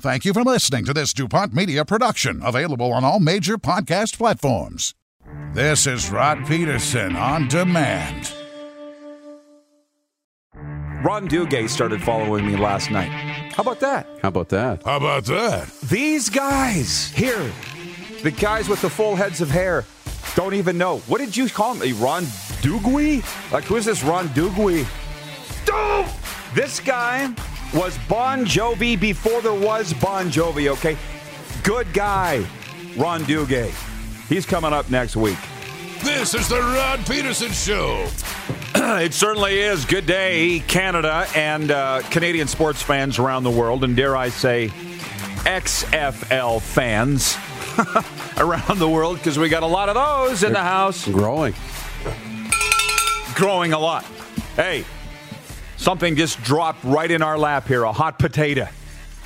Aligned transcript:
Thank 0.00 0.24
you 0.24 0.32
for 0.32 0.42
listening 0.42 0.86
to 0.86 0.94
this 0.94 1.12
DuPont 1.12 1.52
Media 1.52 1.84
production, 1.84 2.40
available 2.42 2.90
on 2.90 3.04
all 3.04 3.20
major 3.20 3.58
podcast 3.58 4.16
platforms. 4.16 4.94
This 5.52 5.86
is 5.86 6.10
Rod 6.10 6.46
Peterson 6.46 7.14
on 7.16 7.48
demand. 7.48 8.32
Ron 11.04 11.28
Duguay 11.28 11.68
started 11.68 12.02
following 12.02 12.46
me 12.46 12.56
last 12.56 12.90
night. 12.90 13.10
How 13.52 13.62
about 13.62 13.80
that? 13.80 14.06
How 14.22 14.28
about 14.28 14.48
that? 14.48 14.82
How 14.84 14.96
about 14.96 15.24
that? 15.26 15.70
These 15.90 16.30
guys 16.30 17.10
here, 17.10 17.52
the 18.22 18.30
guys 18.30 18.70
with 18.70 18.80
the 18.80 18.88
full 18.88 19.16
heads 19.16 19.42
of 19.42 19.50
hair, 19.50 19.84
don't 20.34 20.54
even 20.54 20.78
know. 20.78 21.00
What 21.00 21.18
did 21.18 21.36
you 21.36 21.46
call 21.50 21.74
me? 21.74 21.92
Ron 21.92 22.22
Duguay? 22.62 23.52
Like, 23.52 23.64
who 23.64 23.76
is 23.76 23.84
this 23.84 24.02
Ron 24.02 24.28
Duguay? 24.28 24.86
Dude! 25.66 26.14
This 26.54 26.80
guy 26.80 27.34
was 27.72 27.96
Bon 28.08 28.44
Jovi 28.44 28.98
before 28.98 29.40
there 29.42 29.54
was 29.54 29.92
Bon 29.94 30.28
Jovi, 30.28 30.68
okay? 30.72 30.96
Good 31.62 31.92
guy, 31.92 32.44
Ron 32.96 33.22
Duguay. 33.22 33.70
He's 34.28 34.46
coming 34.46 34.72
up 34.72 34.90
next 34.90 35.16
week. 35.16 35.38
This 36.02 36.34
is 36.34 36.48
the 36.48 36.58
Rod 36.58 37.04
Peterson 37.06 37.52
Show. 37.52 38.08
it 38.74 39.12
certainly 39.12 39.58
is. 39.58 39.84
Good 39.84 40.06
day, 40.06 40.60
Canada 40.66 41.26
and 41.36 41.70
uh, 41.70 42.02
Canadian 42.10 42.48
sports 42.48 42.82
fans 42.82 43.18
around 43.18 43.44
the 43.44 43.50
world, 43.50 43.84
and 43.84 43.94
dare 43.94 44.16
I 44.16 44.30
say, 44.30 44.68
XFL 45.44 46.60
fans 46.60 47.36
around 48.38 48.78
the 48.78 48.88
world, 48.88 49.18
because 49.18 49.38
we 49.38 49.48
got 49.48 49.62
a 49.62 49.66
lot 49.66 49.88
of 49.88 49.94
those 49.94 50.42
in 50.42 50.52
the 50.52 50.62
house. 50.62 51.06
Growing. 51.06 51.54
Growing 53.34 53.72
a 53.72 53.78
lot. 53.78 54.04
Hey, 54.56 54.84
something 55.80 56.14
just 56.14 56.40
dropped 56.42 56.84
right 56.84 57.10
in 57.10 57.22
our 57.22 57.38
lap 57.38 57.66
here 57.66 57.82
a 57.84 57.92
hot 57.92 58.18
potato. 58.18 58.68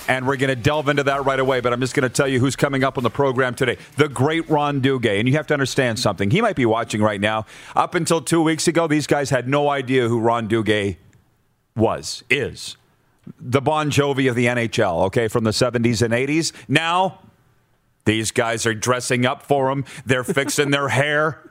And 0.06 0.26
we're 0.26 0.36
going 0.36 0.50
to 0.50 0.56
delve 0.56 0.90
into 0.90 1.02
that 1.04 1.24
right 1.24 1.40
away. 1.40 1.60
But 1.60 1.72
I'm 1.72 1.80
just 1.80 1.94
going 1.94 2.02
to 2.02 2.14
tell 2.14 2.28
you 2.28 2.38
who's 2.38 2.56
coming 2.56 2.84
up 2.84 2.98
on 2.98 3.04
the 3.04 3.10
program 3.10 3.54
today. 3.54 3.78
The 3.96 4.08
great 4.08 4.48
Ron 4.50 4.82
Duguay. 4.82 5.18
And 5.18 5.26
you 5.26 5.34
have 5.36 5.46
to 5.46 5.54
understand 5.54 5.98
something. 5.98 6.30
He 6.30 6.42
might 6.42 6.56
be 6.56 6.66
watching 6.66 7.00
right 7.00 7.20
now. 7.20 7.46
Up 7.74 7.94
until 7.94 8.20
two 8.20 8.42
weeks 8.42 8.68
ago, 8.68 8.86
these 8.86 9.06
guys 9.06 9.30
had 9.30 9.48
no 9.48 9.70
idea 9.70 10.08
who 10.08 10.20
Ron 10.20 10.46
Duguay 10.46 10.98
was, 11.74 12.22
is. 12.28 12.76
The 13.40 13.62
Bon 13.62 13.90
Jovi 13.90 14.28
of 14.28 14.36
the 14.36 14.44
NHL, 14.44 15.06
okay, 15.06 15.28
from 15.28 15.44
the 15.44 15.52
70s 15.52 16.02
and 16.02 16.12
80s. 16.12 16.52
Now, 16.68 17.20
these 18.04 18.30
guys 18.30 18.66
are 18.66 18.74
dressing 18.74 19.24
up 19.24 19.42
for 19.42 19.70
him. 19.70 19.86
They're 20.04 20.24
fixing 20.24 20.70
their 20.70 20.88
hair. 20.88 21.50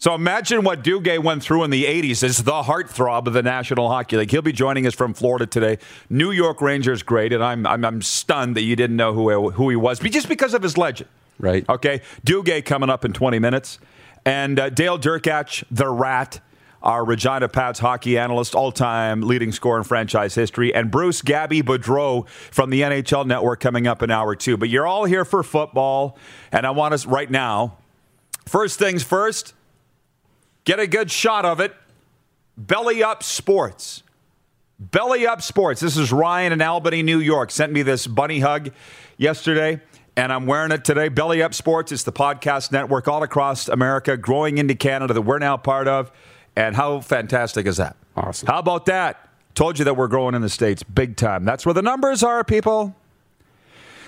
So 0.00 0.14
imagine 0.14 0.64
what 0.64 0.82
Duguay 0.82 1.22
went 1.22 1.42
through 1.42 1.62
in 1.64 1.68
the 1.70 1.84
80s 1.84 2.22
as 2.22 2.42
the 2.42 2.62
heartthrob 2.62 3.26
of 3.26 3.34
the 3.34 3.42
National 3.42 3.90
Hockey 3.90 4.16
League. 4.16 4.30
He'll 4.30 4.40
be 4.40 4.50
joining 4.50 4.86
us 4.86 4.94
from 4.94 5.12
Florida 5.12 5.44
today. 5.44 5.76
New 6.08 6.30
York 6.30 6.62
Rangers 6.62 7.02
great, 7.02 7.34
and 7.34 7.44
I'm, 7.44 7.66
I'm, 7.66 7.84
I'm 7.84 8.00
stunned 8.00 8.56
that 8.56 8.62
you 8.62 8.76
didn't 8.76 8.96
know 8.96 9.12
who, 9.12 9.50
who 9.50 9.68
he 9.68 9.76
was, 9.76 10.00
but 10.00 10.10
just 10.10 10.26
because 10.26 10.54
of 10.54 10.62
his 10.62 10.78
legend. 10.78 11.10
Right. 11.38 11.68
Okay. 11.68 12.00
Duguay 12.24 12.64
coming 12.64 12.88
up 12.88 13.04
in 13.04 13.12
20 13.12 13.38
minutes. 13.40 13.78
And 14.24 14.58
uh, 14.58 14.70
Dale 14.70 14.98
Derkatch, 14.98 15.64
the 15.70 15.90
Rat, 15.90 16.40
our 16.82 17.04
Regina 17.04 17.50
Pats 17.50 17.80
hockey 17.80 18.16
analyst, 18.16 18.54
all 18.54 18.72
time 18.72 19.20
leading 19.20 19.52
scorer 19.52 19.76
in 19.76 19.84
franchise 19.84 20.34
history, 20.34 20.74
and 20.74 20.90
Bruce 20.90 21.20
Gabby 21.20 21.60
Boudreau 21.62 22.26
from 22.26 22.70
the 22.70 22.80
NHL 22.80 23.26
Network 23.26 23.60
coming 23.60 23.86
up 23.86 24.02
in 24.02 24.10
hour 24.10 24.34
two. 24.34 24.56
But 24.56 24.70
you're 24.70 24.86
all 24.86 25.04
here 25.04 25.26
for 25.26 25.42
football, 25.42 26.16
and 26.52 26.66
I 26.66 26.70
want 26.70 26.94
us 26.94 27.04
right 27.04 27.30
now. 27.30 27.76
First 28.46 28.78
things 28.78 29.02
first, 29.02 29.52
get 30.70 30.78
a 30.78 30.86
good 30.86 31.10
shot 31.10 31.44
of 31.44 31.58
it. 31.58 31.74
Belly 32.56 33.02
Up 33.02 33.24
Sports. 33.24 34.04
Belly 34.78 35.26
Up 35.26 35.42
Sports. 35.42 35.80
This 35.80 35.96
is 35.96 36.12
Ryan 36.12 36.52
in 36.52 36.62
Albany, 36.62 37.02
New 37.02 37.18
York. 37.18 37.50
Sent 37.50 37.72
me 37.72 37.82
this 37.82 38.06
bunny 38.06 38.38
hug 38.38 38.70
yesterday, 39.16 39.80
and 40.16 40.32
I'm 40.32 40.46
wearing 40.46 40.70
it 40.70 40.84
today. 40.84 41.08
Belly 41.08 41.42
Up 41.42 41.54
Sports 41.54 41.90
is 41.90 42.04
the 42.04 42.12
podcast 42.12 42.70
network 42.70 43.08
all 43.08 43.24
across 43.24 43.66
America, 43.66 44.16
growing 44.16 44.58
into 44.58 44.76
Canada 44.76 45.12
that 45.12 45.22
we're 45.22 45.40
now 45.40 45.56
part 45.56 45.88
of. 45.88 46.12
And 46.54 46.76
how 46.76 47.00
fantastic 47.00 47.66
is 47.66 47.78
that? 47.78 47.96
Awesome. 48.14 48.46
How 48.46 48.60
about 48.60 48.86
that? 48.86 49.28
Told 49.56 49.76
you 49.76 49.84
that 49.86 49.96
we're 49.96 50.06
growing 50.06 50.36
in 50.36 50.42
the 50.42 50.48
States 50.48 50.84
big 50.84 51.16
time. 51.16 51.44
That's 51.44 51.66
where 51.66 51.74
the 51.74 51.82
numbers 51.82 52.22
are, 52.22 52.44
people. 52.44 52.94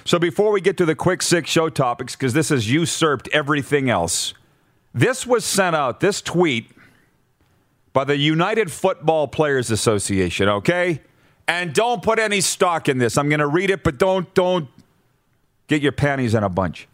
So 0.05 0.21
before 0.21 0.53
we 0.53 0.61
get 0.61 0.77
to 0.77 0.85
the 0.85 0.95
quick 0.95 1.23
six 1.23 1.51
show 1.51 1.71
topics, 1.71 2.15
because 2.15 2.35
this 2.35 2.51
has 2.51 2.71
usurped 2.71 3.29
everything 3.33 3.91
else, 3.91 4.35
this 4.95 5.27
was 5.27 5.45
sent 5.45 5.75
out, 5.75 6.01
this 6.01 6.21
tweet, 6.21 6.71
by 7.93 8.05
the 8.05 8.17
United 8.17 8.71
Football 8.71 9.29
Players 9.29 9.71
Association, 9.71 10.49
okay? 10.49 11.01
And 11.49 11.75
don't 11.75 12.03
put 12.03 12.19
any 12.19 12.41
stock 12.41 12.89
in 12.89 12.99
this. 12.99 13.19
I'm 13.19 13.29
going 13.29 13.41
to 13.41 13.47
read 13.47 13.71
it, 13.71 13.83
but 13.83 13.99
don't 13.99 14.33
don't 14.35 14.69
get 15.67 15.83
your 15.83 15.93
panties 15.93 16.35
in 16.35 16.43
a 16.43 16.49
bunch. 16.49 16.89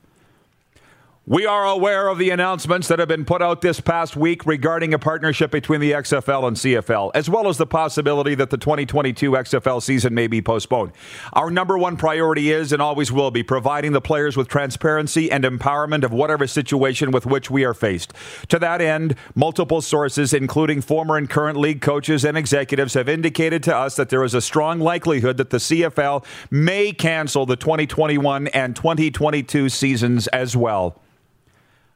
We 1.30 1.44
are 1.44 1.66
aware 1.66 2.08
of 2.08 2.16
the 2.16 2.30
announcements 2.30 2.88
that 2.88 2.98
have 3.00 3.08
been 3.08 3.26
put 3.26 3.42
out 3.42 3.60
this 3.60 3.80
past 3.80 4.16
week 4.16 4.46
regarding 4.46 4.94
a 4.94 4.98
partnership 4.98 5.50
between 5.50 5.78
the 5.78 5.92
XFL 5.92 6.48
and 6.48 6.56
CFL, 6.56 7.10
as 7.14 7.28
well 7.28 7.48
as 7.48 7.58
the 7.58 7.66
possibility 7.66 8.34
that 8.34 8.48
the 8.48 8.56
2022 8.56 9.32
XFL 9.32 9.82
season 9.82 10.14
may 10.14 10.26
be 10.26 10.40
postponed. 10.40 10.92
Our 11.34 11.50
number 11.50 11.76
one 11.76 11.98
priority 11.98 12.50
is 12.50 12.72
and 12.72 12.80
always 12.80 13.12
will 13.12 13.30
be 13.30 13.42
providing 13.42 13.92
the 13.92 14.00
players 14.00 14.38
with 14.38 14.48
transparency 14.48 15.30
and 15.30 15.44
empowerment 15.44 16.02
of 16.02 16.14
whatever 16.14 16.46
situation 16.46 17.10
with 17.10 17.26
which 17.26 17.50
we 17.50 17.62
are 17.62 17.74
faced. 17.74 18.14
To 18.48 18.58
that 18.60 18.80
end, 18.80 19.14
multiple 19.34 19.82
sources, 19.82 20.32
including 20.32 20.80
former 20.80 21.18
and 21.18 21.28
current 21.28 21.58
league 21.58 21.82
coaches 21.82 22.24
and 22.24 22.38
executives, 22.38 22.94
have 22.94 23.06
indicated 23.06 23.62
to 23.64 23.76
us 23.76 23.96
that 23.96 24.08
there 24.08 24.24
is 24.24 24.32
a 24.32 24.40
strong 24.40 24.80
likelihood 24.80 25.36
that 25.36 25.50
the 25.50 25.58
CFL 25.58 26.24
may 26.50 26.90
cancel 26.90 27.44
the 27.44 27.56
2021 27.56 28.46
and 28.46 28.74
2022 28.74 29.68
seasons 29.68 30.26
as 30.28 30.56
well. 30.56 30.98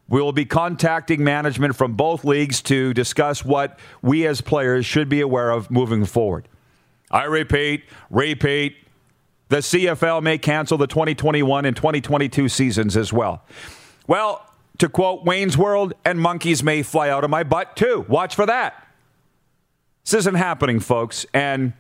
We 0.09 0.21
will 0.21 0.33
be 0.33 0.45
contacting 0.45 1.25
management 1.25 1.77
from 1.77 1.95
both 1.95 2.25
leagues 2.25 2.61
to 2.63 2.93
discuss 2.93 3.45
what 3.45 3.79
we 4.03 4.27
as 4.27 4.41
players 4.41 4.85
should 4.85 5.09
be 5.09 5.21
aware 5.21 5.51
of 5.51 5.71
moving 5.71 6.05
forward. 6.05 6.49
I 7.11 7.25
repeat, 7.25 7.85
repeat, 8.11 8.77
the 9.49 9.59
CFL 9.59 10.23
may 10.23 10.39
cancel 10.39 10.79
the 10.79 10.87
2021 10.87 11.67
and 11.67 11.77
2022 11.77 12.49
seasons 12.49 12.97
as 12.97 13.13
well. 13.13 13.45
Well, 14.07 14.47
to 14.79 14.89
quote 14.89 15.25
Wayne's 15.25 15.57
World, 15.57 15.93
and 16.05 16.19
monkeys 16.19 16.63
may 16.63 16.83
fly 16.83 17.11
out 17.11 17.23
of 17.23 17.31
my 17.31 17.43
butt 17.43 17.77
too. 17.77 18.07
Watch 18.09 18.35
for 18.35 18.47
that. 18.47 18.87
This 20.05 20.15
isn't 20.15 20.35
happening, 20.35 20.81
folks. 20.81 21.27
And 21.33 21.75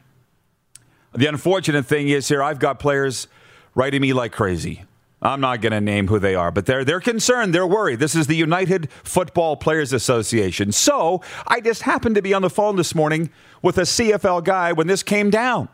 the 1.12 1.26
unfortunate 1.26 1.86
thing 1.86 2.08
is 2.08 2.28
here, 2.28 2.42
I've 2.42 2.58
got 2.58 2.78
players 2.78 3.26
writing 3.74 4.02
me 4.02 4.12
like 4.12 4.32
crazy. 4.32 4.84
I'm 5.22 5.40
not 5.40 5.60
going 5.60 5.72
to 5.72 5.80
name 5.80 6.08
who 6.08 6.18
they 6.18 6.34
are, 6.34 6.50
but 6.50 6.66
they're 6.66 6.84
they're 6.84 7.00
concerned, 7.00 7.54
they're 7.54 7.66
worried. 7.66 8.00
This 8.00 8.16
is 8.16 8.26
the 8.26 8.34
United 8.34 8.90
Football 9.04 9.56
Players 9.56 9.92
Association. 9.92 10.72
So, 10.72 11.22
I 11.46 11.60
just 11.60 11.82
happened 11.82 12.16
to 12.16 12.22
be 12.22 12.34
on 12.34 12.42
the 12.42 12.50
phone 12.50 12.74
this 12.74 12.94
morning 12.94 13.30
with 13.62 13.78
a 13.78 13.82
CFL 13.82 14.42
guy 14.42 14.72
when 14.72 14.88
this 14.88 15.04
came 15.04 15.30
down. 15.30 15.68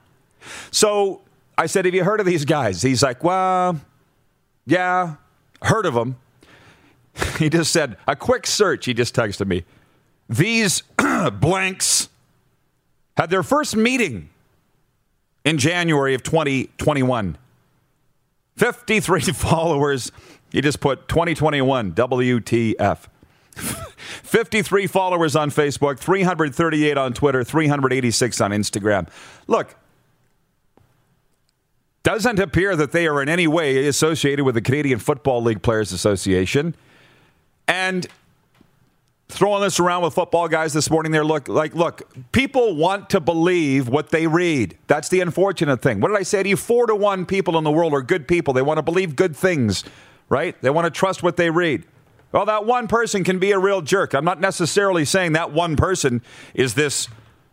So, 0.70 1.22
I 1.56 1.66
said, 1.66 1.86
"Have 1.86 1.94
you 1.94 2.04
heard 2.04 2.20
of 2.20 2.26
these 2.26 2.44
guys?" 2.44 2.82
He's 2.82 3.02
like, 3.02 3.24
"Well, 3.24 3.80
yeah, 4.66 5.14
heard 5.62 5.86
of 5.86 5.94
them." 5.94 6.16
He 7.38 7.48
just 7.48 7.72
said, 7.72 7.96
"A 8.06 8.14
quick 8.14 8.46
search." 8.46 8.84
He 8.84 8.92
just 8.92 9.14
texted 9.14 9.46
me. 9.46 9.64
These 10.28 10.82
blanks 11.40 12.10
had 13.16 13.30
their 13.30 13.42
first 13.42 13.74
meeting 13.74 14.28
in 15.44 15.56
January 15.56 16.14
of 16.14 16.22
2021. 16.22 17.38
53 18.58 19.20
followers 19.32 20.12
He 20.50 20.60
just 20.60 20.80
put 20.80 21.08
2021 21.08 21.92
WTF. 21.92 23.06
53 23.58 24.86
followers 24.86 25.34
on 25.34 25.50
Facebook, 25.50 25.98
338 25.98 26.96
on 26.96 27.12
Twitter, 27.12 27.42
386 27.42 28.40
on 28.40 28.50
Instagram. 28.52 29.08
Look, 29.46 29.74
doesn't 32.04 32.38
appear 32.38 32.76
that 32.76 32.92
they 32.92 33.06
are 33.06 33.20
in 33.20 33.28
any 33.28 33.46
way 33.46 33.86
associated 33.86 34.44
with 34.44 34.54
the 34.54 34.62
Canadian 34.62 34.98
Football 34.98 35.42
League 35.42 35.62
Players 35.62 35.92
Association. 35.92 36.74
And 37.66 38.06
throwing 39.28 39.62
this 39.62 39.78
around 39.78 40.02
with 40.02 40.14
football 40.14 40.48
guys 40.48 40.72
this 40.72 40.90
morning, 40.90 41.12
they're 41.12 41.24
look 41.24 41.48
like, 41.48 41.74
look, 41.74 42.02
people 42.32 42.74
want 42.76 43.10
to 43.10 43.20
believe 43.20 43.88
what 43.88 44.10
they 44.10 44.26
read. 44.26 44.76
That's 44.86 45.08
the 45.08 45.20
unfortunate 45.20 45.82
thing. 45.82 46.00
What 46.00 46.08
did 46.08 46.16
I 46.16 46.22
say 46.22 46.42
to 46.42 46.48
you? 46.48 46.56
Four 46.56 46.86
to 46.86 46.94
one 46.94 47.26
people 47.26 47.58
in 47.58 47.64
the 47.64 47.70
world 47.70 47.92
are 47.92 48.02
good 48.02 48.26
people. 48.26 48.54
They 48.54 48.62
want 48.62 48.78
to 48.78 48.82
believe 48.82 49.16
good 49.16 49.36
things, 49.36 49.84
right? 50.28 50.60
They 50.62 50.70
want 50.70 50.86
to 50.86 50.90
trust 50.90 51.22
what 51.22 51.36
they 51.36 51.50
read. 51.50 51.84
Well, 52.32 52.46
that 52.46 52.64
one 52.66 52.88
person 52.88 53.24
can 53.24 53.38
be 53.38 53.52
a 53.52 53.58
real 53.58 53.80
jerk. 53.80 54.14
I'm 54.14 54.24
not 54.24 54.40
necessarily 54.40 55.04
saying 55.04 55.32
that 55.32 55.52
one 55.52 55.76
person 55.76 56.22
is 56.54 56.74
this 56.74 57.08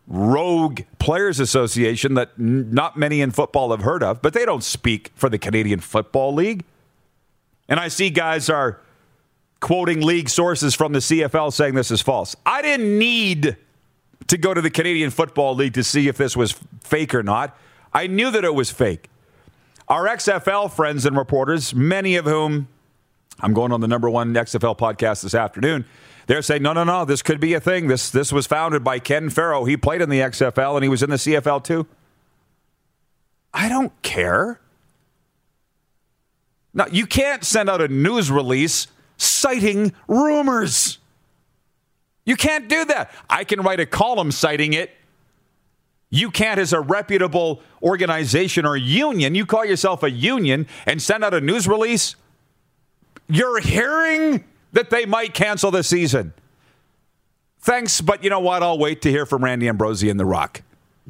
rogue 0.07 0.81
players 1.00 1.39
association 1.39 2.13
that 2.16 2.31
n- 2.38 2.74
not 2.74 2.98
many 2.98 3.22
in 3.22 3.31
football 3.31 3.72
have 3.72 3.81
heard 3.81 4.04
of, 4.04 4.22
but 4.22 4.33
they 4.33 4.45
don't 4.45 4.63
speak 4.63 5.12
for 5.16 5.30
the 5.30 5.38
Canadian 5.38 5.80
Football 5.80 6.33
League. 6.33 6.63
And 7.68 7.80
I 7.80 7.88
see 7.88 8.10
guys 8.10 8.50
are 8.50 8.81
quoting 9.65 10.01
league 10.01 10.29
sources 10.29 10.75
from 10.75 10.94
the 10.94 11.00
CFL 11.00 11.51
saying 11.51 11.73
this 11.73 11.89
is 11.89 12.00
false. 12.00 12.35
I 12.45 12.62
didn't 12.62 13.00
need 13.00 13.57
to 14.27 14.38
go 14.38 14.53
to 14.53 14.62
the 14.62 14.69
Canadian 14.69 15.09
Football 15.09 15.56
League 15.56 15.73
to 15.73 15.83
see 15.83 16.07
if 16.07 16.17
this 16.17 16.38
was 16.38 16.53
fake 16.83 17.15
or 17.15 17.23
not. 17.23 17.57
I 17.91 18.06
knew 18.06 18.29
that 18.29 18.44
it 18.44 18.53
was 18.53 18.69
fake. 18.69 19.09
Our 19.88 20.06
XFL 20.06 20.71
friends 20.71 21.03
and 21.03 21.17
reporters, 21.17 21.73
many 21.73 22.15
of 22.15 22.25
whom 22.25 22.67
I'm 23.39 23.56
going 23.56 23.71
on 23.71 23.81
the 23.81 23.88
number 23.88 24.07
one 24.07 24.35
XFL 24.35 24.77
podcast 24.77 25.23
this 25.23 25.33
afternoon. 25.33 25.85
They're 26.27 26.44
saying, 26.44 26.62
no, 26.62 26.73
no, 26.73 26.83
no, 26.83 27.03
this 27.03 27.23
could 27.23 27.39
be 27.39 27.56
a 27.56 27.59
thing. 27.59 27.88
This 27.88 28.12
this 28.12 28.31
was 28.31 28.45
founded 28.45 28.83
by 28.83 29.00
Ken 29.00 29.31
Farrow. 29.31 29.65
He 29.65 29.77
played 29.77 30.00
in 30.00 30.09
the 30.09 30.19
XFL 30.19 30.75
and 30.75 30.83
he 30.83 30.89
was 30.89 31.01
in 31.01 31.09
the 31.09 31.15
CFL 31.15 31.63
too. 31.63 31.88
I 33.51 33.67
don't 33.67 34.00
care. 34.03 34.59
Now, 36.71 36.85
you 36.91 37.07
can't 37.07 37.44
send 37.44 37.67
out 37.67 37.81
a 37.81 37.88
news 37.88 38.29
release 38.29 38.89
citing 39.17 39.94
rumors. 40.07 40.97
You 42.25 42.35
can't 42.35 42.67
do 42.67 42.85
that. 42.85 43.12
I 43.29 43.44
can 43.44 43.62
write 43.62 43.79
a 43.79 43.85
column 43.85 44.31
citing 44.31 44.73
it. 44.73 44.91
You 46.09 46.31
can't, 46.31 46.59
as 46.59 46.71
a 46.73 46.79
reputable 46.79 47.62
organization 47.83 48.65
or 48.65 48.77
union, 48.77 49.35
you 49.35 49.45
call 49.45 49.65
yourself 49.65 50.01
a 50.03 50.09
union 50.09 50.65
and 50.85 51.01
send 51.01 51.23
out 51.23 51.33
a 51.33 51.41
news 51.41 51.67
release. 51.67 52.15
You're 53.27 53.59
hearing 53.59 54.44
that 54.73 54.89
they 54.91 55.06
might 55.06 55.33
cancel 55.33 55.71
the 55.71 55.83
season. 55.83 56.33
Thanks, 57.59 58.01
but 58.01 58.23
you 58.23 58.29
know 58.29 58.39
what? 58.39 58.62
I'll 58.63 58.77
wait 58.77 59.01
to 59.03 59.09
hear 59.12 59.25
from 59.25 59.44
Randy 59.44 59.67
Ambrosie 59.67 60.09
and 60.09 60.19
The 60.19 60.25
Rock. 60.25 60.62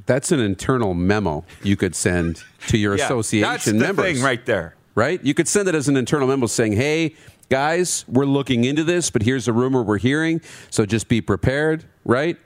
That's 0.05 0.31
an 0.31 0.39
internal 0.39 0.93
memo 0.93 1.43
you 1.63 1.75
could 1.75 1.95
send 1.95 2.41
to 2.67 2.77
your 2.77 2.95
Yeah, 2.97 3.05
association 3.05 3.49
that's 3.49 3.65
the 3.65 3.73
members. 3.73 4.05
thing 4.05 4.21
right 4.23 4.45
there. 4.45 4.75
right? 4.95 5.23
You 5.23 5.33
could 5.33 5.47
send 5.47 5.67
it 5.67 5.75
as 5.75 5.87
an 5.87 5.97
internal 5.97 6.27
memo 6.27 6.47
saying, 6.47 6.73
"Hey, 6.73 7.15
guys, 7.50 8.06
we're 8.07 8.25
looking 8.25 8.63
into 8.63 8.83
this, 8.83 9.09
but 9.09 9.21
here's 9.21 9.47
a 9.47 9.53
rumor 9.53 9.83
we're 9.83 9.97
hearing, 9.97 10.42
so 10.69 10.86
just 10.86 11.07
be 11.07 11.21
prepared." 11.21 11.86
Right? 12.03 12.38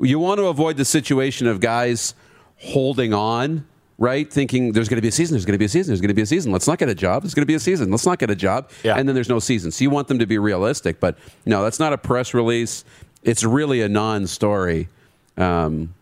You 0.00 0.18
want 0.18 0.38
to 0.38 0.46
avoid 0.46 0.76
the 0.76 0.84
situation 0.84 1.46
of 1.46 1.60
guys 1.60 2.14
holding 2.56 3.12
on, 3.14 3.66
right? 3.98 4.30
Thinking 4.32 4.72
there's 4.72 4.88
going 4.88 4.96
to 4.96 5.02
be 5.02 5.08
a 5.08 5.12
season, 5.12 5.34
there's 5.34 5.44
going 5.44 5.54
to 5.54 5.58
be 5.58 5.64
a 5.66 5.68
season, 5.68 5.90
there's 5.90 6.00
going 6.00 6.08
to 6.08 6.14
be 6.14 6.22
a 6.22 6.26
season. 6.26 6.52
Let's 6.52 6.66
not 6.66 6.78
get 6.78 6.88
a 6.88 6.94
job. 6.94 7.22
There's 7.22 7.34
going 7.34 7.42
to 7.42 7.46
be 7.46 7.54
a 7.54 7.60
season. 7.60 7.90
Let's 7.90 8.06
not 8.06 8.18
get 8.18 8.30
a 8.30 8.34
job, 8.34 8.70
Yeah. 8.82 8.96
and 8.96 9.06
then 9.08 9.14
there's 9.14 9.28
no 9.28 9.38
season. 9.40 9.70
So 9.70 9.82
you 9.84 9.90
want 9.90 10.08
them 10.08 10.18
to 10.18 10.26
be 10.26 10.38
realistic, 10.38 11.00
but 11.00 11.18
no, 11.46 11.62
that's 11.62 11.78
not 11.78 11.92
a 11.92 11.98
press 11.98 12.32
release. 12.34 12.84
It's 13.22 13.44
really 13.44 13.82
a 13.82 13.88
non-story. 13.88 14.88
Um, 15.36 15.94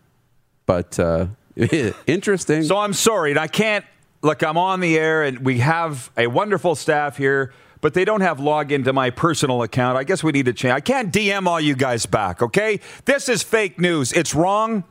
but 0.65 0.97
uh, 0.99 1.27
interesting. 2.07 2.63
So 2.63 2.77
I'm 2.77 2.93
sorry, 2.93 3.31
and 3.31 3.39
I 3.39 3.47
can't 3.47 3.85
look. 4.21 4.43
I'm 4.43 4.57
on 4.57 4.79
the 4.79 4.97
air, 4.97 5.23
and 5.23 5.39
we 5.39 5.59
have 5.59 6.09
a 6.17 6.27
wonderful 6.27 6.75
staff 6.75 7.17
here, 7.17 7.53
but 7.81 7.93
they 7.93 8.05
don't 8.05 8.21
have 8.21 8.39
login 8.39 8.83
to 8.85 8.93
my 8.93 9.09
personal 9.09 9.63
account. 9.63 9.97
I 9.97 10.03
guess 10.03 10.23
we 10.23 10.31
need 10.31 10.45
to 10.45 10.53
change. 10.53 10.73
I 10.73 10.81
can't 10.81 11.13
DM 11.13 11.47
all 11.47 11.59
you 11.59 11.75
guys 11.75 12.05
back. 12.05 12.41
Okay, 12.41 12.79
this 13.05 13.29
is 13.29 13.43
fake 13.43 13.79
news. 13.79 14.11
It's 14.13 14.35
wrong, 14.35 14.83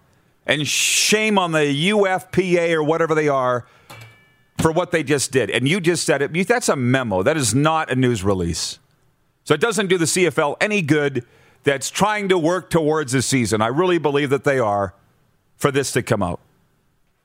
and 0.47 0.67
shame 0.67 1.39
on 1.39 1.53
the 1.53 1.91
UFPA 1.91 2.73
or 2.73 2.83
whatever 2.83 3.15
they 3.15 3.29
are 3.29 3.67
for 4.61 4.73
what 4.73 4.91
they 4.91 5.03
just 5.03 5.31
did. 5.31 5.51
And 5.51 5.69
you 5.69 5.81
just 5.81 6.05
said 6.05 6.23
it. 6.23 6.49
That's 6.49 6.69
a 6.69 6.77
memo. 6.77 7.23
That 7.23 7.37
is 7.37 7.55
not 7.55 7.91
a 7.91 7.95
news 7.95 8.25
release. 8.25 8.79
So 9.45 9.55
it 9.55 9.61
doesn't 9.61 9.87
do 9.87 9.99
the 9.99 10.05
CFL 10.05 10.57
any 10.61 10.83
good. 10.83 11.25
That's 11.65 11.91
trying 11.91 12.29
to 12.31 12.39
work 12.39 12.71
towards 12.71 13.13
a 13.15 13.21
season. 13.21 13.61
I 13.61 13.67
really 13.67 13.99
believe 13.99 14.31
that 14.31 14.45
they 14.45 14.59
are 14.59 14.95
for 15.57 15.71
this 15.71 15.93
to 15.93 16.03
come 16.03 16.23
out. 16.23 16.41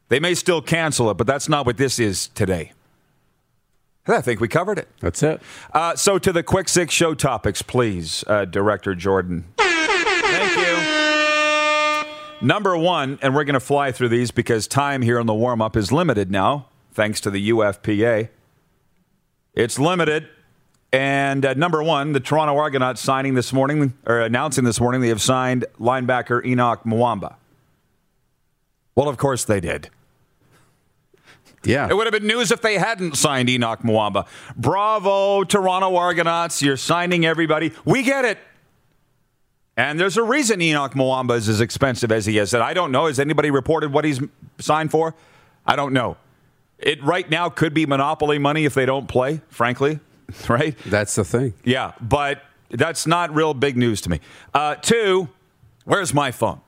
They 0.10 0.20
may 0.20 0.34
still 0.34 0.62
cancel 0.62 1.10
it, 1.12 1.16
but 1.16 1.28
that's 1.28 1.48
not 1.48 1.66
what 1.66 1.78
this 1.78 1.98
is 2.00 2.28
today. 2.30 2.74
I 4.06 4.22
think 4.22 4.42
we 4.42 4.48
covered 4.48 4.78
it. 4.80 4.90
that's 5.00 5.24
it. 5.24 5.42
Uh, 5.72 5.96
so, 5.96 6.20
to 6.20 6.34
the 6.34 6.44
quick 6.44 6.68
six 6.68 6.94
show 6.94 7.14
topics, 7.14 7.62
please, 7.62 8.24
uh, 8.28 8.46
Director 8.46 8.96
Jordan. 8.96 9.46
Thank 9.58 10.58
you. 10.58 12.46
Number 12.46 12.78
one, 12.78 13.18
and 13.22 13.34
we're 13.34 13.46
going 13.46 13.54
to 13.54 13.62
fly 13.62 13.94
through 13.94 14.10
these 14.10 14.32
because 14.32 14.68
time 14.68 15.02
here 15.02 15.18
in 15.20 15.28
the 15.28 15.34
warm 15.34 15.62
up 15.62 15.78
is 15.78 15.94
limited 15.94 16.30
now, 16.30 16.68
thanks 16.92 17.22
to 17.22 17.32
the 17.32 17.50
UFPA. 17.52 18.28
It's 19.54 19.80
limited. 19.80 20.28
And 20.92 21.46
uh, 21.46 21.54
number 21.54 21.82
one, 21.82 22.12
the 22.12 22.20
Toronto 22.20 22.58
Argonauts 22.58 23.02
signing 23.02 23.34
this 23.34 23.54
morning, 23.54 23.94
or 24.06 24.20
announcing 24.20 24.66
this 24.66 24.82
morning, 24.82 25.00
they 25.00 25.08
have 25.08 25.22
signed 25.22 25.66
linebacker 25.80 26.44
Henoc 26.44 26.84
Muamba. 26.84 27.36
Well, 28.96 29.08
of 29.08 29.18
course 29.18 29.46
they 29.46 29.60
did. 29.62 29.90
Yeah. 31.64 31.88
It 31.90 31.96
would 31.96 32.06
have 32.06 32.14
been 32.14 32.28
news 32.28 32.52
if 32.52 32.62
they 32.62 32.78
hadn't 32.78 33.16
signed 33.16 33.50
Henoc 33.50 33.82
Muamba. 33.82 34.28
Bravo, 34.56 35.44
Toronto 35.44 35.96
Argonauts. 35.96 36.62
You're 36.62 36.78
signing 36.78 37.26
everybody. 37.26 37.72
We 37.86 38.04
get 38.04 38.26
it. 38.26 38.38
And 39.76 40.00
there's 40.00 40.18
a 40.18 40.24
reason 40.24 40.60
Henoc 40.60 40.92
Muamba 40.94 41.36
is 41.38 41.50
as 41.50 41.62
expensive 41.62 42.12
as 42.12 42.26
he 42.26 42.38
is. 42.38 42.54
And 42.54 42.62
I 42.62 42.74
don't 42.74 42.92
know. 42.92 43.08
Has 43.08 43.20
anybody 43.20 43.50
reported 43.50 43.92
what 43.92 44.06
he's 44.06 44.20
signed 44.60 44.92
for? 44.92 45.16
I 45.66 45.76
don't 45.76 45.94
know. 45.94 46.18
It 46.78 47.02
right 47.04 47.30
now 47.30 47.50
could 47.50 47.74
be 47.74 47.86
monopoly 47.86 48.38
money 48.38 48.66
if 48.66 48.74
they 48.74 48.86
don't 48.86 49.08
play, 49.08 49.42
frankly. 49.50 50.00
Right? 50.50 50.76
That's 50.86 51.14
the 51.16 51.24
thing. 51.24 51.54
Yeah, 51.64 51.92
but 52.02 52.42
that's 52.70 53.06
not 53.06 53.36
real 53.36 53.54
big 53.54 53.78
news 53.78 54.02
to 54.02 54.10
me. 54.10 54.20
Uh, 54.54 54.76
two, 54.76 55.28
where's 55.86 56.12
my 56.14 56.32
phone? 56.32 56.60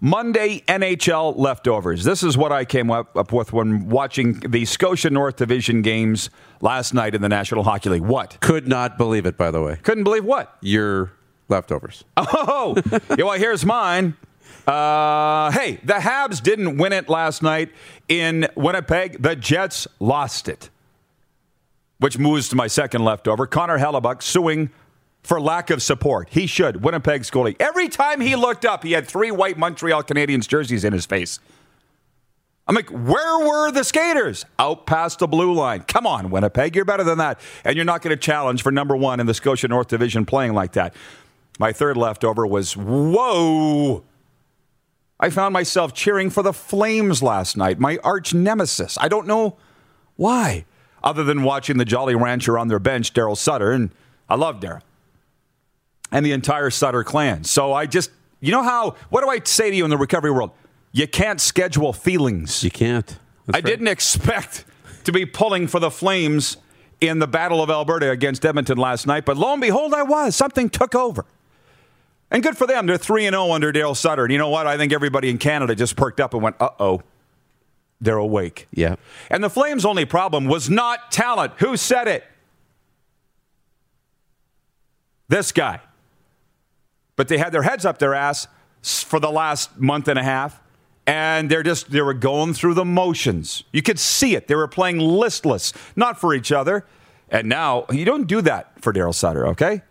Monday 0.00 0.60
NHL 0.68 1.36
leftovers. 1.36 2.04
This 2.04 2.22
is 2.22 2.36
what 2.36 2.52
I 2.52 2.64
came 2.64 2.90
up, 2.90 3.16
up 3.16 3.32
with 3.32 3.52
when 3.52 3.88
watching 3.88 4.38
the 4.40 4.64
Scotia 4.64 5.10
North 5.10 5.36
Division 5.36 5.82
games 5.82 6.30
last 6.60 6.94
night 6.94 7.14
in 7.14 7.22
the 7.22 7.28
National 7.28 7.64
Hockey 7.64 7.90
League. 7.90 8.02
What? 8.02 8.38
Could 8.40 8.68
not 8.68 8.96
believe 8.96 9.26
it, 9.26 9.36
by 9.36 9.50
the 9.50 9.60
way. 9.60 9.76
Couldn't 9.82 10.04
believe 10.04 10.24
what? 10.24 10.56
Your 10.60 11.12
leftovers. 11.48 12.04
Oh, 12.16 12.76
yeah, 13.16 13.24
well, 13.24 13.32
here's 13.38 13.64
mine. 13.64 14.16
Uh, 14.66 15.50
hey, 15.50 15.80
the 15.82 15.94
Habs 15.94 16.42
didn't 16.42 16.76
win 16.76 16.92
it 16.92 17.08
last 17.08 17.42
night 17.42 17.70
in 18.08 18.46
Winnipeg. 18.54 19.22
The 19.22 19.34
Jets 19.34 19.88
lost 19.98 20.48
it, 20.48 20.70
which 21.98 22.18
moves 22.18 22.48
to 22.50 22.56
my 22.56 22.66
second 22.66 23.04
leftover. 23.04 23.46
Connor 23.46 23.78
Hellebuyck 23.78 24.22
suing 24.22 24.70
for 25.28 25.38
lack 25.38 25.68
of 25.68 25.82
support. 25.82 26.30
He 26.30 26.46
should. 26.46 26.82
Winnipeg's 26.82 27.30
goalie. 27.30 27.54
Every 27.60 27.90
time 27.90 28.22
he 28.22 28.34
looked 28.34 28.64
up, 28.64 28.82
he 28.82 28.92
had 28.92 29.06
three 29.06 29.30
white 29.30 29.58
Montreal 29.58 30.02
Canadiens 30.02 30.48
jerseys 30.48 30.84
in 30.84 30.94
his 30.94 31.04
face. 31.04 31.38
I'm 32.66 32.74
like, 32.74 32.88
where 32.88 33.46
were 33.46 33.70
the 33.70 33.84
skaters? 33.84 34.46
Out 34.58 34.86
past 34.86 35.18
the 35.18 35.28
blue 35.28 35.52
line. 35.52 35.82
Come 35.82 36.06
on, 36.06 36.30
Winnipeg. 36.30 36.74
You're 36.74 36.86
better 36.86 37.04
than 37.04 37.18
that. 37.18 37.40
And 37.62 37.76
you're 37.76 37.84
not 37.84 38.00
going 38.00 38.16
to 38.16 38.20
challenge 38.20 38.62
for 38.62 38.72
number 38.72 38.96
one 38.96 39.20
in 39.20 39.26
the 39.26 39.34
Scotia 39.34 39.68
North 39.68 39.88
Division 39.88 40.24
playing 40.24 40.54
like 40.54 40.72
that. 40.72 40.94
My 41.58 41.72
third 41.72 41.98
leftover 41.98 42.46
was, 42.46 42.74
whoa. 42.74 44.04
I 45.20 45.28
found 45.28 45.52
myself 45.52 45.92
cheering 45.92 46.30
for 46.30 46.42
the 46.42 46.54
Flames 46.54 47.22
last 47.22 47.54
night, 47.54 47.78
my 47.78 47.98
arch 48.02 48.32
nemesis. 48.32 48.96
I 48.98 49.08
don't 49.08 49.26
know 49.26 49.58
why, 50.16 50.64
other 51.04 51.22
than 51.22 51.42
watching 51.42 51.76
the 51.76 51.84
Jolly 51.84 52.14
Rancher 52.14 52.58
on 52.58 52.68
their 52.68 52.78
bench, 52.78 53.12
Darryl 53.12 53.36
Sutter. 53.36 53.72
And 53.72 53.90
I 54.26 54.34
love 54.36 54.60
Darryl 54.60 54.80
and 56.10 56.24
the 56.24 56.32
entire 56.32 56.70
Sutter 56.70 57.04
clan. 57.04 57.44
So 57.44 57.72
I 57.72 57.86
just, 57.86 58.10
you 58.40 58.52
know 58.52 58.62
how, 58.62 58.96
what 59.10 59.22
do 59.22 59.28
I 59.28 59.40
say 59.44 59.70
to 59.70 59.76
you 59.76 59.84
in 59.84 59.90
the 59.90 59.96
recovery 59.96 60.30
world? 60.30 60.50
You 60.92 61.06
can't 61.06 61.40
schedule 61.40 61.92
feelings. 61.92 62.64
You 62.64 62.70
can't. 62.70 63.06
That's 63.06 63.18
I 63.48 63.52
right. 63.58 63.64
didn't 63.64 63.88
expect 63.88 64.64
to 65.04 65.12
be 65.12 65.26
pulling 65.26 65.66
for 65.66 65.80
the 65.80 65.90
Flames 65.90 66.56
in 67.00 67.18
the 67.18 67.26
Battle 67.26 67.62
of 67.62 67.70
Alberta 67.70 68.10
against 68.10 68.44
Edmonton 68.44 68.78
last 68.78 69.06
night, 69.06 69.24
but 69.24 69.36
lo 69.36 69.52
and 69.52 69.60
behold, 69.60 69.94
I 69.94 70.02
was. 70.02 70.34
Something 70.34 70.68
took 70.68 70.94
over. 70.94 71.24
And 72.30 72.42
good 72.42 72.58
for 72.58 72.66
them. 72.66 72.86
They're 72.86 72.98
3 72.98 73.26
and 73.26 73.34
0 73.34 73.52
under 73.52 73.72
Dale 73.72 73.94
Sutter. 73.94 74.24
And 74.24 74.32
you 74.32 74.38
know 74.38 74.50
what? 74.50 74.66
I 74.66 74.76
think 74.76 74.92
everybody 74.92 75.30
in 75.30 75.38
Canada 75.38 75.74
just 75.74 75.96
perked 75.96 76.20
up 76.20 76.34
and 76.34 76.42
went, 76.42 76.56
uh 76.60 76.70
oh, 76.78 77.02
they're 78.00 78.18
awake. 78.18 78.68
Yeah. 78.72 78.96
And 79.30 79.42
the 79.42 79.50
Flames' 79.50 79.84
only 79.84 80.04
problem 80.04 80.46
was 80.46 80.68
not 80.68 81.10
talent. 81.10 81.54
Who 81.58 81.76
said 81.76 82.06
it? 82.06 82.24
This 85.28 85.52
guy. 85.52 85.80
But 87.18 87.26
they 87.26 87.38
had 87.38 87.50
their 87.50 87.62
heads 87.62 87.84
up 87.84 87.98
their 87.98 88.14
ass 88.14 88.46
for 88.80 89.18
the 89.18 89.28
last 89.30 89.76
month 89.76 90.06
and 90.06 90.16
a 90.16 90.22
half, 90.22 90.62
and 91.04 91.50
they're 91.50 91.64
just 91.64 91.90
they 91.90 92.00
were 92.00 92.14
going 92.14 92.54
through 92.54 92.74
the 92.74 92.84
motions. 92.84 93.64
You 93.72 93.82
could 93.82 93.98
see 93.98 94.36
it. 94.36 94.46
They 94.46 94.54
were 94.54 94.68
playing 94.68 95.00
listless, 95.00 95.72
not 95.96 96.20
for 96.20 96.32
each 96.32 96.52
other. 96.52 96.86
And 97.28 97.48
now 97.48 97.86
you 97.90 98.04
don't 98.04 98.28
do 98.28 98.40
that 98.42 98.80
for 98.80 98.92
Darryl 98.92 99.12
Sutter, 99.12 99.48
okay? 99.48 99.82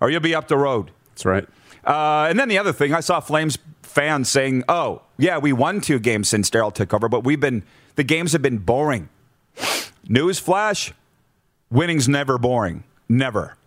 Or 0.00 0.08
you'll 0.08 0.20
be 0.20 0.34
up 0.34 0.48
the 0.48 0.56
road. 0.56 0.92
That's 1.10 1.26
right. 1.26 1.46
Uh, 1.84 2.28
and 2.30 2.38
then 2.38 2.48
the 2.48 2.56
other 2.56 2.72
thing, 2.72 2.94
I 2.94 3.00
saw 3.00 3.20
Flames 3.20 3.58
fans 3.82 4.30
saying, 4.30 4.64
"Oh, 4.66 5.02
yeah, 5.18 5.36
we 5.36 5.52
won 5.52 5.82
two 5.82 5.98
games 5.98 6.30
since 6.30 6.48
Darryl 6.48 6.72
took 6.72 6.94
over, 6.94 7.06
but 7.06 7.22
we've 7.22 7.38
been 7.38 7.64
the 7.96 8.04
games 8.04 8.32
have 8.32 8.40
been 8.40 8.58
boring." 8.58 9.10
News 10.08 10.38
flash: 10.38 10.94
winning's 11.70 12.08
never 12.08 12.38
boring, 12.38 12.84
never. 13.10 13.58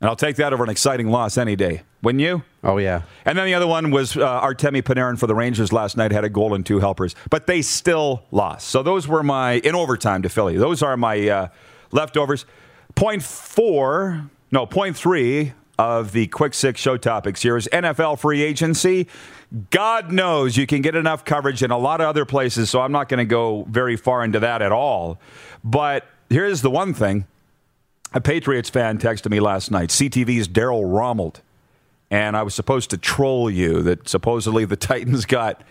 And 0.00 0.08
I'll 0.08 0.16
take 0.16 0.36
that 0.36 0.52
over 0.52 0.64
an 0.64 0.70
exciting 0.70 1.08
loss 1.10 1.36
any 1.36 1.56
day. 1.56 1.82
Wouldn't 2.02 2.22
you? 2.22 2.42
Oh 2.64 2.78
yeah. 2.78 3.02
And 3.26 3.36
then 3.36 3.44
the 3.44 3.54
other 3.54 3.66
one 3.66 3.90
was 3.90 4.16
uh, 4.16 4.40
Artemi 4.40 4.82
Panarin 4.82 5.18
for 5.18 5.26
the 5.26 5.34
Rangers 5.34 5.72
last 5.72 5.96
night 5.96 6.10
had 6.12 6.24
a 6.24 6.30
goal 6.30 6.54
and 6.54 6.64
two 6.64 6.80
helpers, 6.80 7.14
but 7.28 7.46
they 7.46 7.60
still 7.60 8.22
lost. 8.30 8.68
So 8.68 8.82
those 8.82 9.06
were 9.06 9.22
my 9.22 9.54
in 9.54 9.74
overtime 9.74 10.22
to 10.22 10.30
Philly. 10.30 10.56
Those 10.56 10.82
are 10.82 10.96
my 10.96 11.28
uh, 11.28 11.48
leftovers. 11.92 12.46
Point 12.94 13.22
four, 13.22 14.30
no, 14.50 14.64
point 14.64 14.96
three 14.96 15.52
of 15.78 16.12
the 16.12 16.26
quick 16.28 16.54
six 16.54 16.80
show 16.80 16.96
topics 16.96 17.42
here 17.42 17.56
is 17.56 17.68
NFL 17.72 18.18
free 18.18 18.42
agency. 18.42 19.06
God 19.70 20.12
knows 20.12 20.56
you 20.56 20.66
can 20.66 20.80
get 20.80 20.94
enough 20.94 21.24
coverage 21.24 21.62
in 21.62 21.70
a 21.70 21.78
lot 21.78 22.00
of 22.00 22.06
other 22.06 22.24
places, 22.24 22.70
so 22.70 22.80
I'm 22.80 22.92
not 22.92 23.08
going 23.08 23.18
to 23.18 23.24
go 23.24 23.64
very 23.68 23.96
far 23.96 24.22
into 24.22 24.40
that 24.40 24.62
at 24.62 24.72
all. 24.72 25.18
But 25.64 26.06
here's 26.28 26.62
the 26.62 26.70
one 26.70 26.94
thing. 26.94 27.26
A 28.12 28.20
Patriots 28.20 28.68
fan 28.68 28.98
texted 28.98 29.30
me 29.30 29.40
last 29.40 29.70
night, 29.70 29.90
CTV's 29.90 30.48
Daryl 30.48 30.82
Rommel 30.84 31.34
and 32.10 32.36
I 32.36 32.42
was 32.42 32.54
supposed 32.54 32.90
to 32.90 32.98
troll 32.98 33.48
you 33.50 33.82
that 33.82 34.08
supposedly 34.08 34.64
the 34.64 34.76
Titans 34.90 35.24
got. 35.24 35.62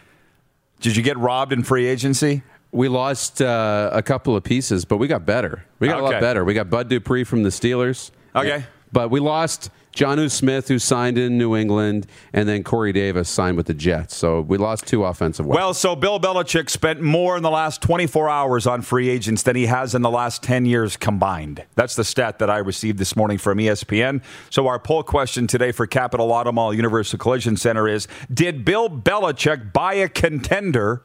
Did 0.80 0.96
you 0.96 1.04
get 1.04 1.18
robbed 1.18 1.52
in 1.52 1.64
free 1.64 1.86
agency? 1.86 2.42
We 2.72 2.88
lost 2.88 3.42
uh, 3.42 3.90
a 3.92 4.02
couple 4.02 4.36
of 4.36 4.44
pieces, 4.44 4.86
but 4.86 4.98
we 4.98 5.08
got 5.08 5.26
better. 5.26 5.66
We 5.80 5.88
got 5.88 6.00
a 6.00 6.04
lot 6.04 6.22
better. 6.22 6.46
We 6.46 6.54
got 6.54 6.70
Bud 6.70 6.88
Dupree 6.88 7.24
from 7.24 7.44
the 7.44 7.50
Steelers. 7.50 8.12
Okay. 8.36 8.64
But 8.92 9.10
we 9.10 9.20
lost 9.20 9.72
Jonnu 9.94 10.30
Smith, 10.32 10.68
who 10.68 10.80
signed 10.80 11.18
in 11.18 11.38
New 11.38 11.56
England, 11.56 12.08
and 12.32 12.48
then 12.48 12.64
Corey 12.64 12.94
Davis 12.94 13.28
signed 13.28 13.58
with 13.58 13.68
the 13.68 13.74
Jets. 13.74 14.16
So 14.16 14.42
we 14.42 14.58
lost 14.58 14.88
two 14.88 15.04
offensive 15.04 15.46
weapons. 15.46 15.60
Well, 15.60 15.74
so 15.74 15.96
Bill 15.96 16.20
Belichick 16.20 16.70
spent 16.70 17.02
more 17.02 17.36
in 17.36 17.44
the 17.44 17.50
last 17.50 17.82
24 17.82 18.30
hours 18.30 18.68
on 18.68 18.82
free 18.82 19.10
agents 19.10 19.44
than 19.44 19.56
he 19.56 19.66
has 19.66 19.96
in 19.96 20.02
the 20.02 20.10
last 20.10 20.44
10 20.44 20.66
years 20.66 20.96
combined. 20.96 21.66
That's 21.76 21.96
the 21.96 22.04
stat 22.04 22.40
that 22.40 22.50
I 22.50 22.58
received 22.60 22.98
this 22.98 23.16
morning 23.16 23.38
from 23.38 23.58
ESPN. 23.58 24.22
So 24.50 24.68
our 24.68 24.80
poll 24.80 25.04
question 25.04 25.48
today 25.48 25.72
for 25.72 25.88
Capital 25.88 26.32
Auto 26.32 26.72
Universal 26.72 27.20
Collision 27.20 27.58
Center 27.58 27.88
is 27.88 28.08
Did 28.34 28.64
Bill 28.64 28.90
Belichick 28.90 29.74
buy 29.74 29.96
a 29.96 30.08
contender 30.08 31.04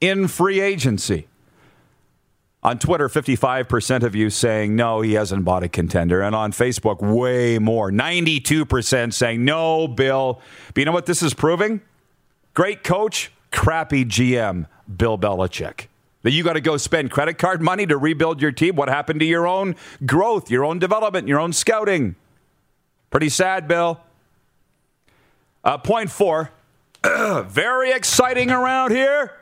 in 0.00 0.28
free 0.28 0.60
agency? 0.60 1.28
On 2.64 2.78
Twitter, 2.78 3.10
55% 3.10 4.04
of 4.04 4.14
you 4.14 4.30
saying 4.30 4.74
no, 4.74 5.02
he 5.02 5.12
hasn't 5.12 5.44
bought 5.44 5.62
a 5.62 5.68
contender. 5.68 6.22
And 6.22 6.34
on 6.34 6.50
Facebook, 6.50 7.02
way 7.02 7.58
more. 7.58 7.90
92% 7.90 9.12
saying 9.12 9.44
no, 9.44 9.86
Bill. 9.86 10.40
But 10.68 10.80
you 10.80 10.86
know 10.86 10.92
what 10.92 11.04
this 11.04 11.22
is 11.22 11.34
proving? 11.34 11.82
Great 12.54 12.82
coach, 12.82 13.30
crappy 13.50 14.06
GM, 14.06 14.66
Bill 14.96 15.18
Belichick. 15.18 15.88
That 16.22 16.30
you 16.30 16.42
got 16.42 16.54
to 16.54 16.62
go 16.62 16.78
spend 16.78 17.10
credit 17.10 17.36
card 17.36 17.60
money 17.60 17.84
to 17.84 17.98
rebuild 17.98 18.40
your 18.40 18.50
team. 18.50 18.76
What 18.76 18.88
happened 18.88 19.20
to 19.20 19.26
your 19.26 19.46
own 19.46 19.76
growth, 20.06 20.50
your 20.50 20.64
own 20.64 20.78
development, 20.78 21.28
your 21.28 21.40
own 21.40 21.52
scouting? 21.52 22.16
Pretty 23.10 23.28
sad, 23.28 23.68
Bill. 23.68 24.00
Uh, 25.62 25.76
point 25.76 26.10
four. 26.10 26.50
Very 27.46 27.92
exciting 27.92 28.50
around 28.50 28.92
here. 28.92 29.32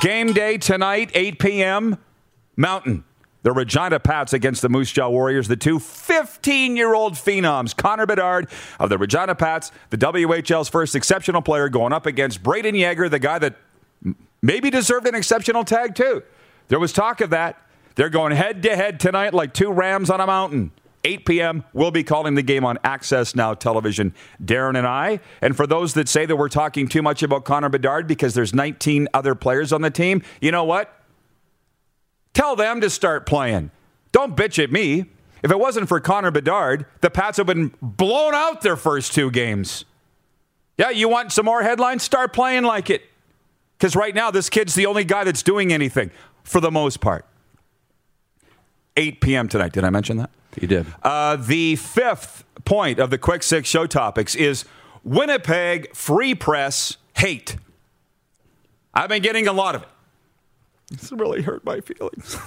Game 0.00 0.32
day 0.32 0.58
tonight, 0.58 1.10
8 1.14 1.38
p.m. 1.38 1.98
Mountain. 2.56 3.04
The 3.42 3.52
Regina 3.52 4.00
Pats 4.00 4.32
against 4.32 4.62
the 4.62 4.68
Moose 4.68 4.90
Jaw 4.90 5.08
Warriors, 5.08 5.48
the 5.48 5.56
two 5.56 5.78
15 5.78 6.76
year 6.76 6.94
old 6.94 7.14
phenoms. 7.14 7.76
Connor 7.76 8.06
Bedard 8.06 8.48
of 8.80 8.88
the 8.88 8.98
Regina 8.98 9.34
Pats, 9.34 9.70
the 9.90 9.98
WHL's 9.98 10.68
first 10.68 10.94
exceptional 10.94 11.42
player, 11.42 11.68
going 11.68 11.92
up 11.92 12.06
against 12.06 12.42
Brayden 12.42 12.78
Yager, 12.78 13.08
the 13.08 13.18
guy 13.18 13.38
that 13.38 13.56
maybe 14.42 14.70
deserved 14.70 15.06
an 15.06 15.14
exceptional 15.14 15.64
tag, 15.64 15.94
too. 15.94 16.22
There 16.68 16.80
was 16.80 16.92
talk 16.92 17.20
of 17.20 17.30
that. 17.30 17.60
They're 17.94 18.10
going 18.10 18.32
head 18.32 18.62
to 18.62 18.76
head 18.76 18.98
tonight 18.98 19.34
like 19.34 19.54
two 19.54 19.70
rams 19.70 20.10
on 20.10 20.20
a 20.20 20.26
mountain. 20.26 20.72
8 21.04 21.26
p.m. 21.26 21.64
We'll 21.72 21.90
be 21.90 22.02
calling 22.02 22.34
the 22.34 22.42
game 22.42 22.64
on 22.64 22.78
Access 22.82 23.34
Now 23.34 23.54
Television, 23.54 24.14
Darren 24.42 24.76
and 24.76 24.86
I. 24.86 25.20
And 25.42 25.56
for 25.56 25.66
those 25.66 25.94
that 25.94 26.08
say 26.08 26.26
that 26.26 26.36
we're 26.36 26.48
talking 26.48 26.88
too 26.88 27.02
much 27.02 27.22
about 27.22 27.44
Connor 27.44 27.68
Bedard 27.68 28.06
because 28.06 28.34
there's 28.34 28.54
19 28.54 29.08
other 29.12 29.34
players 29.34 29.72
on 29.72 29.82
the 29.82 29.90
team, 29.90 30.22
you 30.40 30.50
know 30.50 30.64
what? 30.64 30.98
Tell 32.32 32.56
them 32.56 32.80
to 32.80 32.90
start 32.90 33.26
playing. 33.26 33.70
Don't 34.12 34.36
bitch 34.36 34.62
at 34.62 34.72
me. 34.72 35.06
If 35.42 35.50
it 35.50 35.58
wasn't 35.58 35.88
for 35.88 36.00
Connor 36.00 36.30
Bedard, 36.30 36.86
the 37.02 37.10
Pats 37.10 37.36
have 37.36 37.46
been 37.46 37.74
blown 37.82 38.34
out 38.34 38.62
their 38.62 38.76
first 38.76 39.12
two 39.12 39.30
games. 39.30 39.84
Yeah, 40.78 40.90
you 40.90 41.08
want 41.08 41.32
some 41.32 41.44
more 41.44 41.62
headlines? 41.62 42.02
Start 42.02 42.32
playing 42.32 42.64
like 42.64 42.88
it. 42.88 43.02
Because 43.76 43.94
right 43.94 44.14
now, 44.14 44.30
this 44.30 44.48
kid's 44.48 44.74
the 44.74 44.86
only 44.86 45.04
guy 45.04 45.24
that's 45.24 45.42
doing 45.42 45.72
anything 45.72 46.10
for 46.44 46.60
the 46.60 46.70
most 46.70 47.00
part. 47.00 47.26
8 48.96 49.20
p.m. 49.20 49.48
tonight. 49.48 49.72
Did 49.72 49.84
I 49.84 49.90
mention 49.90 50.16
that? 50.16 50.30
You 50.60 50.68
did. 50.68 50.86
Uh, 51.02 51.36
the 51.36 51.76
fifth 51.76 52.44
point 52.64 52.98
of 52.98 53.10
the 53.10 53.18
quick 53.18 53.42
six 53.42 53.68
show 53.68 53.86
topics 53.86 54.34
is 54.34 54.64
Winnipeg 55.02 55.94
free 55.94 56.34
press 56.34 56.96
hate. 57.16 57.56
I've 58.92 59.08
been 59.08 59.22
getting 59.22 59.48
a 59.48 59.52
lot 59.52 59.74
of 59.74 59.82
it. 59.82 59.88
It's 60.92 61.10
really 61.12 61.42
hurt 61.42 61.64
my 61.64 61.80
feelings. 61.80 62.36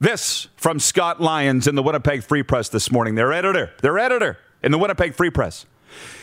this 0.00 0.48
from 0.56 0.78
Scott 0.78 1.20
Lyons 1.20 1.66
in 1.66 1.74
the 1.74 1.82
Winnipeg 1.82 2.22
Free 2.22 2.42
Press 2.42 2.68
this 2.68 2.90
morning. 2.90 3.14
Their 3.14 3.32
editor, 3.32 3.72
their 3.82 3.98
editor 3.98 4.38
in 4.62 4.72
the 4.72 4.78
Winnipeg 4.78 5.14
Free 5.14 5.30
Press. 5.30 5.66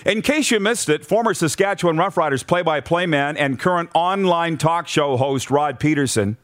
In 0.05 0.22
case 0.22 0.51
you 0.51 0.60
missed 0.60 0.89
it, 0.89 1.05
former 1.05 1.34
Saskatchewan 1.34 1.98
Roughriders 1.98 2.46
play 2.46 2.62
by 2.62 2.82
play 2.82 3.05
man 3.05 3.38
and 3.38 3.60
current 3.60 3.89
online 3.93 4.58
talk 4.58 4.88
show 4.88 5.17
host 5.17 5.50
Rod 5.50 5.79
Peterson 5.79 6.38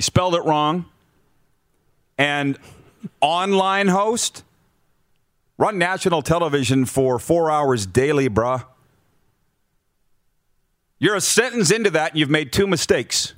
you 0.00 0.02
spelled 0.02 0.34
it 0.34 0.42
wrong. 0.46 0.86
And 2.16 2.58
online 3.20 3.88
host, 3.88 4.44
run 5.58 5.76
national 5.76 6.22
television 6.22 6.86
for 6.86 7.18
four 7.18 7.50
hours 7.50 7.84
daily, 7.84 8.30
bruh. 8.30 8.64
You're 10.98 11.16
a 11.16 11.20
sentence 11.20 11.70
into 11.70 11.90
that 11.90 12.12
and 12.12 12.18
you've 12.18 12.30
made 12.30 12.50
two 12.50 12.66
mistakes. 12.66 13.34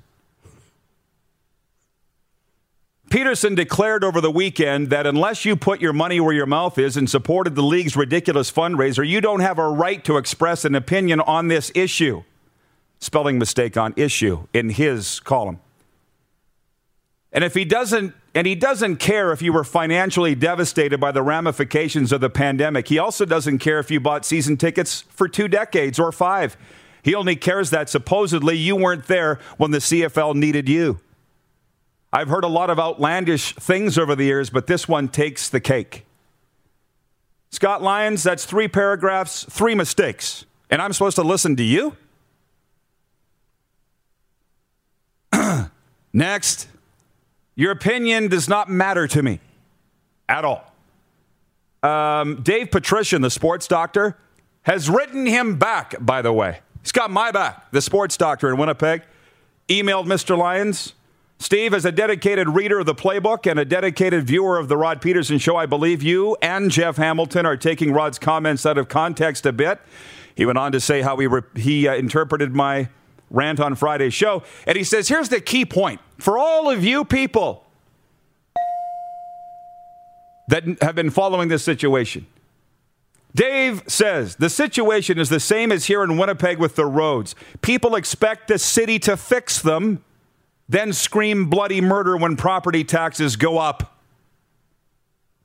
Peterson 3.11 3.57
declared 3.57 4.05
over 4.05 4.21
the 4.21 4.31
weekend 4.31 4.91
that 4.91 5.05
unless 5.05 5.45
you 5.45 5.57
put 5.57 5.81
your 5.81 5.93
money 5.93 6.21
where 6.21 6.33
your 6.33 6.47
mouth 6.47 6.79
is 6.79 6.97
and 6.97 7.11
supported 7.11 7.57
the 7.57 7.63
league's 7.63 7.97
ridiculous 7.97 8.53
fundraiser, 8.53 9.05
you 9.07 9.21
don't 9.21 9.41
have 9.41 9.59
a 9.59 9.69
right 9.69 10.05
to 10.05 10.17
express 10.17 10.65
an 10.65 10.77
opinion 10.77 11.19
on 11.23 11.49
this 11.49 11.73
issue. 11.75 12.23
Spelling 13.01 13.37
mistake 13.37 13.77
on 13.77 13.95
issue 13.97 14.47
in 14.55 14.71
his 14.71 15.19
column. 15.19 15.59
And 17.33 17.43
if 17.45 17.55
he 17.55 17.65
doesn't, 17.65 18.15
and 18.35 18.47
he 18.47 18.55
doesn't 18.55 18.97
care 18.97 19.33
if 19.33 19.41
you 19.41 19.53
were 19.53 19.65
financially 19.65 20.35
devastated 20.35 20.99
by 20.99 21.13
the 21.13 21.23
ramifications 21.23 22.13
of 22.13 22.21
the 22.21 22.29
pandemic, 22.29 22.89
he 22.89 22.99
also 22.99 23.25
doesn't 23.25 23.59
care 23.59 23.79
if 23.79 23.91
you 23.91 24.01
bought 24.01 24.25
season 24.25 24.57
tickets 24.57 25.03
for 25.11 25.29
two 25.29 25.49
decades 25.49 25.99
or 25.99 26.13
five. 26.13 26.57
He 27.03 27.15
only 27.15 27.37
cares 27.37 27.71
that 27.71 27.89
supposedly 27.89 28.57
you 28.57 28.77
weren't 28.77 29.07
there 29.07 29.39
when 29.57 29.71
the 29.71 29.79
CFL 29.79 30.35
needed 30.35 30.69
you. 30.69 31.01
I've 32.13 32.29
heard 32.29 32.45
a 32.45 32.49
lot 32.49 32.69
of 32.69 32.79
outlandish 32.79 33.55
things 33.55 33.97
over 33.97 34.15
the 34.15 34.25
years, 34.25 34.51
but 34.51 34.67
this 34.67 34.87
one 34.87 35.09
takes 35.09 35.49
the 35.49 35.61
cake. 35.61 36.05
Scott 37.51 37.83
Lyons, 37.83 38.23
that's 38.23 38.45
three 38.45 38.69
paragraphs, 38.69 39.45
three 39.49 39.75
mistakes. 39.75 40.45
And 40.71 40.81
I'm 40.81 40.93
supposed 40.93 41.17
to 41.17 41.23
listen 41.23 41.57
to 41.57 41.63
you? 41.63 41.97
Next. 46.13 46.69
Your 47.55 47.71
opinion 47.73 48.29
does 48.29 48.49
not 48.49 48.71
matter 48.71 49.07
to 49.09 49.23
me 49.23 49.41
at 50.29 50.45
all. 50.45 50.73
Um, 51.83 52.43
Dave 52.43 52.71
Patrician, 52.71 53.23
the 53.23 53.31
sports 53.31 53.67
doctor, 53.67 54.17
has 54.63 54.89
written 54.89 55.27
him 55.27 55.59
back, 55.59 55.95
by 56.01 56.23
the 56.23 56.33
way. 56.33 56.61
He's 56.83 56.93
got 56.93 57.11
my 57.11 57.31
back, 57.31 57.71
the 57.73 57.83
sports 57.83 58.17
doctor 58.17 58.49
in 58.49 58.57
Winnipeg. 58.57 59.03
Emailed 59.69 60.07
Mr. 60.07 60.37
Lyons. 60.37 60.95
Steve, 61.39 61.75
as 61.75 61.85
a 61.85 61.91
dedicated 61.91 62.49
reader 62.49 62.79
of 62.79 62.87
the 62.87 62.95
playbook 62.95 63.51
and 63.51 63.59
a 63.59 63.65
dedicated 63.65 64.25
viewer 64.25 64.59
of 64.59 64.69
the 64.69 64.77
Rod 64.77 65.01
Peterson 65.01 65.39
show, 65.39 65.57
I 65.57 65.67
believe 65.67 66.01
you 66.01 66.37
and 66.41 66.71
Jeff 66.71 66.97
Hamilton 66.97 67.47
are 67.47 67.57
taking 67.57 67.93
Rod's 67.93 68.19
comments 68.19 68.65
out 68.65 68.79
of 68.79 68.89
context 68.89 69.45
a 69.45 69.53
bit. 69.53 69.81
He 70.37 70.47
went 70.47 70.59
on 70.59 70.71
to 70.71 70.81
say 70.81 71.03
how 71.03 71.17
he, 71.17 71.27
re- 71.27 71.43
he 71.57 71.89
uh, 71.89 71.95
interpreted 71.95 72.55
my 72.55 72.89
rant 73.33 73.59
on 73.59 73.75
Friday's 73.75 74.15
show. 74.15 74.45
And 74.67 74.77
he 74.77 74.85
says, 74.85 75.09
here's 75.09 75.29
the 75.29 75.41
key 75.41 75.65
point 75.65 76.01
for 76.19 76.39
all 76.39 76.71
of 76.71 76.85
you 76.85 77.05
people 77.05 77.65
that 80.49 80.65
have 80.83 80.95
been 80.95 81.11
following 81.11 81.49
this 81.49 81.65
situation. 81.65 82.27
Dave 83.35 83.83
says 83.87 84.37
the 84.37 84.51
situation 84.51 85.19
is 85.19 85.31
the 85.31 85.41
same 85.41 85.73
as 85.73 85.87
here 85.87 86.05
in 86.05 86.19
Winnipeg 86.19 86.59
with 86.59 86.77
the 86.77 86.85
roads. 86.85 87.35
People 87.63 87.95
expect 87.97 88.49
the 88.49 88.59
city 88.59 88.99
to 89.01 89.17
fix 89.17 89.61
them, 89.61 90.05
then 90.69 90.93
scream 90.93 91.49
bloody 91.49 91.81
murder 91.81 92.17
when 92.17 92.37
property 92.37 92.85
taxes 92.85 93.37
go 93.37 93.59
up. 93.59 94.02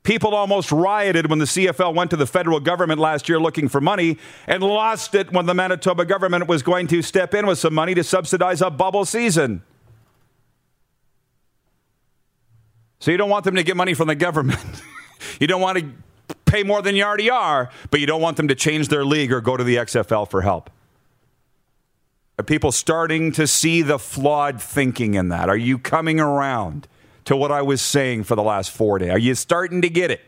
People 0.07 0.33
almost 0.33 0.71
rioted 0.71 1.29
when 1.29 1.37
the 1.37 1.43
CFL 1.43 1.93
went 1.93 2.11
to 2.11 2.15
the 2.15 2.25
federal 2.25 2.61
government 2.61 2.97
last 2.97 3.27
year 3.27 3.41
looking 3.41 3.67
for 3.67 3.81
money 3.81 4.17
and 4.47 4.63
lost 4.63 5.13
it 5.15 5.33
when 5.33 5.47
the 5.47 5.53
Manitoba 5.53 6.05
government 6.05 6.47
was 6.47 6.63
going 6.63 6.87
to 6.87 7.01
step 7.01 7.33
in 7.33 7.45
with 7.45 7.59
some 7.59 7.73
money 7.73 7.93
to 7.93 8.05
subsidize 8.05 8.61
a 8.61 8.69
bubble 8.69 9.03
season. 9.03 9.63
So 12.99 13.11
you 13.11 13.17
don't 13.17 13.29
want 13.29 13.43
them 13.43 13.55
to 13.55 13.63
get 13.63 13.75
money 13.75 13.93
from 13.93 14.07
the 14.07 14.15
government. 14.15 14.81
you 15.41 15.47
don't 15.47 15.59
want 15.59 15.77
to 15.77 16.35
pay 16.45 16.63
more 16.63 16.81
than 16.81 16.95
you 16.95 17.03
already 17.03 17.29
are, 17.29 17.69
but 17.91 17.99
you 17.99 18.05
don't 18.05 18.21
want 18.21 18.37
them 18.37 18.47
to 18.47 18.55
change 18.55 18.87
their 18.87 19.03
league 19.03 19.33
or 19.33 19.41
go 19.41 19.57
to 19.57 19.63
the 19.65 19.75
XFL 19.75 20.31
for 20.31 20.41
help. 20.41 20.69
Are 22.39 22.45
people 22.45 22.71
starting 22.71 23.33
to 23.33 23.45
see 23.45 23.81
the 23.81 23.99
flawed 23.99 24.61
thinking 24.61 25.15
in 25.15 25.27
that? 25.27 25.49
Are 25.49 25.57
you 25.57 25.77
coming 25.77 26.21
around 26.21 26.87
to 27.27 27.35
what 27.35 27.51
I 27.51 27.61
was 27.61 27.81
saying 27.81 28.23
for 28.23 28.35
the 28.35 28.43
last 28.43 28.71
four 28.71 28.99
days? 28.99 29.09
Are 29.09 29.19
you 29.19 29.35
starting 29.35 29.81
to 29.81 29.89
get 29.89 30.11
it? 30.11 30.21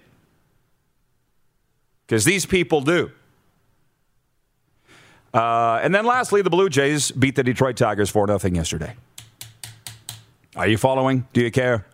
Because 2.06 2.26
these 2.26 2.46
people 2.46 2.82
do. 2.82 3.10
Uh, 5.34 5.80
and 5.82 5.96
then 5.96 6.06
lastly, 6.06 6.42
the 6.42 6.50
Blue 6.50 6.68
Jays 6.68 7.12
beat 7.12 7.38
the 7.38 7.44
Detroit 7.44 7.78
Tigers 7.78 8.10
4 8.10 8.38
0 8.38 8.54
yesterday. 8.54 8.96
Are 10.58 10.68
you 10.68 10.78
following? 10.78 11.26
Do 11.32 11.42
you 11.42 11.52
care? 11.52 11.86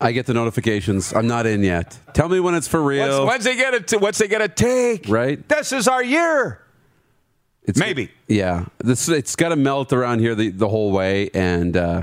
I 0.00 0.12
get 0.12 0.26
the 0.26 0.34
notifications. 0.34 1.12
I'm 1.12 1.26
not 1.26 1.44
in 1.44 1.64
yet. 1.64 1.98
Tell 2.12 2.28
me 2.28 2.38
when 2.38 2.54
it's 2.54 2.68
for 2.68 2.82
real. 2.82 3.26
What's 3.26 3.44
they 3.44 3.56
gonna 3.56 3.80
t- 3.80 3.96
What's 3.96 4.18
they 4.18 4.28
gonna 4.28 4.46
take? 4.46 5.08
Right. 5.08 5.48
This 5.48 5.72
is 5.72 5.88
our 5.88 6.04
year. 6.04 6.60
It's, 7.64 7.78
Maybe. 7.78 8.10
Yeah. 8.28 8.66
This 8.78 9.08
it's 9.08 9.34
got 9.34 9.48
to 9.50 9.56
melt 9.56 9.92
around 9.92 10.18
here 10.20 10.34
the, 10.34 10.50
the 10.50 10.68
whole 10.68 10.92
way, 10.92 11.30
and 11.32 11.76
uh, 11.76 12.02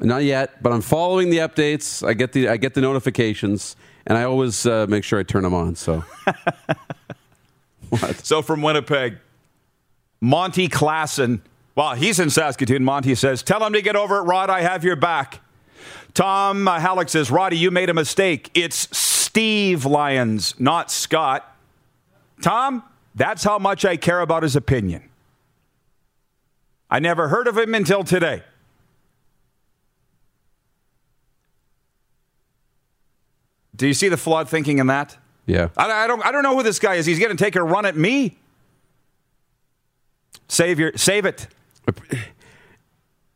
not 0.00 0.22
yet. 0.24 0.62
But 0.62 0.72
I'm 0.72 0.82
following 0.82 1.30
the 1.30 1.38
updates. 1.38 2.06
I 2.06 2.14
get 2.14 2.32
the 2.32 2.48
I 2.48 2.56
get 2.56 2.74
the 2.74 2.80
notifications, 2.80 3.76
and 4.06 4.16
I 4.18 4.24
always 4.24 4.66
uh, 4.66 4.86
make 4.88 5.04
sure 5.04 5.18
I 5.18 5.22
turn 5.22 5.42
them 5.42 5.54
on. 5.54 5.74
So 5.76 6.04
So 8.22 8.42
from 8.42 8.62
Winnipeg, 8.62 9.18
Monty 10.20 10.68
Klassen. 10.68 11.40
Well, 11.74 11.94
he's 11.94 12.18
in 12.18 12.30
Saskatoon. 12.30 12.84
Monty 12.84 13.14
says, 13.14 13.42
"Tell 13.42 13.64
him 13.64 13.72
to 13.74 13.82
get 13.82 13.96
over 13.96 14.18
it, 14.18 14.22
Rod. 14.22 14.50
I 14.50 14.62
have 14.62 14.84
your 14.84 14.96
back." 14.96 15.40
Tom 16.14 16.66
uh, 16.66 16.80
Halleck 16.80 17.08
says, 17.08 17.30
"Roddy, 17.30 17.58
you 17.58 17.70
made 17.70 17.90
a 17.90 17.94
mistake. 17.94 18.50
It's 18.54 18.96
Steve 18.96 19.84
Lyons, 19.84 20.58
not 20.58 20.90
Scott." 20.90 21.52
Tom, 22.42 22.82
that's 23.14 23.44
how 23.44 23.58
much 23.58 23.84
I 23.84 23.96
care 23.96 24.20
about 24.20 24.42
his 24.42 24.56
opinion. 24.56 25.08
I 26.90 26.98
never 26.98 27.28
heard 27.28 27.46
of 27.46 27.56
him 27.56 27.74
until 27.74 28.04
today. 28.04 28.42
Do 33.76 33.86
you 33.86 33.94
see 33.94 34.08
the 34.08 34.16
flawed 34.16 34.48
thinking 34.48 34.78
in 34.78 34.86
that? 34.88 35.16
yeah. 35.46 35.68
I, 35.76 36.04
I 36.04 36.06
don't. 36.06 36.24
I 36.24 36.32
don't 36.32 36.42
know 36.42 36.56
who 36.56 36.62
this 36.62 36.78
guy 36.78 36.94
is. 36.94 37.06
He's 37.06 37.18
going 37.18 37.36
to 37.36 37.42
take 37.42 37.56
a 37.56 37.62
run 37.62 37.86
at 37.86 37.96
me. 37.96 38.38
Save 40.48 40.78
your. 40.78 40.92
Save 40.96 41.26
it. 41.26 41.46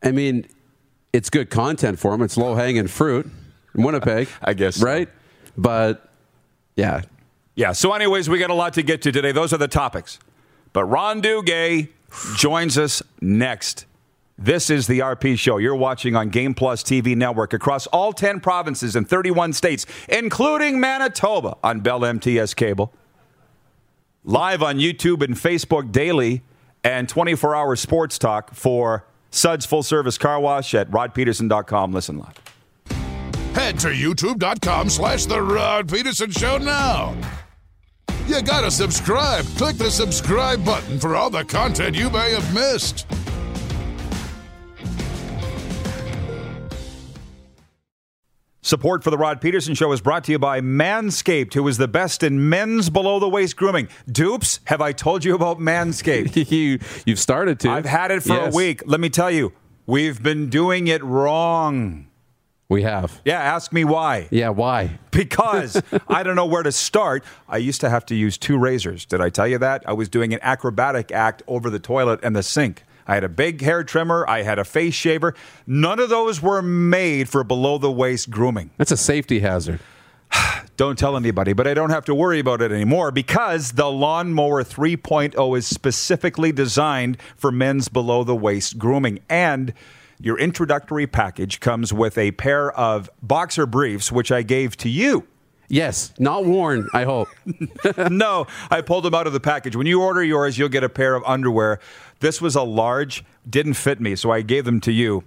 I 0.02 0.12
mean, 0.12 0.46
it's 1.12 1.30
good 1.30 1.50
content 1.50 1.98
for 1.98 2.14
him. 2.14 2.22
It's 2.22 2.36
low 2.36 2.54
hanging 2.54 2.86
fruit 2.86 3.30
in 3.74 3.82
Winnipeg. 3.82 4.28
I 4.42 4.54
guess. 4.54 4.82
Right? 4.82 5.08
But 5.56 6.08
yeah. 6.76 7.02
Yeah. 7.54 7.72
So, 7.72 7.92
anyways, 7.92 8.28
we 8.28 8.38
got 8.38 8.50
a 8.50 8.54
lot 8.54 8.74
to 8.74 8.82
get 8.82 9.02
to 9.02 9.12
today. 9.12 9.32
Those 9.32 9.52
are 9.52 9.58
the 9.58 9.68
topics. 9.68 10.18
But 10.72 10.84
Ron 10.84 11.20
Duguay 11.20 11.88
joins 12.36 12.78
us 12.78 13.02
next. 13.20 13.86
This 14.42 14.70
is 14.70 14.86
the 14.86 15.00
RP 15.00 15.38
Show. 15.38 15.58
You're 15.58 15.76
watching 15.76 16.16
on 16.16 16.30
Game 16.30 16.54
Plus 16.54 16.82
TV 16.82 17.14
network 17.14 17.52
across 17.52 17.86
all 17.88 18.10
10 18.14 18.40
provinces 18.40 18.96
and 18.96 19.06
31 19.06 19.52
states, 19.52 19.84
including 20.08 20.80
Manitoba 20.80 21.58
on 21.62 21.80
Bell 21.80 22.06
MTS 22.06 22.54
cable. 22.54 22.90
Live 24.24 24.62
on 24.62 24.78
YouTube 24.78 25.22
and 25.22 25.34
Facebook 25.34 25.92
daily, 25.92 26.42
and 26.82 27.06
24 27.06 27.54
hour 27.54 27.76
sports 27.76 28.18
talk 28.18 28.54
for 28.54 29.04
Suds 29.30 29.66
Full 29.66 29.82
Service 29.82 30.16
Car 30.16 30.40
Wash 30.40 30.74
at 30.74 30.90
rodpeterson.com. 30.90 31.92
Listen 31.92 32.18
live. 32.18 32.38
Head 33.54 33.78
to 33.80 33.88
youtube.com 33.88 34.88
slash 34.88 35.26
The 35.26 35.42
Rod 35.42 35.92
Peterson 35.92 36.30
Show 36.30 36.56
now. 36.56 37.14
You 38.26 38.40
gotta 38.40 38.70
subscribe. 38.70 39.44
Click 39.58 39.76
the 39.76 39.90
subscribe 39.90 40.64
button 40.64 40.98
for 40.98 41.14
all 41.14 41.28
the 41.28 41.44
content 41.44 41.94
you 41.94 42.08
may 42.08 42.32
have 42.32 42.54
missed. 42.54 43.04
Support 48.62 49.02
for 49.02 49.10
the 49.10 49.16
Rod 49.16 49.40
Peterson 49.40 49.74
Show 49.74 49.90
is 49.92 50.02
brought 50.02 50.24
to 50.24 50.32
you 50.32 50.38
by 50.38 50.60
Manscaped, 50.60 51.54
who 51.54 51.66
is 51.66 51.78
the 51.78 51.88
best 51.88 52.22
in 52.22 52.50
men's 52.50 52.90
below 52.90 53.18
the 53.18 53.28
waist 53.28 53.56
grooming. 53.56 53.88
Dupes, 54.10 54.60
have 54.64 54.82
I 54.82 54.92
told 54.92 55.24
you 55.24 55.34
about 55.34 55.58
Manscaped? 55.58 56.50
you 56.50 56.78
you've 57.06 57.18
started 57.18 57.58
to. 57.60 57.70
I've 57.70 57.86
had 57.86 58.10
it 58.10 58.22
for 58.22 58.34
Yes. 58.34 58.52
a 58.52 58.56
week. 58.56 58.82
Let 58.84 59.00
me 59.00 59.08
tell 59.08 59.30
you, 59.30 59.52
we've 59.86 60.22
been 60.22 60.50
doing 60.50 60.88
it 60.88 61.02
wrong. 61.02 62.06
We 62.68 62.82
have. 62.82 63.20
Yeah, 63.24 63.40
ask 63.40 63.72
me 63.72 63.82
why. 63.84 64.28
Yeah, 64.30 64.50
why? 64.50 64.98
Because 65.10 65.82
I 66.08 66.22
don't 66.22 66.36
know 66.36 66.46
where 66.46 66.62
to 66.62 66.70
start. 66.70 67.24
I 67.48 67.56
used 67.56 67.80
to 67.80 67.90
have 67.90 68.06
to 68.06 68.14
use 68.14 68.38
two 68.38 68.56
razors. 68.58 69.04
Did 69.06 69.20
I 69.20 69.28
tell 69.28 69.48
you 69.48 69.58
that? 69.58 69.82
I 69.86 69.92
was 69.92 70.08
doing 70.08 70.32
an 70.32 70.38
acrobatic 70.42 71.10
act 71.12 71.42
over 71.48 71.68
the 71.68 71.80
toilet 71.80 72.20
and 72.22 72.36
the 72.36 72.42
sink. 72.42 72.84
I 73.10 73.14
had 73.14 73.24
a 73.24 73.28
big 73.28 73.60
hair 73.60 73.82
trimmer, 73.82 74.24
I 74.28 74.42
had 74.42 74.60
a 74.60 74.64
face 74.64 74.94
shaver. 74.94 75.34
None 75.66 75.98
of 75.98 76.10
those 76.10 76.40
were 76.40 76.62
made 76.62 77.28
for 77.28 77.42
below 77.42 77.76
the 77.76 77.90
waist 77.90 78.30
grooming. 78.30 78.70
That's 78.76 78.92
a 78.92 78.96
safety 78.96 79.40
hazard. 79.40 79.80
Don't 80.76 80.96
tell 80.96 81.16
anybody, 81.16 81.52
but 81.52 81.66
I 81.66 81.74
don't 81.74 81.90
have 81.90 82.04
to 82.04 82.14
worry 82.14 82.38
about 82.38 82.62
it 82.62 82.70
anymore 82.70 83.10
because 83.10 83.72
the 83.72 83.90
Lawnmower 83.90 84.62
3.0 84.62 85.58
is 85.58 85.66
specifically 85.66 86.52
designed 86.52 87.18
for 87.36 87.50
men's 87.50 87.88
below 87.88 88.22
the 88.22 88.36
waist 88.36 88.78
grooming. 88.78 89.18
And 89.28 89.74
your 90.20 90.38
introductory 90.38 91.08
package 91.08 91.58
comes 91.58 91.92
with 91.92 92.16
a 92.16 92.30
pair 92.30 92.70
of 92.72 93.10
boxer 93.20 93.66
briefs, 93.66 94.12
which 94.12 94.30
I 94.30 94.42
gave 94.42 94.76
to 94.78 94.88
you. 94.88 95.26
Yes, 95.70 96.12
not 96.18 96.44
worn, 96.44 96.88
I 96.92 97.04
hope. 97.04 97.28
no, 98.10 98.46
I 98.70 98.80
pulled 98.80 99.04
them 99.04 99.14
out 99.14 99.28
of 99.28 99.32
the 99.32 99.40
package. 99.40 99.76
When 99.76 99.86
you 99.86 100.02
order 100.02 100.22
yours, 100.22 100.58
you'll 100.58 100.68
get 100.68 100.82
a 100.82 100.88
pair 100.88 101.14
of 101.14 101.22
underwear. 101.24 101.78
This 102.18 102.40
was 102.42 102.56
a 102.56 102.62
large, 102.62 103.24
didn't 103.48 103.74
fit 103.74 104.00
me, 104.00 104.16
so 104.16 104.32
I 104.32 104.42
gave 104.42 104.64
them 104.64 104.80
to 104.80 104.92
you. 104.92 105.22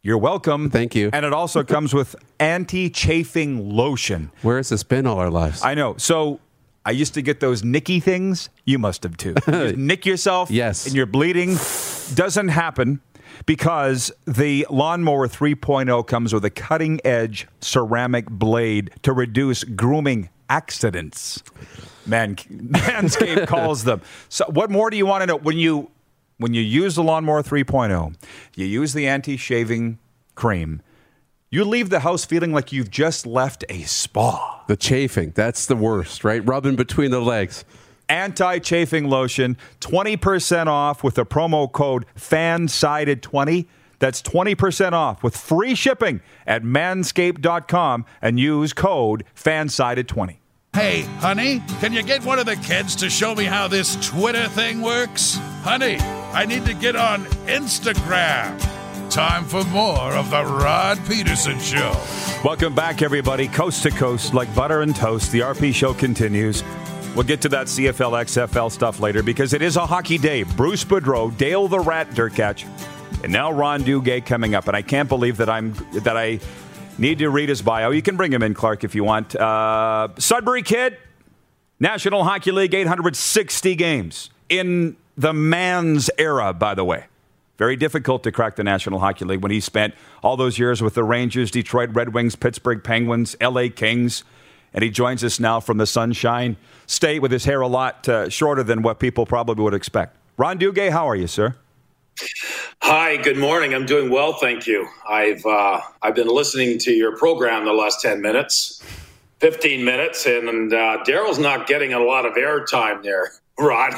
You're 0.00 0.18
welcome. 0.18 0.70
Thank 0.70 0.94
you. 0.94 1.10
And 1.12 1.26
it 1.26 1.32
also 1.32 1.64
comes 1.64 1.92
with 1.92 2.14
anti 2.38 2.90
chafing 2.90 3.70
lotion. 3.70 4.30
Where 4.42 4.56
has 4.56 4.68
this 4.68 4.84
been 4.84 5.06
all 5.06 5.18
our 5.18 5.30
lives? 5.30 5.62
I 5.62 5.74
know. 5.74 5.96
So 5.96 6.40
I 6.86 6.92
used 6.92 7.14
to 7.14 7.22
get 7.22 7.40
those 7.40 7.64
nicky 7.64 7.98
things. 7.98 8.50
You 8.64 8.78
must 8.78 9.02
have 9.02 9.16
too. 9.16 9.34
You 9.48 9.74
nick 9.76 10.06
yourself. 10.06 10.50
Yes. 10.50 10.86
And 10.86 10.94
you're 10.94 11.06
bleeding. 11.06 11.56
Doesn't 12.14 12.48
happen 12.48 13.00
because 13.46 14.12
the 14.26 14.66
Lawnmower 14.70 15.28
3.0 15.28 16.06
comes 16.06 16.32
with 16.32 16.44
a 16.44 16.50
cutting 16.50 17.00
edge 17.04 17.46
ceramic 17.60 18.28
blade 18.30 18.90
to 19.02 19.12
reduce 19.12 19.64
grooming 19.64 20.28
accidents. 20.48 21.42
Man, 22.06 22.36
Manscaped 22.36 23.46
calls 23.48 23.84
them. 23.84 24.02
So, 24.28 24.44
what 24.48 24.70
more 24.70 24.90
do 24.90 24.96
you 24.96 25.06
want 25.06 25.22
to 25.22 25.26
know 25.26 25.36
when 25.36 25.58
you 25.58 25.90
when 26.38 26.54
you 26.54 26.62
use 26.62 26.96
the 26.96 27.02
Lawnmower 27.02 27.42
3.0? 27.42 28.14
You 28.56 28.66
use 28.66 28.92
the 28.92 29.06
anti-shaving 29.06 29.98
cream. 30.34 30.82
You 31.50 31.64
leave 31.64 31.90
the 31.90 32.00
house 32.00 32.24
feeling 32.24 32.52
like 32.52 32.72
you've 32.72 32.90
just 32.90 33.26
left 33.26 33.64
a 33.68 33.82
spa. 33.82 34.64
the 34.68 34.76
chafing, 34.76 35.32
that's 35.34 35.66
the 35.66 35.76
worst, 35.76 36.24
right? 36.24 36.44
Rubbing 36.46 36.76
between 36.76 37.10
the 37.10 37.20
legs. 37.20 37.64
Anti 38.12 38.58
chafing 38.58 39.08
lotion, 39.08 39.56
20% 39.80 40.66
off 40.66 41.02
with 41.02 41.14
the 41.14 41.24
promo 41.24 41.72
code 41.72 42.04
FANSIDED20. 42.14 43.66
That's 44.00 44.20
20% 44.20 44.92
off 44.92 45.22
with 45.22 45.34
free 45.34 45.74
shipping 45.74 46.20
at 46.46 46.62
manscaped.com 46.62 48.04
and 48.20 48.38
use 48.38 48.74
code 48.74 49.24
FANSIDED20. 49.34 50.36
Hey, 50.74 51.02
honey, 51.20 51.62
can 51.80 51.94
you 51.94 52.02
get 52.02 52.22
one 52.22 52.38
of 52.38 52.44
the 52.44 52.56
kids 52.56 52.96
to 52.96 53.08
show 53.08 53.34
me 53.34 53.44
how 53.44 53.66
this 53.66 53.96
Twitter 54.06 54.46
thing 54.48 54.82
works? 54.82 55.36
Honey, 55.62 55.96
I 56.34 56.44
need 56.44 56.66
to 56.66 56.74
get 56.74 56.96
on 56.96 57.24
Instagram. 57.46 58.60
Time 59.08 59.44
for 59.44 59.64
more 59.64 60.12
of 60.12 60.30
The 60.30 60.44
Rod 60.44 60.98
Peterson 61.06 61.58
Show. 61.60 61.94
Welcome 62.44 62.74
back, 62.74 63.00
everybody, 63.00 63.48
coast 63.48 63.82
to 63.84 63.90
coast, 63.90 64.34
like 64.34 64.54
butter 64.54 64.82
and 64.82 64.94
toast. 64.94 65.32
The 65.32 65.40
RP 65.40 65.74
show 65.74 65.94
continues. 65.94 66.62
We'll 67.14 67.24
get 67.24 67.42
to 67.42 67.50
that 67.50 67.66
CFL, 67.66 68.24
XFL 68.24 68.72
stuff 68.72 68.98
later 68.98 69.22
because 69.22 69.52
it 69.52 69.60
is 69.60 69.76
a 69.76 69.84
hockey 69.84 70.16
day. 70.16 70.44
Bruce 70.44 70.82
Boudreau, 70.82 71.36
Dale 71.36 71.68
the 71.68 71.78
Rat 71.78 72.08
Derkatch, 72.10 72.64
and 73.22 73.30
now 73.30 73.52
Ron 73.52 73.82
Duguay 73.82 74.24
coming 74.24 74.54
up. 74.54 74.66
And 74.66 74.74
I 74.74 74.80
can't 74.80 75.10
believe 75.10 75.36
that 75.36 75.50
I'm 75.50 75.74
that 75.92 76.16
I 76.16 76.40
need 76.96 77.18
to 77.18 77.28
read 77.28 77.50
his 77.50 77.60
bio. 77.60 77.90
You 77.90 78.00
can 78.00 78.16
bring 78.16 78.32
him 78.32 78.42
in, 78.42 78.54
Clark, 78.54 78.82
if 78.82 78.94
you 78.94 79.04
want. 79.04 79.36
Uh, 79.36 80.08
Sudbury 80.16 80.62
kid, 80.62 80.96
National 81.78 82.24
Hockey 82.24 82.50
League, 82.50 82.72
860 82.72 83.74
games 83.74 84.30
in 84.48 84.96
the 85.18 85.34
man's 85.34 86.10
era, 86.16 86.54
by 86.54 86.74
the 86.74 86.84
way. 86.84 87.04
Very 87.58 87.76
difficult 87.76 88.22
to 88.22 88.32
crack 88.32 88.56
the 88.56 88.64
National 88.64 88.98
Hockey 89.00 89.26
League 89.26 89.42
when 89.42 89.52
he 89.52 89.60
spent 89.60 89.94
all 90.22 90.38
those 90.38 90.58
years 90.58 90.82
with 90.82 90.94
the 90.94 91.04
Rangers, 91.04 91.50
Detroit 91.50 91.90
Red 91.92 92.14
Wings, 92.14 92.36
Pittsburgh 92.36 92.82
Penguins, 92.82 93.36
LA 93.40 93.66
Kings, 93.74 94.24
and 94.74 94.82
he 94.82 94.90
joins 94.90 95.22
us 95.24 95.38
now 95.38 95.60
from 95.60 95.78
the 95.78 95.86
Sunshine 95.86 96.56
State 96.86 97.20
with 97.20 97.30
his 97.30 97.44
hair 97.44 97.60
a 97.60 97.68
lot 97.68 98.08
uh, 98.08 98.28
shorter 98.28 98.62
than 98.62 98.82
what 98.82 98.98
people 98.98 99.26
probably 99.26 99.62
would 99.62 99.74
expect. 99.74 100.16
Ron 100.36 100.58
Duguay, 100.58 100.90
how 100.90 101.08
are 101.08 101.16
you, 101.16 101.26
sir? 101.26 101.56
Hi, 102.82 103.16
good 103.16 103.38
morning. 103.38 103.74
I'm 103.74 103.86
doing 103.86 104.10
well, 104.10 104.34
thank 104.34 104.66
you. 104.66 104.88
I've 105.08 105.44
uh, 105.46 105.80
I've 106.02 106.14
been 106.14 106.28
listening 106.28 106.78
to 106.78 106.92
your 106.92 107.16
program 107.16 107.64
the 107.64 107.72
last 107.72 108.00
ten 108.00 108.20
minutes, 108.20 108.82
fifteen 109.38 109.84
minutes, 109.84 110.26
and 110.26 110.72
uh, 110.72 111.02
Daryl's 111.06 111.38
not 111.38 111.66
getting 111.66 111.92
a 111.92 112.00
lot 112.00 112.26
of 112.26 112.34
airtime 112.34 113.02
there. 113.02 113.30
Rod. 113.58 113.92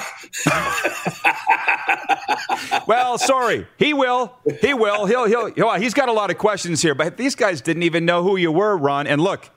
well, 2.89 3.19
sorry. 3.19 3.69
He 3.79 3.95
will. 3.95 4.35
He 4.61 4.75
will. 4.75 5.07
He'll, 5.07 5.27
he'll, 5.27 5.53
he'll. 5.53 5.75
He's 5.75 5.95
got 5.95 6.09
a 6.09 6.13
lot 6.13 6.31
of 6.31 6.39
questions 6.39 6.83
here, 6.83 6.95
but 6.95 7.17
these 7.17 7.37
guys 7.37 7.61
didn't 7.61 7.85
even 7.85 8.05
know 8.05 8.25
who 8.25 8.37
you 8.37 8.51
were, 8.51 8.77
Ron. 8.77 9.07
And 9.07 9.23
look, 9.23 9.51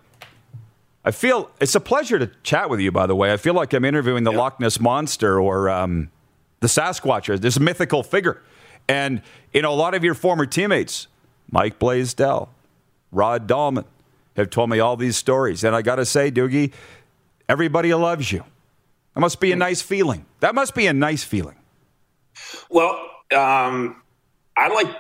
I 1.08 1.12
feel 1.12 1.50
it's 1.62 1.74
a 1.74 1.80
pleasure 1.80 2.20
to 2.20 2.30
chat 2.44 2.70
with 2.70 2.82
you. 2.82 2.92
By 2.92 3.08
the 3.08 3.16
way, 3.16 3.32
I 3.32 3.38
feel 3.38 3.54
like 3.54 3.72
I'm 3.72 3.86
interviewing 3.86 4.26
the 4.26 4.34
Loch 4.34 4.60
Ness 4.60 4.78
monster 4.78 5.40
or 5.40 5.70
um, 5.70 6.12
the 6.60 6.68
Sasquatch, 6.68 7.30
or 7.30 7.40
this 7.40 7.58
mythical 7.62 8.04
figure. 8.04 8.44
And 8.90 9.22
you 9.54 9.62
know, 9.62 9.72
a 9.72 9.74
lot 9.74 9.94
of 9.94 10.04
your 10.04 10.16
former 10.16 10.46
teammates, 10.46 11.08
Mike 11.50 11.80
Blaisdell, 11.80 12.50
Rod 13.14 13.48
Dahlman, 13.48 13.86
have 14.36 14.50
told 14.50 14.70
me 14.70 14.82
all 14.82 14.98
these 14.98 15.16
stories. 15.16 15.64
And 15.64 15.74
I 15.74 15.82
got 15.82 15.96
to 15.96 16.06
say, 16.06 16.30
Doogie, 16.30 16.74
everybody 17.48 17.94
loves 17.94 18.30
you. 18.30 18.44
That 19.14 19.22
must 19.22 19.40
be 19.40 19.54
a 19.54 19.56
nice 19.56 19.82
feeling. 19.82 20.26
That 20.42 20.56
must 20.56 20.76
be 20.76 20.88
a 20.88 20.94
nice 20.94 21.24
feeling. 21.24 21.56
Well, 22.70 23.00
um, 23.34 24.04
I 24.58 24.68
like 24.74 24.94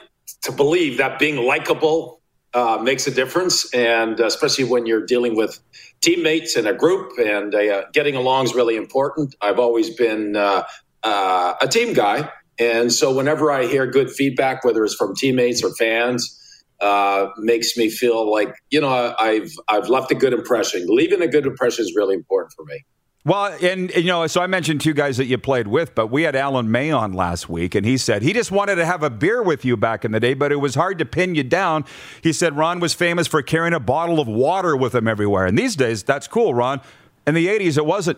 to 0.43 0.54
believe 0.54 1.00
that 1.00 1.20
being 1.20 1.46
likable 1.46 2.17
uh, 2.58 2.80
makes 2.82 3.06
a 3.06 3.12
difference, 3.12 3.72
and 3.72 4.20
especially 4.20 4.63
when 4.63 4.88
you're 4.88 5.06
dealing 5.06 5.36
with 5.36 5.60
teammates 6.02 6.58
in 6.58 6.65
a 6.65 6.74
group, 6.74 7.12
and 7.20 7.54
uh, 7.54 7.84
getting 7.93 8.15
along 8.15 8.46
is 8.46 8.56
really 8.56 8.76
important. 8.76 9.36
I've 9.41 9.60
always 9.60 9.91
been 9.91 10.36
uh, 10.36 10.63
uh, 11.04 11.54
a 11.62 11.67
team 11.67 11.93
guy, 11.93 12.32
and 12.58 12.91
so 12.91 13.13
whenever 13.13 13.52
I 13.52 13.67
hear 13.67 13.86
good 13.86 14.10
feedback, 14.10 14.63
whether 14.63 14.84
it's 14.84 14.96
from 14.96 15.15
teammates 15.15 15.63
or 15.63 15.72
fans, 15.76 16.36
uh, 16.82 17.28
makes 17.38 17.78
me 17.78 17.91
feel 17.91 18.30
like 18.32 18.56
you 18.72 18.82
know 18.82 19.13
I've 19.20 19.52
I've 19.67 19.88
left 19.88 20.10
a 20.10 20.15
good 20.15 20.34
impression. 20.34 20.88
Leaving 20.88 21.22
a 21.22 21.28
good 21.28 21.46
impression 21.46 21.86
is 21.86 21.93
really 21.96 22.15
important 22.15 22.54
for 22.54 22.65
me. 22.65 22.84
Well, 23.28 23.58
and, 23.62 23.94
you 23.94 24.06
know, 24.06 24.26
so 24.28 24.40
I 24.42 24.48
mentioned 24.48 24.80
two 24.80 24.94
guys 24.94 25.18
that 25.18 25.26
you 25.26 25.38
played 25.38 25.68
with, 25.68 25.94
but 25.94 26.08
we 26.08 26.24
had 26.24 26.34
Alan 26.34 26.72
May 26.72 26.92
on 26.92 27.12
last 27.12 27.50
week, 27.50 27.76
and 27.76 27.86
he 27.86 27.98
said 27.98 28.22
he 28.22 28.32
just 28.32 28.52
wanted 28.52 28.76
to 28.76 28.86
have 28.86 29.04
a 29.04 29.10
beer 29.10 29.44
with 29.44 29.66
you 29.66 29.76
back 29.76 30.06
in 30.06 30.13
the 30.13 30.22
day, 30.22 30.34
but 30.34 30.54
it 30.54 30.62
was 30.62 30.76
hard 30.76 30.98
to 31.00 31.06
pin 31.06 31.36
you 31.36 31.44
down. 31.44 31.84
He 32.24 32.32
said 32.32 32.56
Ron 32.56 32.80
was 32.80 32.94
famous 32.94 33.28
for 33.28 33.42
carrying 33.42 33.74
a 33.74 33.82
bottle 33.82 34.22
of 34.22 34.30
water 34.30 34.78
with 34.78 34.96
him 34.96 35.10
everywhere, 35.10 35.46
and 35.46 35.60
these 35.60 35.76
days 35.76 36.04
that's 36.04 36.26
cool, 36.26 36.54
Ron. 36.54 36.80
In 37.28 37.36
the 37.36 37.48
'80s, 37.48 37.78
it 37.78 37.86
wasn't. 37.86 38.18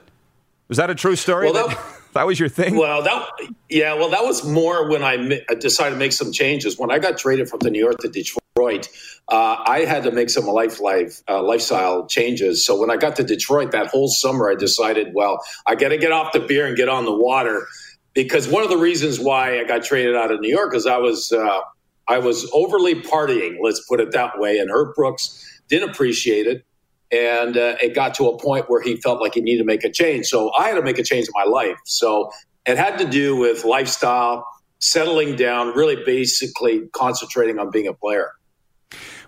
Was 0.67 0.78
that 0.78 0.91
a 0.91 0.95
true 0.95 1.15
story? 1.15 1.52
Well, 1.52 1.69
that, 1.69 1.99
that 2.13 2.26
was 2.26 2.39
your 2.39 2.50
thing. 2.50 2.76
Well, 2.76 3.04
that 3.04 3.30
yeah. 3.69 3.93
Well, 3.93 4.10
that 4.10 4.24
was 4.24 4.45
more 4.45 4.89
when 4.89 5.04
I 5.04 5.41
decided 5.60 5.91
to 5.91 5.98
make 5.98 6.12
some 6.12 6.32
changes. 6.32 6.78
When 6.78 6.91
I 6.91 7.00
got 7.00 7.17
traded 7.17 7.50
from 7.50 7.60
the 7.60 7.69
New 7.69 7.80
York 7.80 7.98
to 8.00 8.10
Detroit, 8.10 8.89
uh, 9.30 9.58
I 9.65 9.86
had 9.88 10.04
to 10.04 10.12
make 10.12 10.30
some 10.30 10.45
life, 10.45 10.80
life 10.80 11.22
uh, 11.30 11.43
lifestyle 11.43 12.08
changes. 12.08 12.65
So 12.65 12.80
when 12.80 12.89
I 12.89 12.98
got 12.98 13.15
to 13.17 13.24
Detroit 13.24 13.72
that 13.72 13.88
whole 13.88 14.08
summer, 14.08 14.50
I 14.50 14.56
decided, 14.56 15.13
well, 15.13 15.39
I 15.67 15.76
got 15.76 15.89
to 15.89 15.98
get 15.98 16.12
off 16.12 16.34
the 16.34 16.39
beer 16.39 16.65
and 16.65 16.76
get 16.76 16.89
on 16.89 17.06
the 17.06 17.15
water. 17.15 17.67
Because 18.15 18.48
one 18.48 18.63
of 18.63 18.69
the 18.69 18.78
reasons 18.78 19.19
why 19.19 19.60
I 19.60 19.63
got 19.63 19.84
traded 19.84 20.15
out 20.15 20.32
of 20.32 20.39
New 20.41 20.50
York 20.50 20.74
is 20.76 20.88
I 20.88 20.98
was 20.98 21.32
uh, 21.32 21.62
I 22.08 22.17
was 22.17 22.50
overly 22.54 22.95
partying. 22.95 23.58
Let's 23.62 23.86
put 23.88 24.00
it 24.00 24.12
that 24.13 24.39
way. 24.39 24.58
And 24.58 24.72
Herb 24.72 24.95
Brooks 24.95 25.45
didn't 25.67 25.91
appreciate 25.91 26.48
it, 26.48 26.65
and 27.12 27.58
uh, 27.58 27.76
it 27.82 27.95
got 27.95 28.13
to 28.15 28.28
a 28.28 28.38
point 28.38 28.69
where 28.69 28.82
he 28.82 28.95
felt 28.98 29.22
like 29.22 29.34
he 29.34 29.41
needed 29.41 29.60
to 29.60 29.65
make 29.65 29.84
a 29.84 29.91
change. 29.91 30.28
So 30.28 30.52
I 30.58 30.67
had 30.67 30.76
to 30.76 30.82
make 30.82 31.00
a 31.00 31.04
change 31.04 31.28
in 31.28 31.34
my 31.34 31.50
life. 31.50 31.78
So 31.86 32.30
it 32.65 32.78
had 32.78 32.98
to 33.00 33.06
do 33.06 33.36
with 33.36 33.65
lifestyle, 33.65 34.45
settling 34.80 35.36
down, 35.36 35.76
really 35.76 35.98
basically 36.06 36.88
concentrating 36.93 37.58
on 37.60 37.72
being 37.72 37.88
a 37.88 37.93
player. 37.93 38.32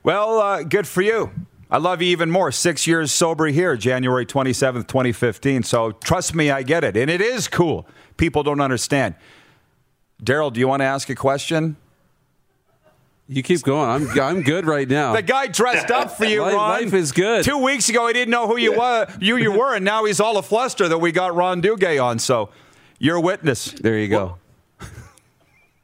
Well, 0.03 0.39
uh, 0.39 0.63
good 0.63 0.87
for 0.87 1.01
you. 1.01 1.31
I 1.69 1.77
love 1.77 2.01
you 2.01 2.09
even 2.09 2.29
more. 2.29 2.51
Six 2.51 2.85
years 2.85 3.11
sober 3.11 3.47
here, 3.47 3.77
January 3.77 4.25
27th, 4.25 4.87
2015. 4.87 5.63
So 5.63 5.91
trust 5.91 6.35
me, 6.35 6.51
I 6.51 6.63
get 6.63 6.83
it. 6.83 6.97
And 6.97 7.09
it 7.09 7.21
is 7.21 7.47
cool. 7.47 7.87
People 8.17 8.43
don't 8.43 8.59
understand. 8.59 9.15
Daryl, 10.21 10.51
do 10.51 10.59
you 10.59 10.67
want 10.67 10.81
to 10.81 10.85
ask 10.85 11.09
a 11.09 11.15
question? 11.15 11.77
You 13.31 13.43
keep 13.43 13.61
going. 13.61 13.89
I'm 13.89 14.19
I'm 14.19 14.41
good 14.41 14.65
right 14.65 14.87
now. 14.87 15.13
the 15.15 15.21
guy 15.21 15.47
dressed 15.47 15.89
up 15.89 16.11
for 16.11 16.25
you, 16.25 16.41
life, 16.41 16.53
Ron. 16.53 16.69
Life 16.83 16.93
is 16.93 17.11
good. 17.13 17.45
Two 17.45 17.59
weeks 17.59 17.87
ago, 17.87 18.07
he 18.07 18.13
didn't 18.13 18.31
know 18.31 18.45
who 18.45 18.57
you 18.57 18.77
were, 18.77 19.07
you 19.19 19.37
you 19.37 19.51
were, 19.51 19.73
and 19.73 19.85
now 19.85 20.03
he's 20.03 20.19
all 20.19 20.37
a 20.37 20.43
fluster 20.43 20.89
that 20.89 20.97
we 20.97 21.13
got 21.13 21.33
Ron 21.33 21.61
Duguay 21.61 22.03
on. 22.03 22.19
So 22.19 22.49
you're 22.99 23.15
a 23.15 23.21
witness. 23.21 23.71
There 23.71 23.97
you 23.97 24.09
go. 24.09 24.37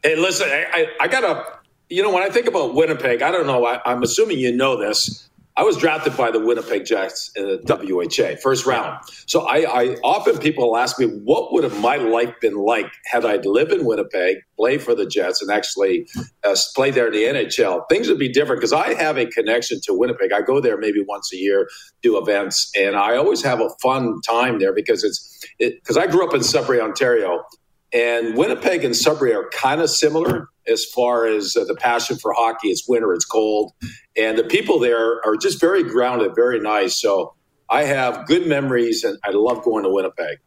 Hey, 0.04 0.16
listen, 0.16 0.48
I, 0.50 0.66
I, 0.74 0.88
I 1.02 1.08
got 1.08 1.24
a 1.24 1.58
you 1.90 2.04
know, 2.04 2.12
when 2.12 2.24
I 2.24 2.30
think 2.30 2.48
about 2.48 2.76
Winnipeg, 2.76 3.22
I 3.22 3.32
don't 3.32 3.48
know. 3.48 3.66
I, 3.66 3.92
am 3.92 4.04
assuming 4.04 4.40
you 4.40 4.52
know 4.52 4.78
this. 4.78 5.30
I 5.58 5.64
was 5.64 5.76
drafted 5.76 6.16
by 6.16 6.30
the 6.30 6.40
Winnipeg 6.40 6.86
Jets 6.86 7.32
in 7.36 7.46
the 7.46 7.58
WHA 7.66 8.40
first 8.44 8.68
round. 8.68 9.00
So 9.26 9.42
I, 9.42 9.66
I 9.66 9.96
often 10.04 10.38
people 10.38 10.78
ask 10.78 11.00
me, 11.00 11.08
what 11.08 11.52
would 11.52 11.64
have 11.64 11.82
my 11.82 11.96
life 11.96 12.32
been 12.40 12.56
like 12.56 12.94
had 13.12 13.26
I 13.26 13.38
lived 13.38 13.72
in 13.72 13.84
Winnipeg, 13.84 14.38
play 14.56 14.78
for 14.78 14.94
the 14.94 15.08
Jets, 15.08 15.42
and 15.42 15.50
actually 15.50 16.08
uh, 16.44 16.56
play 16.76 16.92
there 16.92 17.08
in 17.08 17.14
the 17.14 17.24
NHL? 17.24 17.90
Things 17.90 18.08
would 18.08 18.20
be 18.20 18.30
different 18.30 18.62
because 18.62 18.72
I 18.72 18.94
have 18.94 19.18
a 19.18 19.26
connection 19.26 19.80
to 19.86 19.96
Winnipeg. 19.96 20.32
I 20.32 20.42
go 20.42 20.62
there 20.62 20.78
maybe 20.78 21.04
once 21.08 21.34
a 21.34 21.38
year, 21.38 21.68
do 22.04 22.20
events, 22.20 22.72
and 22.78 22.96
I 22.96 23.18
always 23.18 23.42
have 23.42 23.60
a 23.60 23.70
fun 23.82 24.22
time 24.22 24.60
there 24.60 24.74
because 24.74 25.04
it's 25.04 25.44
because 25.60 25.98
it, 25.98 26.02
I 26.02 26.06
grew 26.06 26.24
up 26.28 26.36
in 26.36 26.44
Sudbury, 26.44 26.80
Ontario, 26.80 27.44
and 27.92 28.38
Winnipeg 28.38 28.84
and 28.84 28.96
Sudbury 28.96 29.34
are 29.34 29.50
kind 29.50 29.82
of 29.82 29.90
similar 29.90 30.50
as 30.68 30.86
far 30.86 31.26
as 31.26 31.56
uh, 31.56 31.64
the 31.66 31.76
passion 31.76 32.18
for 32.18 32.34
hockey. 32.34 32.70
It's 32.70 32.88
winter, 32.88 33.14
it's 33.14 33.26
cold, 33.26 33.74
and 34.16 34.38
the 34.38 34.44
people 34.44 34.80
there 34.80 35.26
are 35.26 35.36
just 35.38 35.60
very 35.60 35.84
grounded, 35.84 36.36
very 36.36 36.60
nice. 36.60 37.00
So 37.02 37.34
I 37.70 37.84
have 37.84 38.26
good 38.28 38.48
memories, 38.48 39.04
and 39.04 39.18
I 39.24 39.32
love 39.32 39.64
going 39.64 39.84
to 39.84 39.90
Winnipeg. 39.90 40.40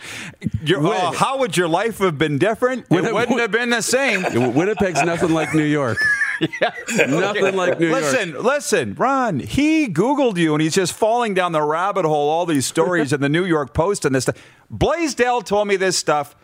Uh, 0.00 1.12
how 1.12 1.38
would 1.38 1.56
your 1.56 1.68
life 1.68 1.98
have 1.98 2.18
been 2.18 2.38
different? 2.38 2.86
It 2.90 2.90
Win- 2.90 3.14
wouldn't 3.14 3.40
have 3.40 3.50
been 3.50 3.70
the 3.70 3.82
same. 3.82 4.22
Winnipeg's 4.54 5.02
nothing 5.02 5.32
like 5.32 5.54
New 5.54 5.64
York. 5.64 5.98
yeah. 6.40 6.70
Nothing 7.08 7.56
like 7.56 7.80
New 7.80 7.90
listen, 7.90 8.30
York. 8.30 8.44
Listen, 8.44 8.90
listen, 8.90 8.94
Ron, 8.94 9.40
he 9.40 9.88
Googled 9.88 10.36
you 10.36 10.54
and 10.54 10.62
he's 10.62 10.74
just 10.74 10.92
falling 10.92 11.34
down 11.34 11.50
the 11.50 11.62
rabbit 11.62 12.04
hole, 12.04 12.30
all 12.30 12.46
these 12.46 12.66
stories 12.66 13.12
in 13.12 13.20
the 13.20 13.28
New 13.28 13.44
York 13.44 13.74
Post 13.74 14.04
and 14.04 14.14
this 14.14 14.24
stuff. 14.24 14.36
Blaisdell 14.70 15.42
told 15.42 15.66
me 15.66 15.74
this 15.74 15.96
stuff 15.96 16.36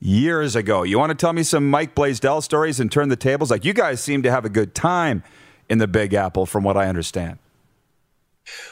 years 0.00 0.56
ago. 0.56 0.82
You 0.82 0.98
want 0.98 1.10
to 1.10 1.16
tell 1.16 1.32
me 1.32 1.42
some 1.42 1.68
Mike 1.70 1.94
Blaisdell 1.94 2.40
stories 2.40 2.80
and 2.80 2.90
turn 2.90 3.08
the 3.08 3.16
tables? 3.16 3.50
Like 3.50 3.64
you 3.64 3.72
guys 3.72 4.00
seem 4.00 4.22
to 4.22 4.30
have 4.30 4.44
a 4.44 4.48
good 4.48 4.74
time 4.74 5.22
in 5.68 5.78
the 5.78 5.88
Big 5.88 6.14
Apple, 6.14 6.46
from 6.46 6.64
what 6.64 6.76
I 6.76 6.86
understand. 6.88 7.38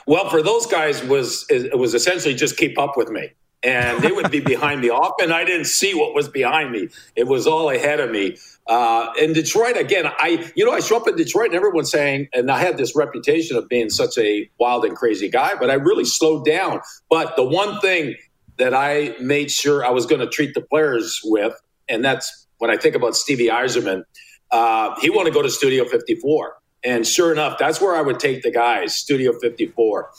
Well, 0.06 0.28
for 0.30 0.42
those 0.42 0.66
guys, 0.66 1.02
was 1.04 1.46
it 1.50 1.78
was 1.78 1.94
essentially 1.94 2.34
just 2.34 2.56
keep 2.56 2.78
up 2.78 2.96
with 2.96 3.10
me, 3.10 3.30
and 3.62 4.02
they 4.02 4.10
would 4.10 4.30
be 4.30 4.40
behind 4.40 4.80
me. 4.80 4.88
Often, 4.88 5.32
I 5.32 5.44
didn't 5.44 5.66
see 5.66 5.94
what 5.94 6.14
was 6.14 6.28
behind 6.28 6.72
me; 6.72 6.88
it 7.14 7.26
was 7.26 7.46
all 7.46 7.68
ahead 7.68 8.00
of 8.00 8.10
me. 8.10 8.36
Uh, 8.66 9.12
in 9.20 9.32
Detroit, 9.32 9.76
again, 9.76 10.06
I 10.06 10.50
you 10.56 10.64
know 10.64 10.72
I 10.72 10.80
show 10.80 10.96
up 10.96 11.06
in 11.08 11.16
Detroit, 11.16 11.48
and 11.48 11.54
everyone's 11.54 11.90
saying, 11.90 12.28
and 12.32 12.50
I 12.50 12.58
had 12.58 12.78
this 12.78 12.96
reputation 12.96 13.56
of 13.56 13.68
being 13.68 13.90
such 13.90 14.16
a 14.16 14.48
wild 14.58 14.84
and 14.84 14.96
crazy 14.96 15.28
guy, 15.28 15.54
but 15.58 15.70
I 15.70 15.74
really 15.74 16.04
slowed 16.04 16.46
down. 16.46 16.80
But 17.10 17.36
the 17.36 17.44
one 17.44 17.78
thing 17.80 18.14
that 18.58 18.74
I 18.74 19.14
made 19.20 19.50
sure 19.50 19.84
I 19.84 19.90
was 19.90 20.06
going 20.06 20.20
to 20.20 20.28
treat 20.28 20.54
the 20.54 20.60
players 20.60 21.20
with. 21.24 21.54
And 21.88 22.04
that's 22.04 22.46
when 22.58 22.70
I 22.70 22.76
think 22.76 22.94
about 22.94 23.16
Stevie 23.16 23.48
Yzerman, 23.48 24.02
uh, 24.50 24.98
he 25.00 25.10
wanted 25.10 25.30
to 25.30 25.34
go 25.34 25.42
to 25.42 25.50
Studio 25.50 25.84
54. 25.84 26.54
And 26.84 27.06
sure 27.06 27.32
enough, 27.32 27.58
that's 27.58 27.80
where 27.80 27.96
I 27.96 28.00
would 28.00 28.20
take 28.20 28.42
the 28.42 28.50
guys, 28.50 28.96
Studio 28.96 29.32
54. 29.40 30.10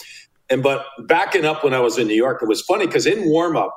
And 0.49 0.63
but 0.63 0.85
backing 1.07 1.45
up 1.45 1.63
when 1.63 1.73
I 1.73 1.79
was 1.79 1.97
in 1.97 2.07
New 2.07 2.15
York, 2.15 2.41
it 2.41 2.47
was 2.47 2.61
funny 2.61 2.85
because 2.85 3.05
in 3.05 3.29
warm 3.29 3.57
up, 3.57 3.75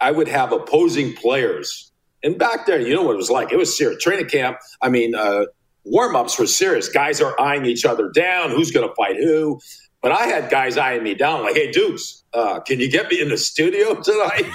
I 0.00 0.10
would 0.10 0.28
have 0.28 0.52
opposing 0.52 1.14
players. 1.14 1.92
And 2.22 2.38
back 2.38 2.66
there, 2.66 2.80
you 2.80 2.94
know 2.94 3.02
what 3.02 3.14
it 3.14 3.18
was 3.18 3.30
like? 3.30 3.52
It 3.52 3.56
was 3.56 3.76
serious. 3.76 4.02
Training 4.02 4.28
camp, 4.28 4.58
I 4.82 4.88
mean, 4.88 5.14
uh, 5.14 5.46
warm 5.84 6.16
ups 6.16 6.38
were 6.38 6.46
serious. 6.46 6.88
Guys 6.88 7.20
are 7.20 7.38
eyeing 7.40 7.64
each 7.64 7.84
other 7.84 8.10
down. 8.10 8.50
Who's 8.50 8.70
going 8.70 8.88
to 8.88 8.94
fight 8.94 9.16
who? 9.16 9.60
But 10.02 10.12
I 10.12 10.26
had 10.26 10.50
guys 10.50 10.78
eyeing 10.78 11.02
me 11.02 11.14
down, 11.14 11.42
like, 11.42 11.54
hey, 11.54 11.70
Dukes, 11.70 12.19
uh, 12.32 12.60
can 12.60 12.80
you 12.80 12.90
get 12.90 13.10
me 13.10 13.20
in 13.20 13.28
the 13.28 13.38
studio 13.38 13.94
tonight? 14.02 14.46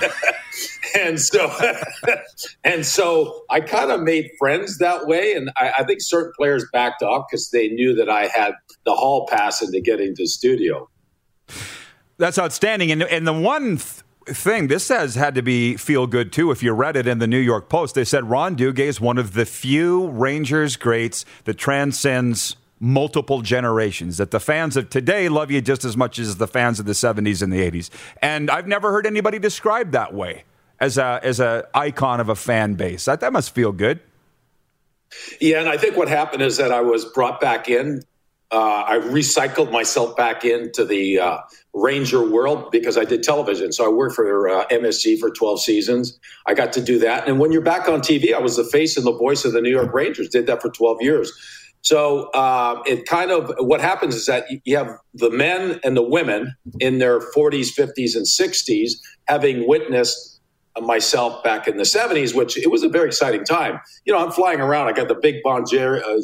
and 0.95 1.19
so, 1.19 1.51
and 2.63 2.85
so 2.85 3.43
I 3.49 3.59
kind 3.59 3.91
of 3.91 4.01
made 4.01 4.29
friends 4.39 4.77
that 4.77 5.07
way. 5.07 5.33
And 5.33 5.51
I, 5.57 5.73
I 5.79 5.83
think 5.83 6.01
certain 6.01 6.31
players 6.37 6.65
backed 6.71 7.01
off 7.01 7.25
because 7.29 7.49
they 7.51 7.67
knew 7.69 7.93
that 7.95 8.09
I 8.09 8.27
had 8.27 8.53
the 8.85 8.93
hall 8.93 9.27
pass 9.27 9.61
into 9.61 9.81
getting 9.81 10.15
to 10.15 10.23
the 10.23 10.27
studio. 10.27 10.89
That's 12.17 12.39
outstanding. 12.39 12.91
And, 12.91 13.03
and 13.03 13.27
the 13.27 13.33
one 13.33 13.77
th- 13.77 14.03
thing 14.27 14.67
this 14.67 14.85
says 14.85 15.15
had 15.15 15.35
to 15.35 15.41
be 15.41 15.75
feel 15.75 16.07
good 16.07 16.31
too. 16.31 16.51
If 16.51 16.63
you 16.63 16.71
read 16.71 16.95
it 16.95 17.07
in 17.07 17.19
the 17.19 17.27
New 17.27 17.39
York 17.39 17.67
Post, 17.67 17.95
they 17.95 18.05
said 18.05 18.29
Ron 18.29 18.55
Duguay 18.55 18.79
is 18.79 19.01
one 19.01 19.17
of 19.17 19.33
the 19.33 19.45
few 19.45 20.07
Rangers 20.07 20.77
greats 20.77 21.25
that 21.43 21.55
transcends 21.55 22.55
multiple 22.85 23.41
generations. 23.41 24.17
That 24.17 24.31
the 24.31 24.39
fans 24.39 24.77
of 24.77 24.89
today 24.89 25.27
love 25.27 25.51
you 25.51 25.61
just 25.61 25.83
as 25.83 25.97
much 25.97 26.19
as 26.19 26.37
the 26.37 26.47
fans 26.47 26.79
of 26.79 26.85
the 26.85 26.93
70s 26.93 27.41
and 27.41 27.51
the 27.51 27.59
80s. 27.59 27.89
And 28.21 28.49
I've 28.49 28.67
never 28.67 28.91
heard 28.91 29.05
anybody 29.05 29.39
described 29.39 29.91
that 29.93 30.13
way 30.13 30.43
as 30.79 30.97
a 30.97 31.19
as 31.23 31.39
a 31.39 31.67
icon 31.73 32.19
of 32.19 32.29
a 32.29 32.35
fan 32.35 32.75
base. 32.75 33.05
That 33.05 33.19
that 33.21 33.33
must 33.33 33.53
feel 33.53 33.71
good. 33.71 33.99
Yeah, 35.39 35.59
and 35.59 35.69
I 35.69 35.77
think 35.77 35.97
what 35.97 36.07
happened 36.07 36.41
is 36.41 36.57
that 36.57 36.71
I 36.71 36.81
was 36.81 37.05
brought 37.05 37.39
back 37.39 37.69
in 37.69 38.01
uh, 38.51 38.83
I 38.87 38.99
recycled 38.99 39.71
myself 39.71 40.15
back 40.15 40.45
into 40.45 40.85
the 40.85 41.19
uh, 41.19 41.37
Ranger 41.73 42.29
world 42.29 42.71
because 42.71 42.97
I 42.97 43.03
did 43.03 43.23
television. 43.23 43.71
So 43.71 43.85
I 43.85 43.89
worked 43.89 44.15
for 44.15 44.47
uh, 44.47 44.65
for 45.19 45.29
12 45.31 45.61
seasons. 45.61 46.19
I 46.45 46.53
got 46.53 46.71
to 46.73 46.81
do 46.81 46.99
that. 46.99 47.27
And 47.27 47.39
when 47.39 47.51
you're 47.51 47.61
back 47.61 47.89
on 47.89 48.01
TV, 48.01 48.33
I 48.33 48.39
was 48.39 48.55
the 48.55 48.63
face 48.63 48.97
and 48.97 49.05
the 49.05 49.17
voice 49.17 49.45
of 49.45 49.53
the 49.53 49.61
New 49.61 49.71
York 49.71 49.93
Rangers, 49.93 50.29
did 50.29 50.45
that 50.47 50.61
for 50.61 50.69
12 50.69 51.01
years. 51.01 51.33
So 51.85 52.31
uh, 52.31 52.81
it 52.87 53.05
kind 53.05 53.29
of 53.29 53.53
what 53.59 53.79
happens 53.79 54.15
is 54.15 54.25
that 54.25 54.45
you 54.63 54.75
have 54.75 54.89
the 55.13 55.29
men 55.29 55.79
and 55.83 55.95
the 55.95 56.01
women 56.01 56.55
in 56.79 56.97
their 56.97 57.19
40s, 57.19 57.67
50s, 57.77 58.15
and 58.15 58.25
60s 58.25 58.93
having 59.27 59.67
witnessed 59.67 60.41
myself 60.81 61.43
back 61.43 61.67
in 61.67 61.77
the 61.77 61.83
70s, 61.83 62.35
which 62.35 62.57
it 62.57 62.71
was 62.71 62.81
a 62.81 62.89
very 62.89 63.07
exciting 63.07 63.43
time. 63.43 63.79
You 64.03 64.13
know, 64.13 64.19
I'm 64.19 64.31
flying 64.31 64.61
around. 64.61 64.87
I 64.87 64.93
got 64.93 65.09
the 65.09 65.15
big 65.15 65.43
Bon 65.43 65.61
uh, 65.61 65.65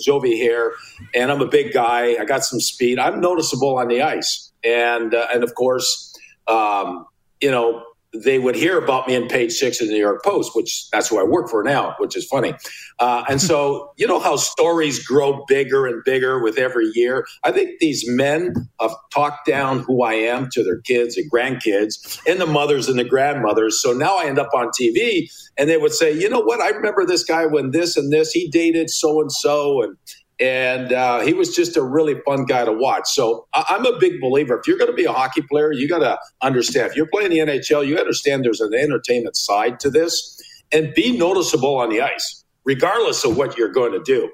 Jovi 0.04 0.36
hair, 0.36 0.72
and 1.14 1.32
I'm 1.32 1.42
a 1.42 1.48
big 1.48 1.74
guy. 1.74 2.16
I 2.20 2.26
got 2.26 2.44
some 2.44 2.60
speed. 2.60 2.98
I'm 2.98 3.22
noticeable 3.22 3.78
on 3.78 3.88
the 3.88 4.02
ice, 4.02 4.52
and 4.64 5.14
uh, 5.14 5.28
and 5.32 5.44
of 5.44 5.54
course, 5.54 6.12
um, 6.48 7.06
you 7.40 7.52
know, 7.52 7.84
they 8.14 8.40
would 8.40 8.56
hear 8.56 8.78
about 8.78 9.08
me 9.08 9.16
in 9.16 9.28
page 9.28 9.54
six 9.54 9.80
of 9.80 9.88
the 9.88 9.94
New 9.94 10.00
York 10.00 10.24
Post, 10.24 10.56
which 10.56 10.90
that's 10.92 11.08
who 11.08 11.20
I 11.20 11.24
work 11.24 11.50
for 11.50 11.64
now, 11.64 11.96
which 11.98 12.18
is 12.18 12.26
funny. 12.26 12.54
Uh, 13.00 13.24
and 13.30 13.42
so, 13.42 13.94
you 13.98 14.06
know 14.06 14.20
how 14.20 14.36
stories 14.36 15.06
grow 15.06 15.46
bigger 15.48 15.88
and 15.88 16.04
bigger 16.04 16.42
with 16.42 16.58
every 16.58 16.90
year? 16.94 17.26
I 17.44 17.52
think 17.52 17.80
these 17.80 18.04
men 18.08 18.54
have 18.80 18.92
talked 19.14 19.46
down 19.48 19.80
who 19.80 20.04
I 20.04 20.14
am 20.14 20.50
to 20.52 20.64
their 20.64 20.82
kids 20.82 21.18
and 21.18 21.32
grandkids 21.32 22.22
and 22.28 22.40
the 22.42 22.46
mothers 22.46 22.90
and 22.90 23.00
the 23.00 23.06
grandmothers. 23.06 23.82
So 23.82 23.94
now 23.94 24.18
I 24.18 24.26
end 24.26 24.40
up 24.40 24.50
on 24.54 24.70
TV 24.80 25.32
and 25.58 25.70
they 25.70 25.78
would 25.78 25.94
say, 25.94 26.12
you 26.12 26.30
know 26.30 26.42
what? 26.42 26.60
I 26.60 26.70
remember 26.70 27.06
this 27.06 27.24
guy 27.24 27.46
when 27.46 27.72
this 27.72 27.96
and 27.96 28.12
this, 28.12 28.32
he 28.32 28.50
dated 28.50 28.90
so 28.90 29.22
and 29.22 29.32
so. 29.32 29.84
And 29.84 29.98
and 30.42 30.92
uh, 30.92 31.22
he 31.22 31.34
was 31.34 31.56
just 31.56 31.78
a 31.78 31.84
really 31.84 32.16
fun 32.26 32.46
guy 32.46 32.66
to 32.66 32.74
watch. 32.74 33.08
So 33.10 33.48
I- 33.54 33.76
am 33.78 33.86
a 33.86 34.00
big 34.00 34.22
believer. 34.22 34.60
If 34.60 34.68
you're 34.68 34.78
going 34.80 34.92
to 34.92 34.96
be 34.98 35.06
a 35.06 35.14
hockey 35.14 35.44
player, 35.44 35.72
you 35.72 35.88
got 35.88 36.00
to 36.00 36.20
understand. 36.42 36.90
If 36.92 36.98
you're 36.98 37.08
playing 37.08 37.32
the 37.32 37.40
NHL, 37.40 37.88
you 37.88 37.98
understand 37.98 38.46
there's 38.46 38.62
an 38.62 38.74
entertainment 38.74 39.38
side 39.38 39.80
to 39.82 39.92
this, 39.92 40.42
and 40.74 40.94
be 40.96 41.18
noticeable 41.18 41.78
on 41.78 41.90
the 41.90 42.02
ice, 42.02 42.44
regardless 42.66 43.24
of 43.24 43.38
what 43.38 43.58
you're 43.58 43.72
going 43.72 43.94
to 43.94 44.02
do. 44.04 44.32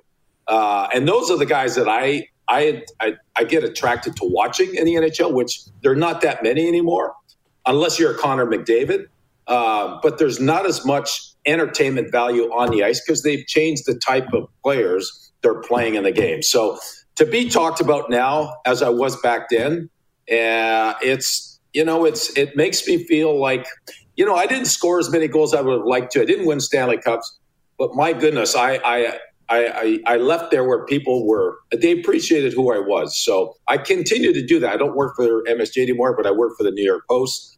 Uh, 0.48 0.88
and 0.96 1.08
those 1.08 1.32
are 1.32 1.38
the 1.38 1.46
guys 1.46 1.76
that 1.76 1.89
I, 1.89 2.28
I 2.50 2.84
I 3.02 3.15
I 3.36 3.43
get 3.43 3.63
attracted 3.65 4.15
to 4.17 4.24
watching 4.26 4.76
in 4.76 4.86
the 4.86 4.96
NHL, 4.96 5.34
which 5.34 5.62
there 5.84 5.91
are 5.91 5.98
not 5.98 6.22
that 6.22 6.41
many 6.43 6.67
anymore, 6.67 7.13
unless 7.67 8.00
you're 8.00 8.13
a 8.13 8.17
Connor 8.17 8.48
McDavid. 8.48 9.08
Uh, 9.48 10.00
but 10.04 10.20
there's 10.20 10.39
not 10.39 10.65
as 10.65 10.86
much 10.86 11.22
entertainment 11.46 12.12
value 12.12 12.46
on 12.54 12.72
the 12.72 12.84
ice 12.84 13.02
because 13.06 13.24
they've 13.24 13.46
changed 13.48 13.84
the 13.86 13.96
type 13.96 14.34
of 14.34 14.50
players 14.63 15.27
they're 15.48 15.62
playing 15.62 15.96
in 15.96 16.04
the 16.04 16.12
game. 16.12 16.42
So 16.42 16.78
to 17.16 17.26
be 17.26 17.50
talked 17.50 17.80
about 17.82 18.10
now 18.10 18.56
as 18.66 18.82
I 18.82 18.90
was 18.90 19.20
back 19.22 19.50
then, 19.50 19.90
uh, 20.30 20.94
it's 21.02 21.60
you 21.74 21.86
know 21.86 22.06
it's 22.06 22.36
it 22.38 22.56
makes 22.56 22.86
me 22.88 23.04
feel 23.06 23.40
like 23.40 23.66
you 24.16 24.26
know 24.26 24.36
I 24.36 24.46
didn't 24.46 24.66
score 24.66 25.00
as 25.00 25.10
many 25.10 25.28
goals 25.28 25.54
as 25.54 25.60
I 25.60 25.62
would 25.64 25.78
have 25.78 25.86
liked 25.86 26.12
to. 26.14 26.22
I 26.22 26.26
didn't 26.26 26.46
win 26.46 26.60
Stanley 26.60 26.98
Cups, 26.98 27.40
but 27.78 27.96
my 27.96 28.14
goodness, 28.14 28.56
I 28.56 28.80
I. 28.84 29.20
I, 29.50 30.02
I, 30.06 30.18
left 30.18 30.52
there 30.52 30.66
where 30.66 30.86
people 30.88 31.26
were 31.26 31.60
they 31.74 31.98
appreciated 31.98 32.52
who 32.52 32.74
I 32.74 32.80
was. 32.80 33.18
So 33.18 33.56
I 33.70 33.78
continue 33.78 34.34
to 34.34 34.46
do 34.46 34.60
that. 34.60 34.74
I 34.74 34.76
don't 34.76 34.94
work 34.94 35.16
for 35.16 35.42
MSG 35.44 35.82
anymore, 35.82 36.14
but 36.18 36.28
I 36.28 36.32
work 36.32 36.58
for 36.58 36.66
the 36.66 36.72
New 36.72 36.84
York 36.84 37.04
Post. 37.10 37.58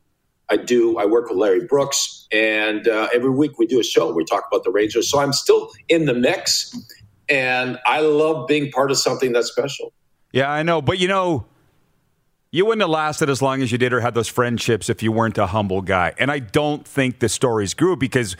I 0.51 0.57
do. 0.57 0.99
I 0.99 1.05
work 1.05 1.29
with 1.29 1.39
Larry 1.39 1.65
Brooks, 1.65 2.27
and 2.31 2.87
uh, 2.87 3.09
every 3.11 3.31
week 3.31 3.57
we 3.57 3.65
do 3.65 3.79
a 3.79 3.83
show. 3.83 4.13
We 4.13 4.23
talk 4.23 4.43
about 4.51 4.63
the 4.63 4.69
Rangers. 4.69 5.09
So 5.09 5.19
I'm 5.19 5.33
still 5.33 5.71
in 5.87 6.05
the 6.05 6.13
mix 6.13 6.75
and 7.29 7.79
I 7.85 8.01
love 8.01 8.47
being 8.47 8.71
part 8.71 8.91
of 8.91 8.97
something 8.97 9.33
that's 9.33 9.47
special. 9.47 9.93
Yeah, 10.31 10.51
I 10.51 10.63
know. 10.63 10.81
But 10.81 10.99
you 10.99 11.07
know, 11.07 11.45
you 12.51 12.65
wouldn't 12.65 12.81
have 12.81 12.89
lasted 12.89 13.29
as 13.29 13.41
long 13.41 13.61
as 13.61 13.71
you 13.71 13.77
did 13.77 13.93
or 13.93 13.99
had 13.99 14.15
those 14.15 14.27
friendships 14.27 14.89
if 14.89 15.03
you 15.03 15.11
weren't 15.11 15.37
a 15.37 15.47
humble 15.47 15.81
guy. 15.81 16.13
And 16.17 16.31
I 16.31 16.39
don't 16.39 16.87
think 16.87 17.19
the 17.19 17.29
stories 17.29 17.75
grew 17.75 17.95
because 17.95 18.35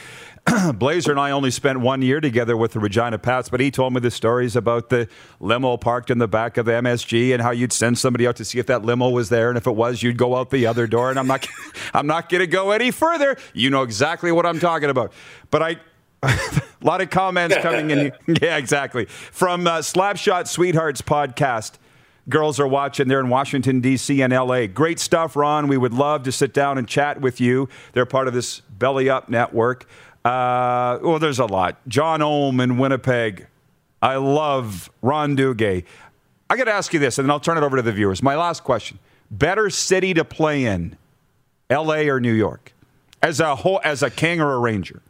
Blazer 0.73 1.12
and 1.12 1.19
I 1.19 1.30
only 1.30 1.52
spent 1.52 1.80
one 1.82 2.02
year 2.02 2.19
together 2.19 2.58
with 2.58 2.71
the 2.71 2.80
Regina 2.80 3.19
Pats, 3.19 3.49
but 3.49 3.60
he 3.60 3.69
told 3.69 3.93
me 3.93 3.99
the 3.99 4.10
stories 4.10 4.56
about 4.56 4.89
the 4.89 5.08
limo 5.39 5.78
parked 5.78 6.10
in 6.10 6.17
the 6.17 6.28
back 6.28 6.58
of 6.58 6.65
the 6.65 6.71
MSG 6.71 7.34
and 7.34 7.41
how 7.41 7.52
you'd 7.52 7.73
send 7.73 7.99
somebody 7.99 8.25
out 8.25 8.36
to 8.38 8.45
see 8.45 8.58
if 8.58 8.65
that 8.65 8.84
limo 8.84 9.10
was 9.10 9.30
there, 9.30 9.49
and 9.49 9.58
if 9.58 9.67
it 9.67 9.75
was, 9.75 10.02
you'd 10.02 10.17
go 10.17 10.36
out 10.36 10.49
the 10.49 10.65
other 10.65 10.88
door. 10.88 11.12
And 11.12 11.19
I'm 11.19 11.28
not, 11.28 11.47
I'm 11.93 12.08
not 12.08 12.30
going 12.30 12.41
to 12.41 12.47
go 12.47 12.71
any 12.71 12.89
further. 12.89 13.38
You 13.54 13.69
know 13.69 13.84
exactly 13.84 14.32
what 14.32 14.45
I'm 14.47 14.60
talking 14.60 14.89
about. 14.89 15.13
But 15.52 15.62
I, 15.62 15.75
a 16.23 16.62
lot 16.82 17.01
of 17.01 17.10
comments 17.10 17.58
coming 17.58 17.91
in. 17.91 18.12
yeah, 18.41 18.58
exactly. 18.58 19.05
From 19.05 19.67
uh, 19.67 19.79
Slapshot 19.79 20.47
Sweethearts 20.47 21.01
podcast. 21.01 21.73
Girls 22.27 22.60
are 22.60 22.67
watching. 22.67 23.08
They're 23.08 23.21
in 23.21 23.29
Washington, 23.29 23.82
D.C. 23.82 24.21
and 24.21 24.32
L.A. 24.32 24.67
Great 24.67 24.99
stuff, 24.99 25.36
Ron. 25.36 25.67
We 25.67 25.77
would 25.77 25.93
love 25.93 26.23
to 26.23 26.32
sit 26.32 26.53
down 26.53 26.77
and 26.77 26.88
chat 26.88 27.21
with 27.21 27.41
you. 27.41 27.67
They're 27.93 28.05
part 28.05 28.27
of 28.27 28.36
this 28.36 28.60
Belly 28.60 29.10
Up 29.10 29.29
network. 29.29 29.88
Uh, 30.23 30.99
well, 31.01 31.17
there's 31.17 31.39
a 31.39 31.45
lot. 31.45 31.77
John 31.88 32.21
Ohm 32.21 32.60
in 32.60 32.77
Winnipeg. 32.77 33.47
I 34.01 34.17
love 34.17 34.91
Ron 35.01 35.36
Duguay. 35.36 35.86
I 36.51 36.58
got 36.58 36.65
to 36.65 36.71
ask 36.71 36.93
you 36.93 36.99
this, 36.99 37.17
and 37.17 37.25
then 37.25 37.32
I'll 37.32 37.39
turn 37.39 37.58
it 37.58 37.63
over 37.63 37.77
to 37.77 37.82
the 37.82 37.91
viewers. 37.91 38.21
My 38.21 38.36
last 38.36 38.63
question: 38.63 38.99
Better 39.32 39.71
city 39.71 40.13
to 40.13 40.23
play 40.23 40.65
in, 40.65 40.97
L.A. 41.69 42.10
or 42.10 42.19
New 42.19 42.34
York, 42.34 42.73
as 43.23 43.39
a 43.39 43.55
whole, 43.55 43.82
as 43.84 44.03
a 44.03 44.12
King 44.12 44.39
or 44.39 44.53
a 44.53 44.60
Ranger? 44.60 45.01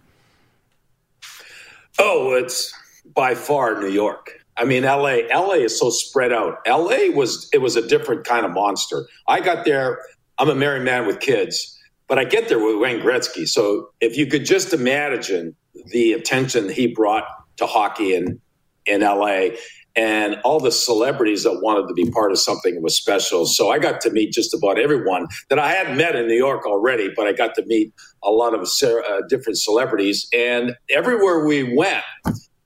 Oh, 1.99 2.33
it's 2.33 2.73
by 3.15 3.35
far 3.35 3.79
New 3.81 3.89
York. 3.89 4.31
I 4.57 4.65
mean, 4.65 4.83
LA. 4.83 5.19
LA 5.33 5.55
is 5.55 5.79
so 5.79 5.91
spread 5.91 6.33
out. 6.33 6.59
LA 6.67 7.09
was 7.13 7.49
it 7.53 7.59
was 7.59 7.77
a 7.77 7.87
different 7.87 8.25
kind 8.25 8.45
of 8.45 8.53
monster. 8.53 9.07
I 9.27 9.41
got 9.41 9.65
there. 9.65 9.99
I'm 10.39 10.49
a 10.49 10.55
married 10.55 10.83
man 10.83 11.07
with 11.07 11.21
kids, 11.21 11.77
but 12.09 12.19
I 12.19 12.25
get 12.25 12.49
there 12.49 12.59
with 12.59 12.79
Wayne 12.81 13.01
Gretzky. 13.01 13.47
So 13.47 13.89
if 14.01 14.17
you 14.17 14.27
could 14.27 14.45
just 14.45 14.73
imagine 14.73 15.55
the 15.91 16.13
attention 16.13 16.69
he 16.69 16.87
brought 16.87 17.25
to 17.57 17.67
hockey 17.67 18.15
in 18.15 18.41
in 18.87 19.01
LA, 19.01 19.49
and 19.95 20.37
all 20.45 20.59
the 20.61 20.71
celebrities 20.71 21.43
that 21.43 21.59
wanted 21.61 21.87
to 21.89 21.95
be 21.95 22.09
part 22.11 22.31
of 22.31 22.39
something 22.39 22.75
that 22.75 22.83
was 22.83 22.97
special. 22.97 23.45
So 23.47 23.71
I 23.71 23.79
got 23.79 24.01
to 24.03 24.11
meet 24.11 24.33
just 24.33 24.53
about 24.53 24.79
everyone 24.79 25.27
that 25.49 25.59
I 25.59 25.73
had 25.73 25.97
met 25.97 26.15
in 26.15 26.27
New 26.27 26.37
York 26.37 26.65
already, 26.67 27.11
but 27.15 27.27
I 27.27 27.33
got 27.33 27.55
to 27.55 27.65
meet 27.67 27.93
a 28.23 28.31
lot 28.31 28.53
of 28.53 28.61
uh, 28.61 29.21
different 29.27 29.57
celebrities. 29.57 30.27
And 30.33 30.75
everywhere 30.89 31.45
we 31.45 31.75
went, 31.75 32.03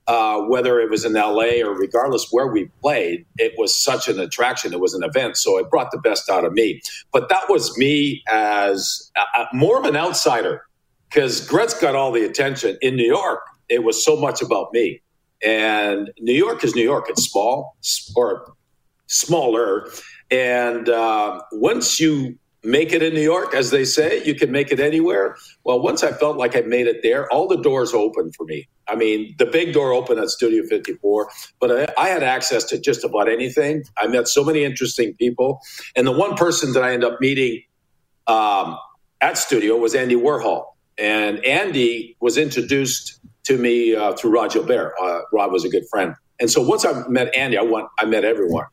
uh, 0.06 0.40
whether 0.42 0.80
it 0.80 0.90
was 0.90 1.04
in 1.04 1.14
LA 1.14 1.62
or 1.64 1.74
regardless 1.74 2.28
where 2.30 2.46
we 2.46 2.66
played, 2.82 3.24
it 3.38 3.52
was 3.56 3.74
such 3.74 4.08
an 4.08 4.20
attraction. 4.20 4.72
It 4.72 4.80
was 4.80 4.94
an 4.94 5.02
event. 5.02 5.36
So 5.36 5.58
it 5.58 5.70
brought 5.70 5.90
the 5.90 5.98
best 5.98 6.28
out 6.28 6.44
of 6.44 6.52
me. 6.52 6.80
But 7.12 7.28
that 7.28 7.48
was 7.48 7.76
me 7.78 8.22
as 8.30 9.10
a, 9.16 9.40
a, 9.40 9.48
more 9.54 9.78
of 9.78 9.84
an 9.84 9.96
outsider 9.96 10.66
because 11.08 11.46
Gretz 11.46 11.80
got 11.80 11.94
all 11.94 12.12
the 12.12 12.24
attention 12.24 12.76
in 12.82 12.96
New 12.96 13.06
York. 13.06 13.40
It 13.68 13.82
was 13.82 14.04
so 14.04 14.16
much 14.16 14.42
about 14.42 14.72
me. 14.72 15.00
And 15.42 16.10
New 16.20 16.34
York 16.34 16.64
is 16.64 16.74
New 16.74 16.82
York. 16.82 17.06
It's 17.08 17.24
small 17.24 17.76
or 18.16 18.52
smaller. 19.06 19.88
And 20.30 20.88
uh, 20.88 21.40
once 21.52 22.00
you 22.00 22.38
make 22.64 22.92
it 22.92 23.02
in 23.02 23.14
New 23.14 23.20
York, 23.22 23.54
as 23.54 23.70
they 23.70 23.84
say, 23.84 24.22
you 24.24 24.34
can 24.34 24.50
make 24.50 24.72
it 24.72 24.80
anywhere. 24.80 25.36
Well, 25.64 25.80
once 25.80 26.02
I 26.02 26.12
felt 26.12 26.36
like 26.36 26.56
I 26.56 26.60
made 26.62 26.86
it 26.86 27.02
there, 27.02 27.30
all 27.32 27.46
the 27.46 27.56
doors 27.56 27.92
opened 27.92 28.34
for 28.34 28.44
me. 28.44 28.68
I 28.88 28.96
mean, 28.96 29.34
the 29.38 29.46
big 29.46 29.72
door 29.72 29.92
opened 29.92 30.20
at 30.20 30.28
Studio 30.28 30.64
54, 30.64 31.28
but 31.60 31.70
I, 31.98 32.06
I, 32.06 32.08
had 32.08 32.22
access 32.22 32.64
to 32.64 32.78
just 32.78 33.04
about 33.04 33.28
anything. 33.28 33.84
I 33.98 34.06
met 34.06 34.28
so 34.28 34.44
many 34.44 34.64
interesting 34.64 35.14
people. 35.14 35.60
And 35.96 36.06
the 36.06 36.12
one 36.12 36.34
person 36.34 36.72
that 36.74 36.82
I 36.82 36.92
ended 36.92 37.10
up 37.10 37.20
meeting 37.20 37.62
um, 38.26 38.76
at 39.20 39.38
Studio 39.38 39.76
was 39.76 39.94
Andy 39.94 40.16
Warhol. 40.16 40.64
And 40.98 41.44
Andy 41.44 42.16
was 42.20 42.36
introduced 42.36 43.20
to 43.44 43.58
me 43.58 43.94
uh, 43.94 44.12
through 44.14 44.32
Rod 44.32 44.52
Gilbert. 44.52 44.94
Uh, 45.00 45.20
Rod 45.32 45.52
was 45.52 45.64
a 45.64 45.68
good 45.68 45.84
friend, 45.90 46.14
and 46.40 46.50
so 46.50 46.62
once 46.62 46.84
I 46.84 47.06
met 47.08 47.34
Andy, 47.34 47.58
I 47.58 47.62
went. 47.62 47.88
I 47.98 48.04
met 48.04 48.24
everyone, 48.24 48.66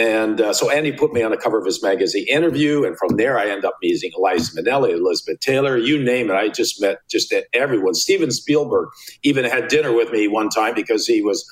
And 0.00 0.40
uh, 0.40 0.54
so 0.54 0.70
Andy 0.70 0.92
put 0.92 1.12
me 1.12 1.22
on 1.22 1.30
the 1.30 1.36
cover 1.36 1.58
of 1.58 1.66
his 1.66 1.82
magazine 1.82 2.24
interview, 2.26 2.84
and 2.84 2.96
from 2.96 3.18
there 3.18 3.38
I 3.38 3.50
end 3.50 3.66
up 3.66 3.74
meeting 3.82 4.10
Liza 4.16 4.58
Minnelli, 4.58 4.92
Elizabeth 4.92 5.40
Taylor, 5.40 5.76
you 5.76 6.02
name 6.02 6.30
it. 6.30 6.34
I 6.36 6.48
just 6.48 6.80
met 6.80 7.00
just 7.10 7.34
everyone. 7.52 7.92
Steven 7.92 8.30
Spielberg 8.30 8.88
even 9.24 9.44
had 9.44 9.68
dinner 9.68 9.92
with 9.92 10.10
me 10.10 10.26
one 10.26 10.48
time 10.48 10.74
because 10.74 11.06
he 11.06 11.20
was 11.20 11.44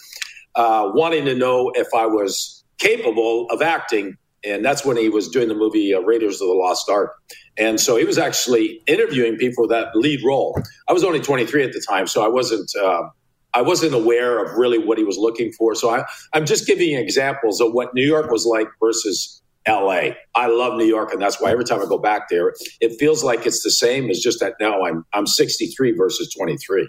uh, 0.54 0.88
wanting 0.94 1.26
to 1.26 1.34
know 1.34 1.70
if 1.74 1.88
I 1.94 2.06
was 2.06 2.64
capable 2.78 3.46
of 3.50 3.60
acting, 3.60 4.16
and 4.42 4.64
that's 4.64 4.82
when 4.82 4.96
he 4.96 5.10
was 5.10 5.28
doing 5.28 5.48
the 5.48 5.54
movie 5.54 5.92
uh, 5.92 6.00
Raiders 6.00 6.40
of 6.40 6.48
the 6.48 6.54
Lost 6.54 6.88
Ark. 6.88 7.12
And 7.58 7.78
so 7.78 7.96
he 7.96 8.06
was 8.06 8.16
actually 8.16 8.80
interviewing 8.86 9.36
people 9.36 9.64
for 9.64 9.68
that 9.68 9.94
lead 9.94 10.24
role. 10.24 10.58
I 10.88 10.94
was 10.94 11.04
only 11.04 11.20
23 11.20 11.64
at 11.64 11.74
the 11.74 11.84
time, 11.86 12.06
so 12.06 12.24
I 12.24 12.28
wasn't. 12.28 12.70
Uh, 12.82 13.10
I 13.58 13.62
wasn't 13.62 13.92
aware 13.92 14.40
of 14.40 14.56
really 14.56 14.78
what 14.78 14.98
he 14.98 15.04
was 15.04 15.18
looking 15.18 15.50
for. 15.50 15.74
So 15.74 15.90
I, 15.90 16.04
I'm 16.32 16.46
just 16.46 16.64
giving 16.64 16.90
you 16.90 17.00
examples 17.00 17.60
of 17.60 17.72
what 17.72 17.92
New 17.92 18.06
York 18.06 18.30
was 18.30 18.46
like 18.46 18.68
versus 18.78 19.42
LA. 19.66 20.10
I 20.36 20.46
love 20.46 20.78
New 20.78 20.84
York, 20.84 21.12
and 21.12 21.20
that's 21.20 21.40
why 21.40 21.50
every 21.50 21.64
time 21.64 21.82
I 21.82 21.86
go 21.86 21.98
back 21.98 22.28
there, 22.30 22.54
it 22.80 22.96
feels 23.00 23.24
like 23.24 23.46
it's 23.46 23.64
the 23.64 23.72
same. 23.72 24.10
It's 24.10 24.22
just 24.22 24.38
that 24.38 24.54
now 24.60 24.84
I'm 24.84 25.04
I'm 25.12 25.26
63 25.26 25.90
versus 25.90 26.32
23. 26.32 26.88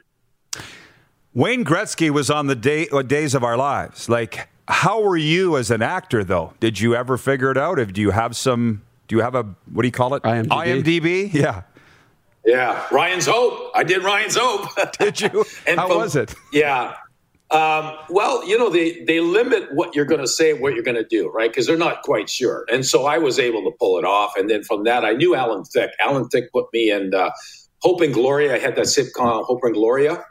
Wayne 1.34 1.66
Gretzky 1.66 2.12
was 2.12 2.30
on 2.30 2.46
the 2.46 2.56
day, 2.56 2.88
uh, 2.90 3.02
days 3.02 3.34
of 3.34 3.44
our 3.44 3.58
lives. 3.58 4.08
Like, 4.08 4.48
how 4.68 5.02
were 5.02 5.18
you 5.18 5.58
as 5.58 5.72
an 5.72 5.82
actor, 5.82 6.24
though? 6.24 6.54
Did 6.60 6.80
you 6.80 6.96
ever 6.96 7.18
figure 7.18 7.50
it 7.50 7.58
out? 7.58 7.80
If 7.80 7.94
Do 7.94 8.02
you 8.02 8.12
have 8.12 8.36
some? 8.36 8.84
Do 9.08 9.16
you 9.16 9.24
have 9.24 9.34
a 9.34 9.42
what 9.74 9.82
do 9.82 9.88
you 9.88 9.92
call 9.92 10.14
it? 10.14 10.22
IMDb. 10.22 10.84
IMDb? 10.84 11.34
Yeah. 11.34 11.64
Yeah, 12.46 12.86
Ryan's 12.92 13.26
Hope. 13.26 13.72
I 13.76 13.84
did 13.84 14.04
Ryan's 14.04 14.38
Hope. 14.38 14.68
did 15.00 15.22
you? 15.22 15.46
and 15.68 15.80
How 15.80 15.88
from, 15.88 15.98
was 15.98 16.16
it? 16.16 16.34
Yeah. 16.52 16.96
Um, 17.52 17.98
well, 18.10 18.48
you 18.48 18.58
know, 18.58 18.70
they, 18.70 19.04
they 19.06 19.20
limit 19.20 19.74
what 19.74 19.96
you're 19.96 20.06
going 20.06 20.22
to 20.22 20.28
say, 20.28 20.54
what 20.54 20.76
you're 20.76 20.84
going 20.84 20.98
to 20.98 21.04
do, 21.04 21.30
right? 21.30 21.50
Because 21.50 21.66
they're 21.66 21.78
not 21.78 22.04
quite 22.04 22.30
sure. 22.30 22.66
And 22.72 22.86
so 22.86 23.06
I 23.06 23.18
was 23.18 23.40
able 23.40 23.64
to 23.64 23.72
pull 23.80 23.98
it 23.98 24.06
off. 24.06 24.34
And 24.38 24.50
then 24.50 24.64
from 24.64 24.84
that, 24.84 25.04
I 25.04 25.14
knew 25.14 25.36
Alan 25.36 25.64
Thicke. 25.64 25.92
Alan 26.00 26.28
Thicke 26.30 26.52
put 26.52 26.68
me 26.74 26.92
in 26.92 27.14
uh, 27.14 27.32
Hope 27.82 28.02
and 28.02 28.14
Gloria. 28.14 28.56
I 28.56 28.60
had 28.60 28.76
that 28.76 28.86
sitcom, 28.86 29.46
Hope 29.46 29.62
and 29.64 29.74
Gloria. 29.74 30.24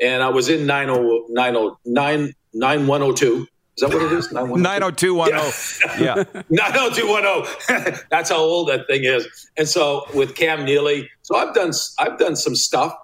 And 0.00 0.22
I 0.22 0.30
was 0.30 0.48
in 0.48 0.66
909, 0.66 2.32
9102. 2.54 3.46
Is 3.76 3.80
that 3.82 3.92
what 3.92 4.02
it 4.02 4.12
is? 4.12 4.30
90210. 4.32 6.02
Yeah. 6.02 6.14
90210. 6.50 8.00
That's 8.10 8.30
how 8.30 8.36
old 8.36 8.68
that 8.68 8.86
thing 8.86 9.04
is. 9.04 9.26
And 9.56 9.68
so 9.68 10.04
with 10.14 10.36
Cam 10.36 10.64
Neely, 10.64 11.10
so 11.22 11.36
I've 11.36 11.54
done 11.54 11.72
I've 11.98 12.18
done 12.18 12.36
some 12.36 12.54
stuff. 12.54 12.94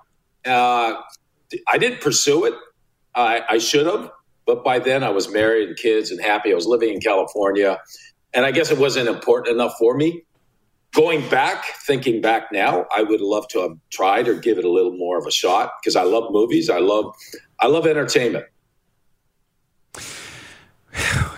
Uh, 0.47 0.95
I 1.69 1.79
didn't 1.79 2.01
pursue 2.01 2.45
it. 2.45 2.55
I, 3.17 3.43
I 3.49 3.59
should 3.59 3.87
have, 3.87 4.11
but 4.47 4.63
by 4.63 4.79
then 4.79 5.03
I 5.03 5.11
was 5.11 5.29
married 5.33 5.69
and 5.69 5.77
kids 5.77 6.13
and 6.13 6.21
happy. 6.21 6.53
I 6.53 6.55
was 6.55 6.67
living 6.67 6.91
in 6.95 7.01
California, 7.01 7.81
and 8.33 8.47
I 8.47 8.53
guess 8.53 8.71
it 8.71 8.79
wasn't 8.79 9.09
important 9.09 9.55
enough 9.55 9.75
for 9.79 9.97
me. 9.97 10.23
Going 10.93 11.29
back, 11.29 11.65
thinking 11.87 12.21
back 12.21 12.51
now, 12.53 12.87
I 12.95 13.03
would 13.03 13.21
love 13.21 13.47
to 13.49 13.61
have 13.61 13.73
tried 13.91 14.29
or 14.29 14.35
give 14.35 14.59
it 14.59 14.65
a 14.65 14.71
little 14.71 14.97
more 14.97 15.19
of 15.19 15.27
a 15.27 15.31
shot 15.31 15.73
because 15.81 15.97
I 15.97 16.03
love 16.05 16.31
movies. 16.31 16.71
I 16.71 16.79
love 16.79 17.15
I 17.59 17.67
love 17.67 17.87
entertainment. 17.87 18.47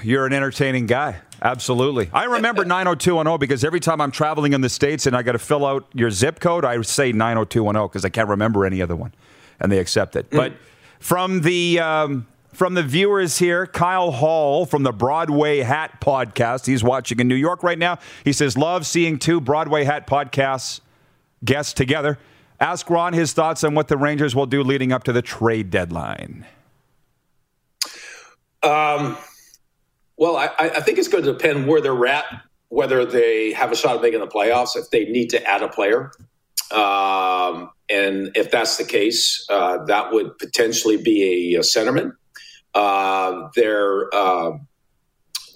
You're 0.02 0.26
an 0.26 0.32
entertaining 0.32 0.86
guy. 0.86 1.20
Absolutely. 1.40 2.10
I 2.12 2.24
remember 2.24 2.64
90210 2.66 3.38
because 3.38 3.64
every 3.64 3.80
time 3.80 4.00
I'm 4.00 4.10
traveling 4.10 4.52
in 4.52 4.60
the 4.60 4.68
States 4.68 5.06
and 5.06 5.16
I 5.16 5.22
got 5.22 5.32
to 5.32 5.38
fill 5.38 5.66
out 5.66 5.86
your 5.94 6.10
zip 6.10 6.40
code, 6.40 6.64
I 6.64 6.80
say 6.82 7.12
90210 7.12 7.88
because 7.88 8.04
I 8.04 8.08
can't 8.08 8.28
remember 8.28 8.64
any 8.64 8.82
other 8.82 8.96
one. 8.96 9.12
And 9.60 9.70
they 9.70 9.78
accept 9.78 10.16
it. 10.16 10.28
Mm. 10.30 10.36
But 10.36 10.52
from 11.00 11.42
the. 11.42 11.80
Um, 11.80 12.26
from 12.52 12.74
the 12.74 12.82
viewers 12.82 13.38
here, 13.38 13.66
Kyle 13.66 14.10
Hall 14.10 14.66
from 14.66 14.82
the 14.82 14.92
Broadway 14.92 15.60
Hat 15.60 16.02
podcast. 16.02 16.66
He's 16.66 16.84
watching 16.84 17.18
in 17.18 17.26
New 17.26 17.34
York 17.34 17.62
right 17.62 17.78
now. 17.78 17.98
He 18.24 18.34
says, 18.34 18.58
Love 18.58 18.86
seeing 18.86 19.18
two 19.18 19.40
Broadway 19.40 19.84
Hat 19.84 20.06
podcasts 20.06 20.80
guests 21.42 21.72
together. 21.72 22.18
Ask 22.60 22.88
Ron 22.90 23.12
his 23.12 23.32
thoughts 23.32 23.64
on 23.64 23.74
what 23.74 23.88
the 23.88 23.96
Rangers 23.96 24.36
will 24.36 24.46
do 24.46 24.62
leading 24.62 24.92
up 24.92 25.04
to 25.04 25.12
the 25.12 25.22
trade 25.22 25.70
deadline. 25.70 26.46
Um, 28.62 29.16
well, 30.22 30.36
I, 30.36 30.50
I 30.56 30.80
think 30.82 30.98
it's 30.98 31.08
going 31.08 31.24
to 31.24 31.32
depend 31.32 31.66
where 31.66 31.80
they're 31.80 32.06
at, 32.06 32.24
whether 32.68 33.04
they 33.04 33.50
have 33.54 33.72
a 33.72 33.74
shot 33.74 33.96
of 33.96 34.02
making 34.02 34.20
the 34.20 34.28
playoffs, 34.28 34.76
if 34.76 34.88
they 34.90 35.06
need 35.06 35.30
to 35.30 35.44
add 35.44 35.64
a 35.64 35.68
player. 35.68 36.12
Um, 36.70 37.70
and 37.90 38.30
if 38.36 38.52
that's 38.52 38.76
the 38.76 38.84
case, 38.84 39.44
uh, 39.50 39.84
that 39.86 40.12
would 40.12 40.38
potentially 40.38 40.96
be 40.96 41.56
a, 41.56 41.58
a 41.58 41.62
centerman. 41.62 42.12
Uh, 42.72 43.48
they're, 43.56 44.14
uh, 44.14 44.52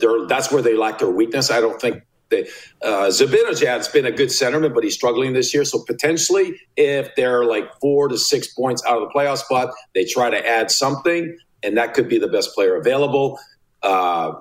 they're, 0.00 0.26
that's 0.26 0.50
where 0.50 0.62
they 0.62 0.76
lack 0.76 0.98
their 0.98 1.12
weakness. 1.12 1.48
I 1.48 1.60
don't 1.60 1.80
think 1.80 2.02
they, 2.30 2.48
uh, 2.82 3.06
Zibanejad's 3.06 3.86
been 3.86 4.04
a 4.04 4.10
good 4.10 4.30
centerman, 4.30 4.74
but 4.74 4.82
he's 4.82 4.94
struggling 4.94 5.32
this 5.32 5.54
year. 5.54 5.64
So 5.64 5.84
potentially, 5.86 6.60
if 6.76 7.14
they're 7.14 7.44
like 7.44 7.70
four 7.80 8.08
to 8.08 8.18
six 8.18 8.52
points 8.52 8.82
out 8.84 9.00
of 9.00 9.08
the 9.08 9.14
playoff 9.16 9.38
spot, 9.38 9.72
they 9.94 10.04
try 10.04 10.28
to 10.28 10.44
add 10.44 10.72
something, 10.72 11.38
and 11.62 11.76
that 11.76 11.94
could 11.94 12.08
be 12.08 12.18
the 12.18 12.26
best 12.26 12.52
player 12.52 12.74
available. 12.74 13.38
Uh, 13.80 14.32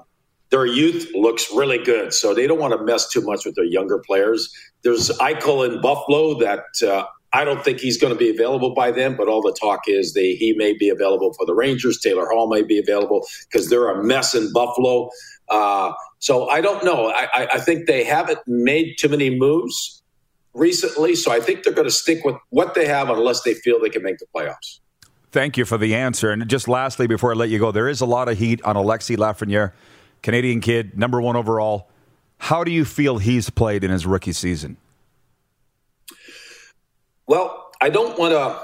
their 0.56 0.66
youth 0.66 1.12
looks 1.14 1.52
really 1.54 1.78
good, 1.78 2.14
so 2.14 2.34
they 2.34 2.48
don't 2.48 2.60
want 2.60 2.72
to 2.72 2.82
mess 2.82 3.10
too 3.10 3.20
much 3.20 3.46
with 3.46 3.56
their 3.56 3.66
younger 3.66 4.00
players. 4.00 4.50
There's 4.84 5.10
Eichel 5.20 5.68
in 5.68 5.82
Buffalo 5.82 6.40
that 6.40 6.64
uh, 6.82 7.04
I 7.34 7.44
don't 7.44 7.62
think 7.62 7.82
he's 7.82 7.98
going 7.98 8.14
to 8.14 8.18
be 8.18 8.30
available 8.30 8.74
by 8.74 8.92
then, 8.92 9.18
but 9.18 9.28
all 9.28 9.42
the 9.42 9.54
talk 9.60 9.82
is 9.88 10.14
they, 10.14 10.36
he 10.36 10.54
may 10.54 10.72
be 10.72 10.88
available 10.88 11.34
for 11.34 11.46
the 11.46 11.54
Rangers. 11.54 12.00
Taylor 12.00 12.30
Hall 12.30 12.48
may 12.48 12.62
be 12.62 12.80
available 12.80 13.28
because 13.52 13.70
they're 13.70 13.90
a 13.90 14.02
mess 14.02 14.34
in 14.34 14.54
Buffalo. 14.54 15.10
Uh, 15.50 15.92
so 16.20 16.48
I 16.48 16.62
don't 16.62 16.86
know. 16.86 17.12
I, 17.14 17.50
I 17.56 17.60
think 17.60 17.88
they 17.88 18.06
haven't 18.06 18.40
made 18.48 18.96
too 18.98 19.10
many 19.10 19.38
moves 19.38 20.02
recently, 20.54 21.16
so 21.16 21.34
I 21.34 21.42
think 21.42 21.66
they're 21.66 21.74
going 21.74 21.90
to 21.90 21.94
stick 21.94 22.24
with 22.24 22.38
what 22.52 22.76
they 22.76 22.88
have 22.88 23.10
unless 23.10 23.42
they 23.42 23.56
feel 23.56 23.82
they 23.82 23.90
can 23.90 24.04
make 24.04 24.20
the 24.20 24.26
playoffs. 24.34 24.80
Thank 25.34 25.58
you 25.58 25.66
for 25.66 25.78
the 25.78 25.94
answer. 25.94 26.32
And 26.32 26.48
just 26.48 26.70
lastly, 26.70 27.08
before 27.08 27.34
I 27.34 27.36
let 27.36 27.50
you 27.50 27.60
go, 27.60 27.74
there 27.74 27.90
is 27.90 28.00
a 28.00 28.06
lot 28.06 28.30
of 28.30 28.38
heat 28.38 28.64
on 28.64 28.78
Alexis 28.78 29.18
Lafrenière. 29.18 29.74
Canadian 30.26 30.60
kid, 30.60 30.98
number 30.98 31.22
one 31.22 31.36
overall. 31.36 31.88
How 32.40 32.64
do 32.64 32.72
you 32.72 32.84
feel 32.84 33.20
he's 33.20 33.52
played 33.52 33.84
in 33.84 33.92
his 33.92 34.08
rookie 34.08 34.32
season? 34.32 34.78
Well, 37.28 37.70
I 37.80 37.90
don't 37.90 38.18
want 38.18 38.34
to 38.34 38.60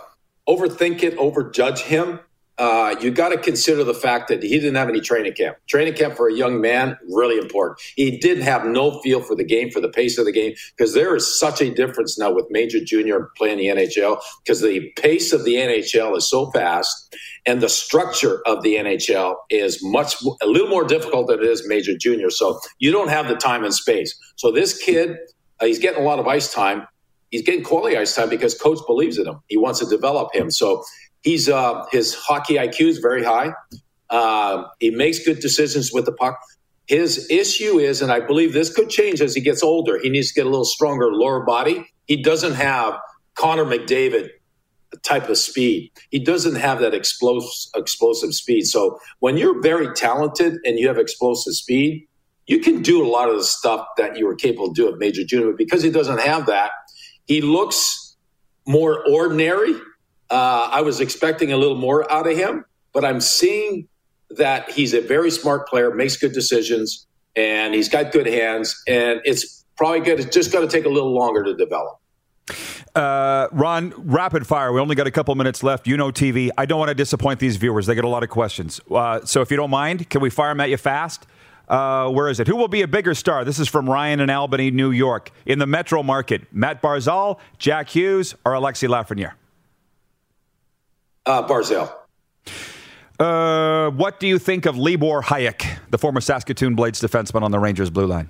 overthink 0.52 1.04
it, 1.04 1.16
overjudge 1.20 1.82
him. 1.82 2.20
Uh, 2.62 2.96
you 3.02 3.10
got 3.10 3.30
to 3.30 3.38
consider 3.40 3.84
the 3.84 3.94
fact 3.94 4.28
that 4.28 4.44
he 4.44 4.50
didn't 4.60 4.76
have 4.76 4.88
any 4.88 5.02
training 5.02 5.34
camp. 5.34 5.58
Training 5.68 5.96
camp 5.96 6.16
for 6.16 6.30
a 6.30 6.34
young 6.34 6.62
man, 6.62 6.96
really 7.10 7.40
important. 7.40 7.80
He 7.96 8.20
didn't 8.20 8.44
have 8.44 8.66
no 8.66 9.02
feel 9.02 9.20
for 9.20 9.36
the 9.36 9.44
game, 9.44 9.72
for 9.72 9.82
the 9.82 9.90
pace 9.90 10.20
of 10.20 10.26
the 10.26 10.32
game, 10.32 10.54
because 10.78 10.94
there 10.94 11.16
is 11.16 11.40
such 11.40 11.60
a 11.60 11.74
difference 11.74 12.20
now 12.20 12.32
with 12.32 12.46
major 12.52 12.78
junior 12.80 13.32
playing 13.36 13.58
the 13.58 13.66
NHL, 13.66 14.22
because 14.46 14.62
the 14.62 14.92
pace 14.96 15.34
of 15.34 15.44
the 15.44 15.56
NHL 15.56 16.16
is 16.16 16.30
so 16.30 16.52
fast 16.52 17.16
and 17.48 17.62
the 17.62 17.70
structure 17.70 18.44
of 18.46 18.62
the 18.62 18.76
NHL 18.76 19.38
is 19.50 19.84
much 19.84 20.18
a 20.44 20.46
little 20.46 20.70
more 20.70 20.84
difficult 20.84 21.30
than 21.30 21.40
it 21.40 21.46
is 21.46 21.68
major 21.68 21.98
junior. 21.98 22.30
So 22.30 22.60
you 22.78 22.92
don't 22.92 23.10
have 23.10 23.28
the 23.28 23.38
time 23.38 23.64
and 23.64 23.74
space. 23.74 24.16
So 24.36 24.52
this 24.52 24.78
kid, 24.78 25.18
uh, 25.60 25.66
he's 25.66 25.80
getting 25.80 26.00
a 26.00 26.06
lot 26.06 26.20
of 26.20 26.28
ice 26.28 26.54
time. 26.54 26.88
He's 27.32 27.42
getting 27.42 27.64
quality 27.64 27.98
ice 27.98 28.14
time 28.14 28.30
because 28.30 28.54
coach 28.54 28.80
believes 28.86 29.18
in 29.18 29.26
him. 29.26 29.40
He 29.48 29.58
wants 29.58 29.80
to 29.80 29.86
develop 29.86 30.36
him. 30.36 30.52
So 30.52 30.84
he's 31.24 31.50
uh, 31.50 31.86
his 31.92 32.16
hockey 32.16 32.56
IQ 32.56 32.88
is 32.88 32.98
very 33.00 33.24
high. 33.24 33.54
Uh, 34.10 34.66
he 34.80 34.92
makes 34.92 35.24
good 35.24 35.40
decisions 35.40 35.92
with 35.94 36.06
the 36.06 36.12
puck. 36.12 36.40
His 36.88 37.30
issue 37.30 37.80
is, 37.80 38.02
and 38.02 38.12
I 38.12 38.20
believe 38.20 38.54
this 38.54 38.74
could 38.74 38.90
change 38.90 39.22
as 39.22 39.34
he 39.34 39.42
gets 39.42 39.64
older. 39.64 39.98
He 40.02 40.10
needs 40.10 40.30
to 40.30 40.34
get 40.34 40.46
a 40.46 40.50
little 40.50 40.66
stronger 40.66 41.14
lower 41.14 41.46
body. 41.46 41.86
He 42.06 42.22
doesn't 42.22 42.54
have 42.54 42.96
Connor 43.36 43.64
McDavid 43.66 44.30
type 45.04 45.30
of 45.30 45.38
speed. 45.38 45.92
He 46.10 46.20
doesn't 46.20 46.56
have 46.56 46.80
that 46.80 46.94
explosive 46.94 47.72
explosive 47.76 48.34
speed. 48.34 48.64
So 48.64 49.00
when 49.20 49.38
you're 49.38 49.62
very 49.62 49.94
talented 49.94 50.58
and 50.66 50.78
you 50.78 50.88
have 50.88 50.98
explosive 50.98 51.54
speed, 51.54 52.08
you 52.48 52.60
can 52.60 52.82
do 52.82 53.06
a 53.06 53.08
lot 53.08 53.30
of 53.30 53.38
the 53.38 53.44
stuff 53.44 53.88
that 53.98 54.18
you 54.18 54.26
were 54.26 54.36
capable 54.36 54.68
of 54.68 54.76
doing 54.76 54.94
at 54.94 55.00
major 55.00 55.24
junior. 55.24 55.48
But 55.48 55.58
because 55.58 55.82
he 55.82 55.90
doesn't 55.90 56.20
have 56.20 56.48
that, 56.48 56.72
he 57.26 57.42
looks 57.42 58.18
more 58.68 59.08
ordinary. 59.10 59.74
Uh, 60.32 60.70
I 60.72 60.82
was 60.82 61.02
expecting 61.02 61.52
a 61.52 61.58
little 61.58 61.76
more 61.76 62.10
out 62.12 62.26
of 62.26 62.38
him, 62.38 62.66
but 62.94 63.04
I'm 63.04 63.20
seeing 63.20 63.88
that 64.38 64.72
he's 64.72 64.94
a 64.94 65.02
very 65.02 65.30
smart 65.30 65.68
player, 65.68 65.94
makes 65.94 66.16
good 66.16 66.32
decisions, 66.32 67.06
and 67.36 67.74
he's 67.74 67.90
got 67.90 68.14
good 68.14 68.28
hands. 68.28 68.82
And 68.88 69.20
it's 69.26 69.66
probably 69.76 70.00
good. 70.00 70.22
It's 70.22 70.34
just 70.34 70.54
going 70.54 70.68
to 70.68 70.72
take 70.72 70.86
a 70.86 70.90
little 70.90 71.14
longer 71.14 71.44
to 71.44 71.54
develop. 71.54 72.00
Uh, 72.96 73.48
Ron, 73.52 73.94
rapid 73.98 74.48
fire. 74.48 74.72
We 74.72 74.80
only 74.80 74.96
got 74.96 75.08
a 75.08 75.12
couple 75.12 75.34
minutes 75.36 75.64
left. 75.64 75.88
You 75.88 75.98
know 75.98 76.12
TV. 76.12 76.50
I 76.58 76.66
don't 76.66 76.80
want 76.80 76.90
to 76.90 76.96
disappoint 76.96 77.40
these 77.40 77.58
viewers. 77.58 77.86
They 77.86 77.96
get 77.96 78.04
a 78.04 78.10
lot 78.10 78.24
of 78.24 78.30
questions. 78.30 78.82
Uh, 78.90 79.26
so 79.26 79.42
if 79.42 79.52
you 79.52 79.58
don't 79.58 79.70
mind, 79.70 80.10
can 80.10 80.22
we 80.22 80.30
fire 80.30 80.52
them 80.52 80.62
at 80.62 80.70
you 80.70 80.78
fast? 80.78 81.26
Uh, 81.68 82.10
where 82.10 82.28
is 82.28 82.40
it? 82.40 82.48
Who 82.48 82.58
will 82.58 82.68
be 82.68 82.82
a 82.82 82.88
bigger 82.88 83.14
star? 83.14 83.46
This 83.46 83.60
is 83.60 83.70
from 83.70 83.90
Ryan 83.90 84.20
in 84.20 84.30
Albany, 84.30 84.72
New 84.72 84.92
York. 84.92 85.32
In 85.46 85.60
the 85.60 85.68
metro 85.68 86.04
market, 86.04 86.42
Matt 86.52 86.82
Barzal, 86.82 87.40
Jack 87.58 87.90
Hughes, 87.90 88.36
or 88.46 88.54
Alexis 88.54 88.90
Lafrenière? 88.90 89.34
Uh, 91.26 91.48
Barzal. 91.48 91.94
Uh, 93.20 93.92
what 93.92 94.20
do 94.20 94.28
you 94.28 94.40
think 94.40 94.66
of 94.66 94.78
Libor 94.78 95.22
Hajek, 95.22 95.78
the 95.92 95.98
former 95.98 96.22
Saskatoon 96.22 96.76
Blades 96.76 97.00
defenseman 97.00 97.44
on 97.44 97.52
the 97.52 97.60
Rangers 97.60 97.92
blue 97.92 98.08
line? 98.08 98.30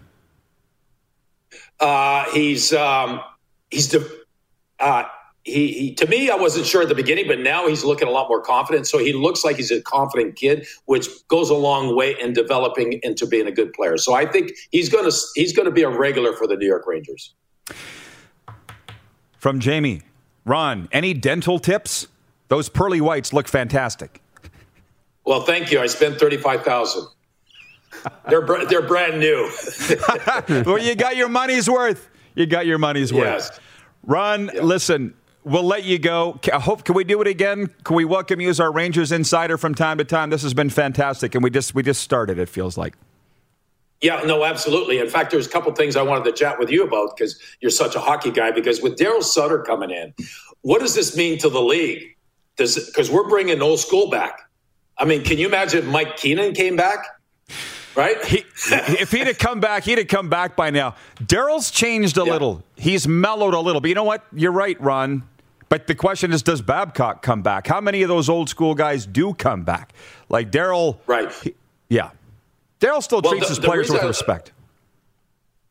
Uh, 1.80 2.26
he's 2.32 2.74
um, 2.74 3.22
he's 3.70 3.88
de- 3.88 4.06
uh, 4.80 5.06
he, 5.44 5.72
he 5.72 5.96
to 5.96 6.08
me 6.08 6.30
I 6.30 6.36
wasn't 6.36 6.66
sure 6.66 6.82
at 6.82 6.89
the 6.89 6.96
beginning, 6.96 7.26
but 7.28 7.39
now 7.39 7.68
he's 7.68 7.86
looking 7.86 8.08
a 8.08 8.12
lot 8.12 8.28
more 8.28 8.42
confident. 8.42 8.86
So 8.86 8.98
he 8.98 9.14
looks 9.14 9.46
like 9.46 9.56
he's 9.56 9.72
a 9.72 9.82
confident 9.82 10.36
kid, 10.36 10.68
which 10.86 11.08
goes 11.30 11.50
a 11.50 11.56
long 11.56 11.96
way 11.96 12.16
in 12.20 12.34
developing 12.34 13.00
into 13.02 13.26
being 13.26 13.48
a 13.48 13.52
good 13.52 13.72
player. 13.74 13.98
So 13.98 14.14
I 14.14 14.26
think 14.26 14.52
he's 14.72 14.89
to 14.89 15.12
he's 15.36 15.54
going 15.54 15.68
to 15.68 15.72
be 15.72 15.84
a 15.84 15.89
regular 15.89 16.34
for 16.34 16.48
the 16.48 16.58
New 16.58 16.68
York 16.68 16.86
Rangers. 16.86 17.34
From 19.38 19.60
Jamie, 19.60 20.02
Ron, 20.46 20.89
any 20.92 21.14
dental 21.14 21.58
tips? 21.58 22.08
Those 22.52 22.68
pearly 22.68 22.99
whites 22.99 23.32
look 23.32 23.47
fantastic. 23.47 24.22
Well, 25.26 25.43
thank 25.43 25.72
you. 25.72 25.80
I 25.80 25.88
spent 25.88 26.20
thirty 26.20 26.36
five 26.36 26.64
thousand. 26.64 27.08
they're 28.28 28.41
br- 28.41 28.66
they're 28.66 28.82
brand 28.82 29.22
new. 29.22 29.49
well, 30.66 30.78
you 30.78 30.93
got 30.95 31.16
your 31.16 31.30
money's 31.30 31.70
worth. 31.70 32.10
You 32.36 32.45
got 32.45 32.66
your 32.66 32.78
money's 32.78 33.14
worth. 33.14 33.24
Yes. 33.24 33.60
Ron, 34.04 34.47
listen, 34.62 35.14
we'll 35.45 35.64
let 35.64 35.86
you 35.86 35.97
go. 35.97 36.41
I 36.52 36.60
hope 36.60 36.84
can 36.84 36.93
we 36.93 37.06
do 37.06 37.22
it 37.22 37.28
again? 37.28 37.68
Can 37.86 37.95
we 37.95 38.04
welcome 38.04 38.41
you 38.41 38.49
as 38.49 38.60
our 38.60 38.74
Rangers 38.74 39.14
insider 39.14 39.58
from 39.58 39.74
time 39.74 39.97
to 39.99 40.04
time? 40.04 40.30
This 40.30 40.43
has 40.43 40.54
been 40.54 40.70
fantastic, 40.70 41.34
and 41.36 41.41
we 41.45 41.52
just 41.52 41.74
we 41.74 41.84
just 41.84 42.02
started. 42.02 42.38
It 42.38 42.49
feels 42.49 42.78
like. 42.78 42.97
Yeah, 44.02 44.24
no, 44.26 44.43
absolutely. 44.43 44.99
In 44.99 45.08
fact, 45.08 45.32
there's 45.32 45.47
a 45.47 45.49
couple 45.49 45.72
things 45.74 45.95
I 45.95 46.02
wanted 46.02 46.26
to 46.26 46.34
chat 46.34 46.60
with 46.60 46.70
you 46.70 46.84
about 46.84 47.16
because 47.16 47.39
you're 47.62 47.72
such 47.72 47.95
a 47.95 48.02
hockey 48.02 48.32
guy. 48.32 48.52
Because 48.52 48.82
with 48.82 48.97
Darryl 48.97 49.24
Sutter 49.24 49.60
coming 49.60 49.89
in, 49.89 50.14
what 50.64 50.82
does 50.82 50.95
this 50.95 51.16
mean 51.16 51.38
to 51.38 51.47
the 51.47 51.62
league? 51.62 52.18
Because 52.62 53.09
we're 53.09 53.28
bringing 53.28 53.62
old 53.62 53.80
school 53.80 54.09
back. 54.09 54.41
I 54.97 55.05
mean, 55.05 55.24
can 55.24 55.38
you 55.38 55.47
imagine 55.47 55.80
if 55.80 55.86
Mike 55.86 56.18
Keenan 56.18 56.53
came 56.53 56.76
back? 56.76 56.99
Right? 57.95 58.24
He, 58.24 58.45
if 58.72 59.12
he'd 59.12 59.28
have 59.28 59.38
come 59.38 59.59
back, 59.59 59.84
he'd 59.84 59.97
have 59.97 60.07
come 60.07 60.30
back 60.30 60.55
by 60.55 60.70
now. 60.70 60.95
Darryl's 61.22 61.72
changed 61.72 62.18
a 62.18 62.24
Yeah. 62.24 62.32
little. 62.32 62.64
He's 62.78 63.07
mellowed 63.07 63.53
a 63.53 63.59
little. 63.59 63.82
But 63.82 63.89
you 63.89 63.95
know 63.95 64.03
what? 64.05 64.24
You're 64.34 64.51
right, 64.53 64.80
Ron. 64.80 65.24
But 65.68 65.88
the 65.88 65.95
question 65.95 66.32
is, 66.32 66.41
does 66.43 66.62
Babcock 66.62 67.22
come 67.22 67.41
back? 67.41 67.68
How 67.68 67.82
many 67.82 68.01
of 68.01 68.07
those 68.09 68.30
old 68.30 68.47
school 68.49 68.76
guys 68.76 69.05
do 69.05 69.34
come 69.34 69.64
back? 69.64 69.93
Like 70.30 70.51
Darryl. 70.51 70.97
Right. 71.07 71.32
he- 71.43 71.55
yeah. 71.89 72.12
Darryl 72.80 73.01
still 73.03 73.22
Well, 73.22 73.32
treats 73.34 73.47
the- 73.47 73.51
his 73.55 73.59
the 73.59 73.68
players 73.68 73.89
with 73.89 74.03
respect. 74.03 74.51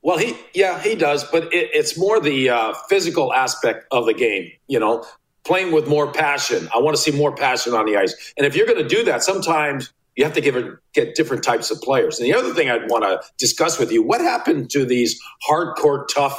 Well, 0.03 0.16
he 0.16 0.34
yeah 0.55 0.80
he 0.82 0.95
does, 0.95 1.24
but 1.24 1.45
it, 1.53 1.70
it's 1.74 1.99
more 1.99 2.20
the 2.20 2.49
uh, 2.49 2.72
physical 2.88 3.34
aspect 3.34 3.86
of 3.91 4.07
the 4.07 4.14
game. 4.14 4.51
You 4.66 4.80
know, 4.80 5.05
playing 5.45 5.72
with 5.72 5.88
more 5.88 6.12
passion. 6.12 6.68
I 6.74 6.78
want 6.78 6.97
to 6.97 7.03
see 7.03 7.11
more 7.11 7.34
passion 7.34 7.74
on 7.74 7.86
the 7.86 7.97
ice. 7.97 8.32
And 8.36 8.47
if 8.47 8.55
you're 8.55 8.66
going 8.66 8.82
to 8.82 8.88
do 8.88 9.05
that, 9.05 9.22
sometimes 9.22 9.93
you 10.16 10.24
have 10.24 10.34
to 10.34 10.41
give 10.41 10.57
it, 10.57 10.66
get 10.93 11.14
different 11.14 11.43
types 11.43 11.70
of 11.70 11.80
players. 11.80 12.18
And 12.18 12.26
the 12.26 12.34
other 12.34 12.53
thing 12.53 12.70
I'd 12.70 12.91
want 12.91 13.05
to 13.05 13.20
discuss 13.38 13.78
with 13.78 13.91
you: 13.93 14.03
what 14.03 14.20
happened 14.20 14.70
to 14.70 14.84
these 14.84 15.20
hardcore, 15.49 16.07
tough 16.12 16.38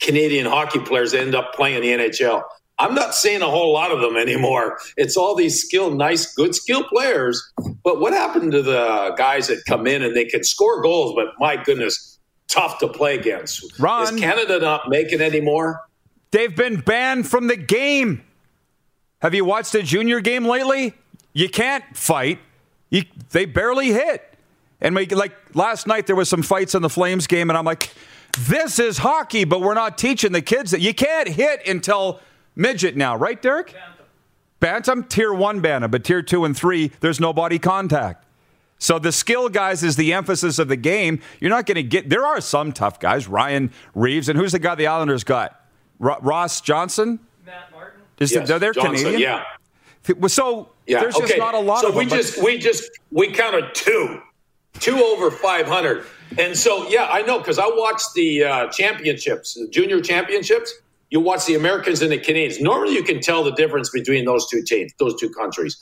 Canadian 0.00 0.46
hockey 0.46 0.78
players 0.80 1.12
that 1.12 1.20
end 1.20 1.34
up 1.34 1.54
playing 1.54 1.82
the 1.82 1.88
NHL? 1.88 2.42
I'm 2.78 2.94
not 2.94 3.14
seeing 3.14 3.42
a 3.42 3.50
whole 3.50 3.72
lot 3.72 3.92
of 3.92 4.00
them 4.00 4.16
anymore. 4.16 4.78
It's 4.96 5.16
all 5.16 5.36
these 5.36 5.62
skilled, 5.62 5.96
nice, 5.96 6.34
good 6.34 6.54
skill 6.54 6.82
players. 6.84 7.40
But 7.84 8.00
what 8.00 8.12
happened 8.12 8.52
to 8.52 8.62
the 8.62 9.14
guys 9.16 9.46
that 9.48 9.64
come 9.66 9.86
in 9.86 10.02
and 10.02 10.16
they 10.16 10.24
can 10.24 10.42
score 10.42 10.82
goals, 10.82 11.14
but 11.14 11.26
my 11.38 11.62
goodness, 11.62 12.18
tough 12.48 12.78
to 12.78 12.88
play 12.88 13.16
against? 13.16 13.78
Ron. 13.78 14.14
Is 14.14 14.20
Canada 14.20 14.58
not 14.58 14.88
making 14.88 15.20
any 15.20 15.40
more? 15.40 15.80
They've 16.32 16.54
been 16.54 16.80
banned 16.80 17.28
from 17.28 17.46
the 17.46 17.56
game. 17.56 18.24
Have 19.20 19.34
you 19.34 19.44
watched 19.44 19.74
a 19.76 19.82
junior 19.82 20.20
game 20.20 20.44
lately? 20.44 20.94
You 21.32 21.48
can't 21.48 21.84
fight. 21.96 22.40
You, 22.90 23.04
they 23.30 23.44
barely 23.44 23.92
hit. 23.92 24.28
And 24.80 24.96
we, 24.96 25.06
like 25.06 25.32
last 25.54 25.86
night, 25.86 26.06
there 26.06 26.16
was 26.16 26.28
some 26.28 26.42
fights 26.42 26.74
in 26.74 26.82
the 26.82 26.90
Flames 26.90 27.26
game, 27.28 27.48
and 27.48 27.56
I'm 27.56 27.64
like, 27.64 27.92
this 28.48 28.78
is 28.78 28.98
hockey, 28.98 29.44
but 29.44 29.60
we're 29.60 29.74
not 29.74 29.96
teaching 29.96 30.32
the 30.32 30.42
kids 30.42 30.72
that 30.72 30.80
you 30.80 30.92
can't 30.92 31.28
hit 31.28 31.68
until 31.68 32.20
midget 32.56 32.96
now, 32.96 33.14
right, 33.14 33.40
Derek? 33.40 33.74
Bantam, 34.58 35.04
tier 35.04 35.32
one 35.32 35.60
bantam, 35.60 35.90
but 35.90 36.02
tier 36.02 36.22
two 36.22 36.44
and 36.44 36.56
three, 36.56 36.90
there's 37.00 37.20
no 37.20 37.32
body 37.32 37.58
contact. 37.58 38.24
So 38.78 38.98
the 38.98 39.12
skill 39.12 39.48
guys 39.48 39.84
is 39.84 39.94
the 39.96 40.12
emphasis 40.12 40.58
of 40.58 40.68
the 40.68 40.76
game. 40.76 41.20
You're 41.40 41.50
not 41.50 41.66
going 41.66 41.76
to 41.76 41.84
get. 41.84 42.08
There 42.08 42.26
are 42.26 42.40
some 42.40 42.72
tough 42.72 42.98
guys, 42.98 43.28
Ryan 43.28 43.70
Reaves, 43.94 44.28
and 44.28 44.38
who's 44.38 44.52
the 44.52 44.58
guy 44.58 44.74
the 44.74 44.88
Islanders 44.88 45.22
got? 45.22 45.61
Ro- 46.02 46.18
Ross 46.20 46.60
Johnston. 46.60 47.20
Matt 47.46 47.70
Martin. 47.72 48.00
Is 48.18 48.32
Yes, 48.32 48.48
the, 48.48 48.58
they're 48.58 48.72
Johnston, 48.72 48.96
Canadian? 49.12 49.20
Yeah. 49.20 50.26
So 50.28 50.68
Yeah. 50.86 51.00
there's 51.00 51.14
okay. 51.16 51.26
just 51.28 51.38
not 51.38 51.54
a 51.54 51.58
lot 51.60 51.80
so 51.82 51.88
of 51.90 51.94
we 51.94 52.04
them. 52.04 52.10
but- 52.10 52.16
just 52.16 52.42
we 52.42 52.58
just 52.58 52.90
we 53.12 53.32
counted 53.32 53.72
two, 53.74 54.20
two 54.80 54.96
over 54.96 55.30
five 55.30 55.66
hundred, 55.66 56.04
and 56.38 56.56
so 56.58 56.88
yeah, 56.88 57.08
I 57.10 57.22
know 57.22 57.38
because 57.38 57.58
I 57.58 57.66
watched 57.66 58.08
the 58.14 58.42
uh, 58.44 58.68
championships, 58.68 59.54
the 59.54 59.68
junior 59.68 60.00
championships. 60.00 60.72
You 61.10 61.20
watch 61.20 61.44
the 61.46 61.54
Americans 61.54 62.00
and 62.02 62.10
the 62.10 62.18
Canadians. 62.18 62.60
Normally, 62.60 62.94
you 62.94 63.02
can 63.04 63.20
tell 63.20 63.44
the 63.44 63.52
difference 63.52 63.90
between 63.90 64.24
those 64.24 64.48
two 64.48 64.62
teams, 64.62 64.92
those 64.98 65.14
two 65.20 65.30
countries. 65.30 65.76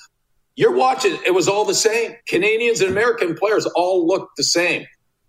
You're 0.56 0.74
watching; 0.74 1.16
it 1.24 1.32
was 1.34 1.48
all 1.48 1.64
the 1.64 1.74
same. 1.74 2.14
Canadians 2.28 2.80
and 2.82 2.90
American 2.90 3.34
players 3.36 3.64
all 3.74 4.06
looked 4.06 4.36
the 4.36 4.42
same. 4.44 4.86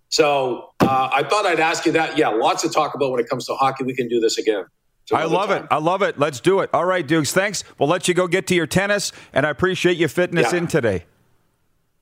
So 0.10 0.72
uh, 0.82 1.10
I 1.14 1.24
thought 1.24 1.46
I'd 1.46 1.60
ask 1.62 1.86
you 1.86 1.94
that. 1.94 2.18
Yeah, 2.18 2.28
lots 2.30 2.62
to 2.64 2.70
talk 2.70 2.96
about 2.96 3.12
when 3.12 3.20
it 3.22 3.30
comes 3.30 3.46
to 3.46 3.54
hockey. 3.54 3.84
We 3.86 3.94
can 3.96 4.10
do 4.10 4.20
this 4.20 4.38
again. 4.38 4.66
Some 5.06 5.18
I 5.20 5.24
love 5.26 5.50
time. 5.50 5.64
it. 5.64 5.68
I 5.72 5.78
love 5.78 6.02
it. 6.02 6.18
Let's 6.20 6.40
do 6.40 6.60
it. 6.62 6.70
All 6.74 6.86
right, 6.86 7.06
Dukes. 7.06 7.34
Thanks. 7.34 7.64
We'll 7.78 7.90
let 7.90 8.08
you 8.08 8.14
go 8.14 8.28
get 8.28 8.48
to 8.48 8.56
your 8.56 8.68
tennis, 8.68 9.12
and 9.34 9.46
I 9.46 9.50
appreciate 9.50 9.98
you 9.98 10.08
fitting 10.08 10.38
us 10.38 10.52
Yeah. 10.54 10.60
in 10.60 10.68
today. 10.68 11.06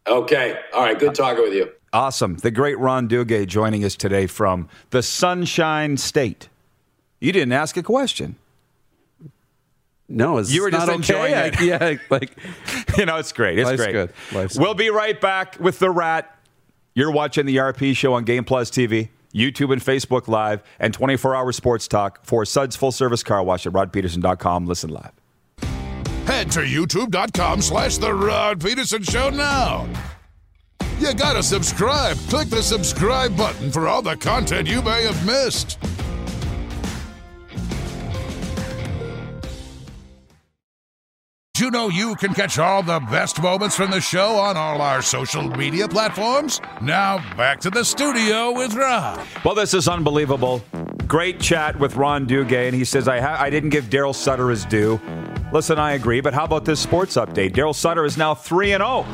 Okay. 0.08 0.60
All 0.74 0.82
right. 0.84 0.97
Good 0.97 1.16
talking 1.16 1.43
with 1.43 1.54
you. 1.54 1.72
Awesome. 1.93 2.36
The 2.38 2.52
great 2.52 2.78
Ron 2.78 3.08
Duguay 3.10 3.47
joining 3.47 3.84
us 3.84 3.95
today 3.95 4.28
from 4.28 4.68
the 4.91 5.02
Sunshine 5.02 5.97
State. 5.97 6.50
You 7.20 7.32
didn't 7.32 7.52
ask 7.54 7.78
a 7.78 7.84
question. 7.84 8.36
No, 10.08 10.38
it's 10.39 10.52
You 10.52 10.64
were 10.64 10.72
just 10.72 10.88
not 10.88 10.95
enjoying 10.95 11.34
okay. 11.36 11.47
it. 11.50 11.62
yeah, 11.62 11.97
like 12.10 12.32
you 12.97 13.06
know, 13.06 13.18
it's 13.18 13.32
great. 13.32 13.60
It's 13.60 13.70
Life's 13.70 13.84
great. 13.84 13.91
good. 13.93 14.14
Life's 14.32 14.58
we'll 14.58 14.74
be 14.74 14.89
right 14.89 15.20
back 15.20 15.60
with 15.60 15.80
the 15.80 15.89
Rat. 15.91 16.36
You're 16.95 17.12
watching 17.12 17.45
the 17.45 17.58
RP 17.58 17.95
show 17.95 18.14
on 18.14 18.24
Game 18.24 18.43
Plus 18.43 18.72
TV, 18.72 19.10
YouTube 19.34 19.71
and 19.71 19.82
Facebook 19.82 20.27
Live, 20.27 20.63
and 20.80 20.97
24-hour 20.97 21.51
sports 21.51 21.88
talk 21.88 22.23
for 22.25 22.45
Suds 22.45 22.75
Full 22.75 22.91
Service 22.91 23.23
Car 23.23 23.43
Wash 23.43 23.65
at 23.65 23.73
rodpeterson.com. 23.73 24.65
Listen 24.65 24.89
live. 24.89 25.11
Head 26.25 26.51
to 26.51 26.59
youtube.com 26.59 27.61
slash 27.61 27.97
The 27.97 28.13
Rod 28.13 28.61
Peterson 28.61 29.03
Show 29.03 29.30
now. 29.30 29.88
You 30.99 31.13
gotta 31.13 31.41
subscribe. 31.41 32.17
Click 32.30 32.49
the 32.49 32.61
subscribe 32.61 33.36
button 33.38 33.71
for 33.71 33.88
all 33.88 34.01
the 34.01 34.17
content 34.17 34.67
you 34.67 34.82
may 34.82 35.03
have 35.03 35.25
missed. 35.25 35.80
You 41.60 41.70
know 41.72 41.89
you 41.89 42.16
can 42.16 42.34
catch 42.34 42.57
all 42.57 42.82
the 42.82 43.01
best 43.12 43.41
moments 43.41 43.76
from 43.76 43.91
the 43.91 43.99
show 43.99 44.38
on 44.38 44.55
all 44.55 44.80
our 44.82 45.01
social 45.01 45.49
media 45.49 45.89
platforms? 45.89 46.62
Now 46.82 47.18
back 47.36 47.60
to 47.60 47.70
the 47.70 47.84
studio 47.84 48.53
with 48.53 48.76
Rob. 48.76 49.20
Well, 49.43 49.55
this 49.55 49.74
is 49.74 49.89
unbelievable. 49.89 50.64
Great 51.05 51.41
chat 51.41 51.78
with 51.78 51.97
Ron 51.97 52.26
Duguay, 52.26 52.68
and 52.68 52.76
he 52.76 52.86
says, 52.86 53.10
I, 53.10 53.20
ha- 53.20 53.36
I 53.38 53.49
didn't 53.49 53.72
give 53.72 53.86
Darryl 53.86 54.16
Sutter 54.16 54.49
his 54.49 54.64
due. 54.64 55.01
Listen, 55.51 55.80
I 55.80 55.93
agree, 55.93 56.22
but 56.22 56.34
how 56.34 56.45
about 56.45 56.64
this 56.64 56.80
sports 56.80 57.16
update? 57.16 57.51
Darryl 57.51 57.76
Sutter 57.76 58.05
is 58.05 58.16
now 58.16 58.36
3 58.36 58.74
and 58.74 58.84
0 58.84 59.05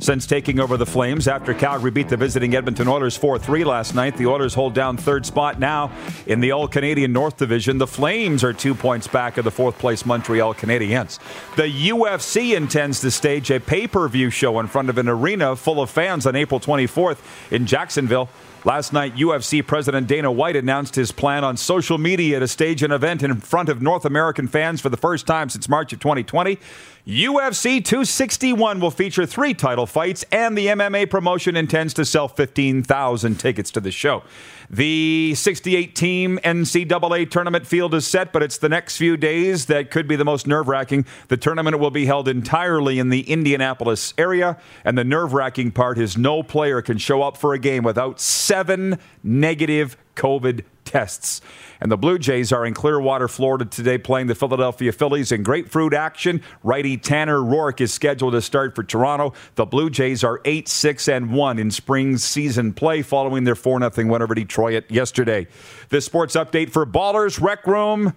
since 0.00 0.26
taking 0.26 0.60
over 0.60 0.76
the 0.76 0.86
Flames 0.86 1.28
after 1.28 1.54
Calgary 1.54 1.90
beat 1.90 2.08
the 2.08 2.16
visiting 2.16 2.54
Edmonton 2.54 2.88
Oilers 2.88 3.16
4 3.16 3.38
3 3.38 3.64
last 3.64 3.94
night. 3.94 4.16
The 4.16 4.26
Oilers 4.26 4.54
hold 4.54 4.74
down 4.74 4.96
third 4.96 5.24
spot 5.26 5.58
now 5.58 5.92
in 6.26 6.40
the 6.40 6.52
All 6.52 6.68
Canadian 6.68 7.12
North 7.12 7.36
Division. 7.36 7.78
The 7.78 7.86
Flames 7.86 8.42
are 8.42 8.52
two 8.52 8.74
points 8.74 9.06
back 9.06 9.38
of 9.38 9.44
the 9.44 9.50
fourth 9.50 9.78
place 9.78 10.04
Montreal 10.04 10.54
Canadiens. 10.54 11.18
The 11.56 11.68
UFC 11.84 12.56
intends 12.56 13.00
to 13.00 13.10
stage 13.10 13.50
a 13.50 13.60
pay 13.60 13.86
per 13.86 14.08
view 14.08 14.30
show 14.30 14.58
in 14.58 14.66
front 14.68 14.88
of 14.88 14.96
an 14.96 15.06
arena 15.06 15.54
full 15.54 15.82
of 15.82 15.90
fans 15.90 16.26
on 16.26 16.34
April 16.34 16.58
24th 16.58 17.18
in 17.50 17.66
Jacksonville. 17.66 18.30
Last 18.64 18.94
night, 18.94 19.16
UFC 19.16 19.64
President 19.66 20.06
Dana 20.06 20.32
White 20.32 20.56
announced 20.56 20.94
his 20.94 21.12
plan 21.12 21.44
on 21.44 21.58
social 21.58 21.98
media 21.98 22.40
to 22.40 22.48
stage 22.48 22.82
an 22.82 22.90
event 22.90 23.22
in 23.22 23.38
front 23.38 23.68
of 23.68 23.82
North 23.82 24.06
American 24.06 24.48
fans 24.48 24.80
for 24.80 24.88
the 24.88 24.96
first 24.96 25.26
time 25.26 25.50
since 25.50 25.68
March 25.68 25.92
of 25.92 26.00
2020. 26.00 26.58
UFC 27.06 27.84
261 27.84 28.80
will 28.80 28.90
feature 28.90 29.26
three 29.26 29.52
title 29.52 29.84
fights, 29.84 30.24
and 30.32 30.56
the 30.56 30.68
MMA 30.68 31.10
promotion 31.10 31.54
intends 31.54 31.92
to 31.92 32.04
sell 32.06 32.28
15,000 32.28 33.38
tickets 33.38 33.70
to 33.72 33.80
the 33.80 33.90
show. 33.90 34.22
The 34.70 35.34
68 35.34 35.94
team 35.94 36.38
NCAA 36.42 37.30
tournament 37.30 37.66
field 37.66 37.92
is 37.92 38.06
set, 38.06 38.32
but 38.32 38.42
it's 38.42 38.56
the 38.56 38.70
next 38.70 38.96
few 38.96 39.18
days 39.18 39.66
that 39.66 39.90
could 39.90 40.08
be 40.08 40.16
the 40.16 40.24
most 40.24 40.46
nerve 40.46 40.66
wracking. 40.66 41.04
The 41.28 41.36
tournament 41.36 41.78
will 41.78 41.90
be 41.90 42.06
held 42.06 42.26
entirely 42.26 42.98
in 42.98 43.10
the 43.10 43.30
Indianapolis 43.30 44.14
area, 44.16 44.56
and 44.82 44.96
the 44.96 45.04
nerve 45.04 45.34
wracking 45.34 45.72
part 45.72 45.98
is 45.98 46.16
no 46.16 46.42
player 46.42 46.80
can 46.80 46.96
show 46.96 47.20
up 47.20 47.36
for 47.36 47.52
a 47.52 47.58
game 47.58 47.84
without 47.84 48.18
seven 48.18 48.98
negative 49.22 49.98
COVID 50.16 50.64
guests. 50.94 51.40
And 51.80 51.90
the 51.90 51.96
Blue 51.96 52.18
Jays 52.18 52.52
are 52.52 52.64
in 52.64 52.72
Clearwater, 52.72 53.26
Florida 53.26 53.64
today 53.64 53.98
playing 53.98 54.28
the 54.28 54.34
Philadelphia 54.34 54.92
Phillies 54.92 55.32
in 55.32 55.42
grapefruit 55.42 55.92
action. 55.92 56.40
Righty 56.62 56.96
Tanner 56.96 57.38
Roark 57.38 57.80
is 57.80 57.92
scheduled 57.92 58.32
to 58.34 58.40
start 58.40 58.76
for 58.76 58.84
Toronto. 58.84 59.34
The 59.56 59.66
Blue 59.66 59.90
Jays 59.90 60.22
are 60.22 60.40
8 60.44 60.68
6 60.68 61.08
and 61.08 61.32
1 61.32 61.58
in 61.58 61.70
spring 61.72 62.16
season 62.16 62.72
play 62.72 63.02
following 63.02 63.42
their 63.42 63.56
4 63.56 63.80
0 63.80 64.08
win 64.08 64.22
over 64.22 64.34
Detroit 64.34 64.84
yesterday. 64.88 65.48
This 65.88 66.04
sports 66.04 66.36
update 66.36 66.70
for 66.70 66.86
Ballers 66.86 67.40
Rec 67.40 67.66
Room. 67.66 68.14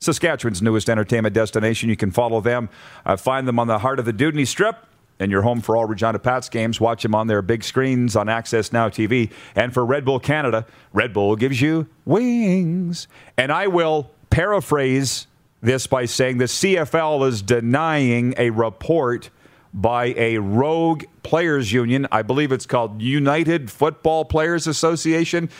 Saskatchewan's 0.00 0.62
newest 0.62 0.90
entertainment 0.90 1.34
destination. 1.34 1.88
You 1.88 1.96
can 1.96 2.10
follow 2.10 2.40
them, 2.40 2.68
uh, 3.04 3.16
find 3.16 3.48
them 3.48 3.58
on 3.58 3.66
the 3.66 3.78
heart 3.78 3.98
of 3.98 4.04
the 4.04 4.12
Dewdney 4.12 4.46
Strip 4.46 4.76
and 5.20 5.30
your 5.30 5.42
home 5.42 5.60
for 5.60 5.76
all 5.76 5.84
Regina 5.84 6.18
Pats 6.18 6.48
games. 6.48 6.80
Watch 6.80 7.02
them 7.02 7.14
on 7.14 7.26
their 7.26 7.42
big 7.42 7.64
screens 7.64 8.16
on 8.16 8.28
Access 8.28 8.72
Now 8.72 8.88
TV. 8.88 9.30
And 9.54 9.72
for 9.74 9.84
Red 9.84 10.04
Bull 10.04 10.20
Canada, 10.20 10.66
Red 10.92 11.12
Bull 11.12 11.36
gives 11.36 11.60
you 11.60 11.88
wings. 12.04 13.08
And 13.36 13.52
I 13.52 13.66
will 13.66 14.10
paraphrase 14.30 15.26
this 15.60 15.86
by 15.86 16.04
saying 16.04 16.38
the 16.38 16.44
CFL 16.44 17.26
is 17.26 17.42
denying 17.42 18.34
a 18.36 18.50
report 18.50 19.30
by 19.74 20.06
a 20.16 20.38
rogue 20.38 21.04
players 21.22 21.72
union. 21.72 22.06
I 22.10 22.22
believe 22.22 22.52
it's 22.52 22.66
called 22.66 23.02
United 23.02 23.70
Football 23.70 24.24
Players 24.24 24.66
Association 24.66 25.50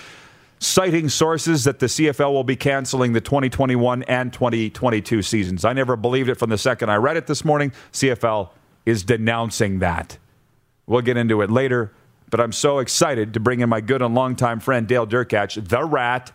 citing 0.60 1.08
sources 1.08 1.64
that 1.64 1.78
the 1.78 1.86
CFL 1.86 2.32
will 2.32 2.44
be 2.44 2.56
canceling 2.56 3.12
the 3.12 3.20
2021 3.20 4.02
and 4.04 4.32
2022 4.32 5.22
seasons. 5.22 5.64
I 5.64 5.72
never 5.72 5.96
believed 5.96 6.28
it 6.28 6.34
from 6.34 6.50
the 6.50 6.58
second 6.58 6.90
I 6.90 6.96
read 6.96 7.16
it 7.16 7.26
this 7.26 7.44
morning. 7.44 7.72
CFL 7.92 8.50
is 8.88 9.02
denouncing 9.02 9.80
that. 9.80 10.16
We'll 10.86 11.02
get 11.02 11.18
into 11.18 11.42
it 11.42 11.50
later, 11.50 11.92
but 12.30 12.40
I'm 12.40 12.52
so 12.52 12.78
excited 12.78 13.34
to 13.34 13.40
bring 13.40 13.60
in 13.60 13.68
my 13.68 13.82
good 13.82 14.00
and 14.00 14.14
longtime 14.14 14.60
friend 14.60 14.88
Dale 14.88 15.06
Derkatch, 15.06 15.68
the 15.68 15.84
Rat, 15.84 16.32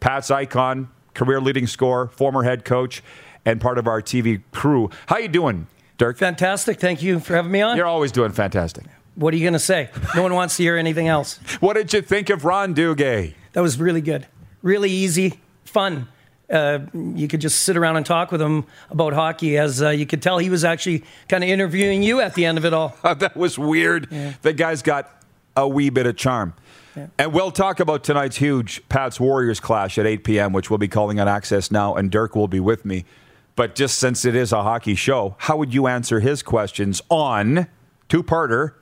Pat's 0.00 0.30
icon, 0.30 0.90
career 1.14 1.40
leading 1.40 1.66
scorer, 1.66 2.08
former 2.08 2.42
head 2.42 2.66
coach, 2.66 3.02
and 3.46 3.58
part 3.58 3.78
of 3.78 3.86
our 3.86 4.02
TV 4.02 4.42
crew. 4.52 4.90
How 5.06 5.16
you 5.16 5.28
doing, 5.28 5.66
Dirk? 5.96 6.18
Fantastic. 6.18 6.78
Thank 6.78 7.02
you 7.02 7.20
for 7.20 7.34
having 7.34 7.50
me 7.50 7.62
on. 7.62 7.74
You're 7.78 7.86
always 7.86 8.12
doing 8.12 8.32
fantastic. 8.32 8.84
What 9.14 9.32
are 9.32 9.38
you 9.38 9.44
going 9.44 9.54
to 9.54 9.58
say? 9.58 9.88
No 10.14 10.22
one 10.22 10.34
wants 10.34 10.58
to 10.58 10.62
hear 10.62 10.76
anything 10.76 11.08
else. 11.08 11.38
what 11.60 11.74
did 11.74 11.90
you 11.94 12.02
think 12.02 12.28
of 12.28 12.44
Ron 12.44 12.74
Duguay? 12.74 13.32
That 13.54 13.62
was 13.62 13.78
really 13.78 14.02
good. 14.02 14.26
Really 14.60 14.90
easy, 14.90 15.40
fun. 15.64 16.08
Uh, 16.50 16.80
you 16.92 17.26
could 17.26 17.40
just 17.40 17.60
sit 17.60 17.76
around 17.76 17.96
and 17.96 18.04
talk 18.04 18.30
with 18.30 18.40
him 18.40 18.64
about 18.90 19.12
hockey. 19.12 19.56
As 19.56 19.82
uh, 19.82 19.90
you 19.90 20.06
could 20.06 20.22
tell, 20.22 20.38
he 20.38 20.50
was 20.50 20.64
actually 20.64 21.04
kind 21.28 21.42
of 21.42 21.50
interviewing 21.50 22.02
you 22.02 22.20
at 22.20 22.34
the 22.34 22.44
end 22.44 22.58
of 22.58 22.64
it 22.64 22.72
all. 22.72 22.96
that 23.02 23.36
was 23.36 23.58
weird. 23.58 24.08
Yeah. 24.10 24.34
The 24.42 24.52
guy's 24.52 24.82
got 24.82 25.10
a 25.56 25.66
wee 25.66 25.90
bit 25.90 26.06
of 26.06 26.16
charm. 26.16 26.54
Yeah. 26.94 27.06
And 27.18 27.32
we'll 27.32 27.50
talk 27.50 27.80
about 27.80 28.04
tonight's 28.04 28.36
huge 28.36 28.86
Pats 28.88 29.18
Warriors 29.18 29.58
clash 29.58 29.98
at 29.98 30.06
8 30.06 30.22
p.m., 30.22 30.52
which 30.52 30.70
we'll 30.70 30.78
be 30.78 30.88
calling 30.88 31.18
on 31.18 31.26
Access 31.26 31.70
now, 31.70 31.94
and 31.94 32.10
Dirk 32.10 32.36
will 32.36 32.48
be 32.48 32.60
with 32.60 32.84
me. 32.84 33.04
But 33.56 33.74
just 33.74 33.98
since 33.98 34.24
it 34.24 34.36
is 34.36 34.52
a 34.52 34.62
hockey 34.62 34.94
show, 34.94 35.36
how 35.38 35.56
would 35.56 35.72
you 35.72 35.86
answer 35.86 36.20
his 36.20 36.42
questions 36.42 37.00
on 37.08 37.68
two 38.08 38.22
parter? 38.22 38.74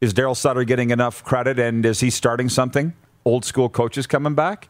Is 0.00 0.14
Darryl 0.14 0.36
Sutter 0.36 0.64
getting 0.64 0.90
enough 0.90 1.22
credit 1.22 1.58
and 1.58 1.84
is 1.84 2.00
he 2.00 2.10
starting 2.10 2.48
something? 2.48 2.94
old 3.24 3.44
school 3.44 3.68
coaches 3.68 4.06
coming 4.06 4.34
back? 4.34 4.68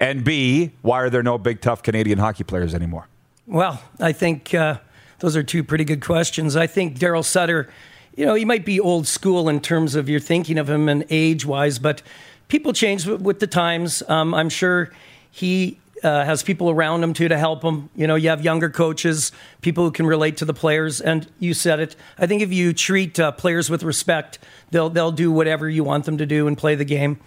And 0.00 0.24
B, 0.24 0.72
why 0.82 1.00
are 1.00 1.10
there 1.10 1.22
no 1.22 1.38
big, 1.38 1.60
tough 1.60 1.82
Canadian 1.82 2.18
hockey 2.18 2.44
players 2.44 2.74
anymore? 2.74 3.08
Well, 3.46 3.82
I 4.00 4.12
think 4.12 4.54
uh, 4.54 4.78
those 5.20 5.36
are 5.36 5.42
two 5.42 5.62
pretty 5.62 5.84
good 5.84 6.02
questions. 6.02 6.56
I 6.56 6.66
think 6.66 6.98
Darryl 6.98 7.24
Sutter, 7.24 7.68
you 8.16 8.26
know, 8.26 8.34
he 8.34 8.44
might 8.44 8.64
be 8.64 8.80
old 8.80 9.06
school 9.06 9.48
in 9.48 9.60
terms 9.60 9.94
of 9.94 10.08
your 10.08 10.20
thinking 10.20 10.58
of 10.58 10.68
him 10.68 10.88
and 10.88 11.04
age 11.10 11.44
wise, 11.44 11.78
but 11.78 12.02
people 12.48 12.72
change 12.72 13.06
with 13.06 13.40
the 13.40 13.46
times. 13.46 14.02
Um, 14.08 14.34
I'm 14.34 14.48
sure 14.48 14.90
he 15.30 15.78
uh, 16.02 16.24
has 16.24 16.42
people 16.42 16.70
around 16.70 17.02
him 17.02 17.12
too 17.14 17.28
to 17.28 17.38
help 17.38 17.62
him. 17.62 17.88
You 17.96 18.06
know, 18.06 18.14
you 18.14 18.28
have 18.28 18.44
younger 18.44 18.68
coaches, 18.68 19.32
people 19.62 19.84
who 19.84 19.90
can 19.90 20.06
relate 20.06 20.36
to 20.38 20.44
the 20.44 20.54
players, 20.54 21.00
and 21.00 21.26
you 21.38 21.54
said 21.54 21.80
it. 21.80 21.96
I 22.18 22.26
think 22.26 22.42
if 22.42 22.52
you 22.52 22.72
treat 22.72 23.18
uh, 23.18 23.32
players 23.32 23.70
with 23.70 23.82
respect, 23.82 24.38
they'll 24.70 24.90
they'll 24.90 25.12
do 25.12 25.32
whatever 25.32 25.68
you 25.68 25.84
want 25.84 26.04
them 26.04 26.18
to 26.18 26.26
do 26.26 26.46
and 26.46 26.58
play 26.58 26.74
the 26.74 26.84
game. 26.84 27.18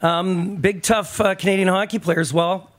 Um, 0.00 0.56
big, 0.56 0.82
tough 0.82 1.20
uh, 1.20 1.34
Canadian 1.34 1.66
hockey 1.66 1.98
players. 1.98 2.32
Well, 2.32 2.70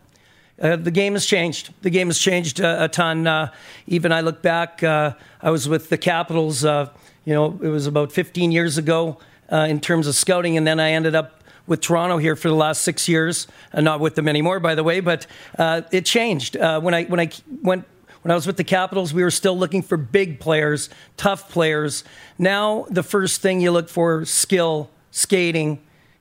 uh, 0.62 0.78
the 0.78 0.92
game 0.92 1.14
has 1.14 1.26
changed. 1.26 1.74
The 1.82 1.90
game 1.90 2.08
has 2.08 2.18
changed 2.18 2.62
uh, 2.62 2.78
a 2.80 2.88
ton. 2.88 3.28
Uh, 3.28 3.52
even 3.88 4.14
I 4.14 4.22
look 4.22 4.42
back, 4.42 4.82
uh, 4.84 5.14
I 5.42 5.52
was 5.52 5.68
with 5.68 5.90
the 5.90 5.98
Capitals, 5.98 6.64
uh, 6.64 6.90
you 7.26 7.34
know, 7.34 7.60
it 7.62 7.68
was 7.68 7.88
about 7.88 8.14
15 8.14 8.52
years 8.52 8.78
ago 8.78 9.18
in 9.52 9.80
terms 9.80 10.06
of 10.08 10.16
scouting, 10.16 10.58
and 10.58 10.66
then 10.66 10.80
I 10.80 10.92
ended 10.92 11.16
up 11.16 11.44
with 11.66 11.82
Toronto 11.82 12.18
here 12.18 12.36
for 12.36 12.48
the 12.50 12.56
last 12.56 12.84
six 12.84 13.10
years. 13.10 13.48
Uh, 13.74 13.82
not 13.82 14.00
with 14.00 14.16
them 14.16 14.28
anymore, 14.28 14.60
by 14.60 14.76
the 14.76 14.84
way, 14.84 15.00
but 15.00 15.28
it 15.92 16.06
changed. 16.06 16.56
when, 16.56 16.94
I, 16.94 17.04
when 17.06 17.20
I 17.20 17.30
went 17.62 17.86
when 18.22 18.32
I 18.34 18.36
was 18.36 18.46
with 18.46 18.58
the 18.58 18.66
Capitals, 18.66 19.14
we 19.14 19.24
were 19.24 19.32
still 19.32 19.58
looking 19.58 19.82
for 19.82 19.96
big 19.96 20.42
players, 20.42 20.90
tough 21.16 21.50
players. 21.50 22.04
Now, 22.38 22.86
the 22.90 23.02
first 23.02 23.40
thing 23.40 23.62
you 23.62 23.72
look 23.72 23.88
for 23.88 24.26
skill, 24.26 24.90
skating, 25.10 25.80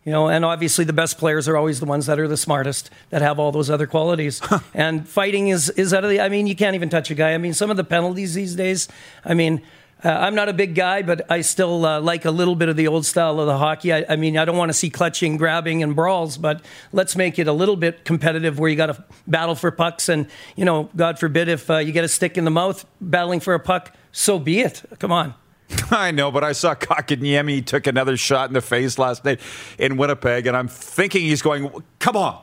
you 0.08 0.14
know, 0.14 0.28
and 0.28 0.42
obviously 0.42 0.86
the 0.86 0.94
best 0.94 1.18
players 1.18 1.48
are 1.48 1.56
always 1.58 1.80
the 1.80 1.84
ones 1.84 2.06
that 2.06 2.18
are 2.18 2.26
the 2.26 2.38
smartest, 2.38 2.88
that 3.10 3.20
have 3.20 3.38
all 3.38 3.52
those 3.52 3.68
other 3.68 3.86
qualities. 3.86 4.40
and 4.74 5.06
fighting 5.06 5.48
is 5.48 5.68
is 5.68 5.92
out 5.92 6.02
of 6.02 6.08
the. 6.08 6.18
I 6.18 6.30
mean, 6.30 6.46
you 6.46 6.56
can't 6.56 6.74
even 6.74 6.88
touch 6.88 7.10
a 7.10 7.14
guy. 7.14 7.34
I 7.34 7.38
mean, 7.38 7.52
some 7.52 7.70
of 7.70 7.76
the 7.76 7.84
penalties 7.84 8.32
these 8.32 8.54
days. 8.54 8.88
I 9.22 9.34
mean, 9.34 9.60
uh, 10.02 10.08
I'm 10.08 10.34
not 10.34 10.48
a 10.48 10.54
big 10.54 10.74
guy, 10.74 11.02
but 11.02 11.30
I 11.30 11.42
still 11.42 11.84
uh, 11.84 12.00
like 12.00 12.24
a 12.24 12.30
little 12.30 12.54
bit 12.54 12.70
of 12.70 12.76
the 12.76 12.88
old 12.88 13.04
style 13.04 13.38
of 13.38 13.46
the 13.46 13.58
hockey. 13.58 13.92
I, 13.92 14.06
I 14.08 14.16
mean, 14.16 14.38
I 14.38 14.46
don't 14.46 14.56
want 14.56 14.70
to 14.70 14.72
see 14.72 14.88
clutching, 14.88 15.36
grabbing, 15.36 15.82
and 15.82 15.94
brawls, 15.94 16.38
but 16.38 16.64
let's 16.90 17.14
make 17.14 17.38
it 17.38 17.46
a 17.46 17.52
little 17.52 17.76
bit 17.76 18.06
competitive 18.06 18.58
where 18.58 18.70
you 18.70 18.76
got 18.76 18.86
to 18.86 19.04
battle 19.26 19.56
for 19.56 19.70
pucks. 19.70 20.08
And, 20.08 20.26
you 20.56 20.64
know, 20.64 20.88
God 20.96 21.18
forbid 21.18 21.48
if 21.48 21.68
uh, 21.68 21.76
you 21.76 21.92
get 21.92 22.04
a 22.04 22.08
stick 22.08 22.38
in 22.38 22.46
the 22.46 22.50
mouth 22.50 22.86
battling 22.98 23.40
for 23.40 23.52
a 23.52 23.60
puck, 23.60 23.94
so 24.10 24.38
be 24.38 24.60
it. 24.60 24.82
Come 24.98 25.12
on. 25.12 25.34
I 25.90 26.10
know, 26.10 26.30
but 26.30 26.44
I 26.44 26.52
saw 26.52 26.74
Kotkaniemi 26.74 27.64
took 27.64 27.86
another 27.86 28.16
shot 28.16 28.48
in 28.48 28.54
the 28.54 28.60
face 28.60 28.98
last 28.98 29.24
night 29.24 29.40
in 29.78 29.96
Winnipeg, 29.96 30.46
and 30.46 30.56
I'm 30.56 30.68
thinking 30.68 31.22
he's 31.22 31.42
going, 31.42 31.70
come 31.98 32.16
on. 32.16 32.42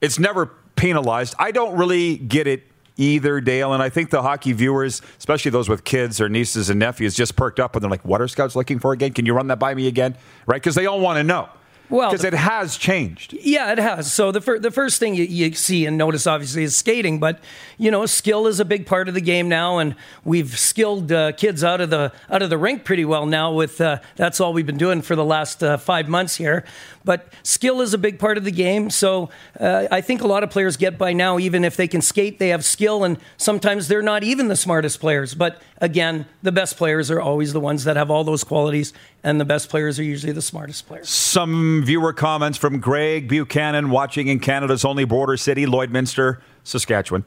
It's 0.00 0.18
never 0.18 0.46
penalized. 0.76 1.34
I 1.38 1.50
don't 1.50 1.76
really 1.76 2.16
get 2.16 2.46
it 2.46 2.64
either, 2.96 3.40
Dale. 3.40 3.72
And 3.72 3.82
I 3.82 3.88
think 3.88 4.10
the 4.10 4.22
hockey 4.22 4.52
viewers, 4.52 5.02
especially 5.18 5.50
those 5.50 5.68
with 5.68 5.84
kids 5.84 6.20
or 6.20 6.28
nieces 6.28 6.70
and 6.70 6.78
nephews, 6.78 7.14
just 7.14 7.36
perked 7.36 7.60
up 7.60 7.74
and 7.74 7.82
they're 7.82 7.90
like, 7.90 8.04
what 8.04 8.20
are 8.20 8.28
scouts 8.28 8.56
looking 8.56 8.78
for 8.78 8.92
again? 8.92 9.12
Can 9.12 9.26
you 9.26 9.34
run 9.34 9.48
that 9.48 9.58
by 9.58 9.74
me 9.74 9.86
again? 9.86 10.16
Right? 10.46 10.60
Because 10.60 10.74
they 10.74 10.86
all 10.86 11.00
want 11.00 11.18
to 11.18 11.24
know. 11.24 11.48
Well, 11.88 12.10
because 12.10 12.24
it 12.24 12.34
has 12.34 12.76
changed. 12.76 13.32
Yeah, 13.32 13.72
it 13.72 13.78
has. 13.78 14.12
So 14.12 14.32
the 14.32 14.40
fir- 14.40 14.58
the 14.58 14.70
first 14.70 14.98
thing 14.98 15.14
you, 15.14 15.24
you, 15.24 15.52
see 15.54 15.86
and 15.86 15.96
notice 15.96 16.26
obviously 16.26 16.64
is 16.64 16.76
skating, 16.76 17.20
but 17.20 17.38
you 17.78 17.90
know, 17.90 18.06
skill 18.06 18.46
is 18.46 18.58
a 18.58 18.64
big 18.64 18.86
part 18.86 19.08
of 19.08 19.14
the 19.14 19.20
game 19.20 19.48
now, 19.48 19.78
and 19.78 19.94
we've 20.24 20.58
skilled 20.58 21.12
uh, 21.12 21.32
kids 21.32 21.62
out 21.62 21.80
of 21.80 21.90
the 21.90 22.12
out 22.30 22.42
of 22.42 22.50
the 22.50 22.58
rink 22.58 22.84
pretty 22.84 23.04
well 23.04 23.26
now. 23.26 23.52
With 23.52 23.80
uh, 23.80 23.98
that's 24.16 24.40
all 24.40 24.52
we've 24.52 24.66
been 24.66 24.78
doing 24.78 25.02
for 25.02 25.14
the 25.14 25.24
last 25.24 25.62
uh, 25.62 25.76
five 25.76 26.08
months 26.08 26.36
here. 26.36 26.64
But 27.04 27.32
skill 27.44 27.80
is 27.80 27.94
a 27.94 27.98
big 27.98 28.18
part 28.18 28.36
of 28.36 28.42
the 28.42 28.50
game. 28.50 28.90
So 28.90 29.30
uh, 29.60 29.86
I 29.92 30.00
think 30.00 30.22
a 30.22 30.26
lot 30.26 30.42
of 30.42 30.50
players 30.50 30.76
get 30.76 30.98
by 30.98 31.12
now, 31.12 31.38
even 31.38 31.64
if 31.64 31.76
they 31.76 31.86
can 31.86 32.02
skate, 32.02 32.40
they 32.40 32.48
have 32.48 32.64
skill, 32.64 33.04
and 33.04 33.18
sometimes 33.36 33.86
they're 33.86 34.02
not 34.02 34.24
even 34.24 34.48
the 34.48 34.56
smartest 34.56 34.98
players. 34.98 35.34
But 35.34 35.62
again, 35.78 36.26
the 36.42 36.52
best 36.52 36.76
players 36.76 37.10
are 37.10 37.20
always 37.20 37.52
the 37.52 37.60
ones 37.60 37.84
that 37.84 37.96
have 37.96 38.10
all 38.10 38.24
those 38.24 38.44
qualities, 38.44 38.92
and 39.22 39.40
the 39.40 39.44
best 39.44 39.68
players 39.68 39.98
are 39.98 40.04
usually 40.04 40.32
the 40.32 40.42
smartest 40.42 40.86
players. 40.86 41.08
Some 41.08 41.82
viewer 41.84 42.12
comments 42.12 42.58
from 42.58 42.80
Greg 42.80 43.28
Buchanan, 43.28 43.90
watching 43.90 44.28
in 44.28 44.40
Canada's 44.40 44.84
only 44.84 45.04
border 45.04 45.36
city, 45.36 45.66
Lloydminster, 45.66 46.40
Saskatchewan. 46.64 47.24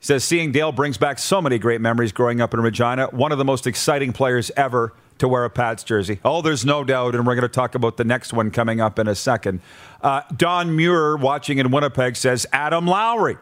He 0.00 0.06
says, 0.06 0.24
Seeing 0.24 0.52
Dale 0.52 0.72
brings 0.72 0.96
back 0.96 1.18
so 1.18 1.42
many 1.42 1.58
great 1.58 1.80
memories 1.80 2.12
growing 2.12 2.40
up 2.40 2.54
in 2.54 2.60
Regina. 2.60 3.06
One 3.08 3.32
of 3.32 3.38
the 3.38 3.44
most 3.44 3.66
exciting 3.66 4.12
players 4.12 4.50
ever 4.56 4.94
to 5.18 5.26
wear 5.26 5.44
a 5.44 5.50
Pats 5.50 5.82
jersey. 5.82 6.20
Oh, 6.24 6.42
there's 6.42 6.64
no 6.64 6.84
doubt, 6.84 7.14
and 7.14 7.26
we're 7.26 7.34
going 7.34 7.42
to 7.42 7.48
talk 7.48 7.74
about 7.74 7.96
the 7.96 8.04
next 8.04 8.32
one 8.32 8.50
coming 8.50 8.80
up 8.80 8.98
in 8.98 9.08
a 9.08 9.14
second. 9.14 9.60
Uh, 10.00 10.22
Don 10.36 10.76
Muir, 10.76 11.16
watching 11.16 11.58
in 11.58 11.70
Winnipeg, 11.70 12.14
says 12.16 12.46
Adam 12.52 12.86
Lowry. 12.86 13.36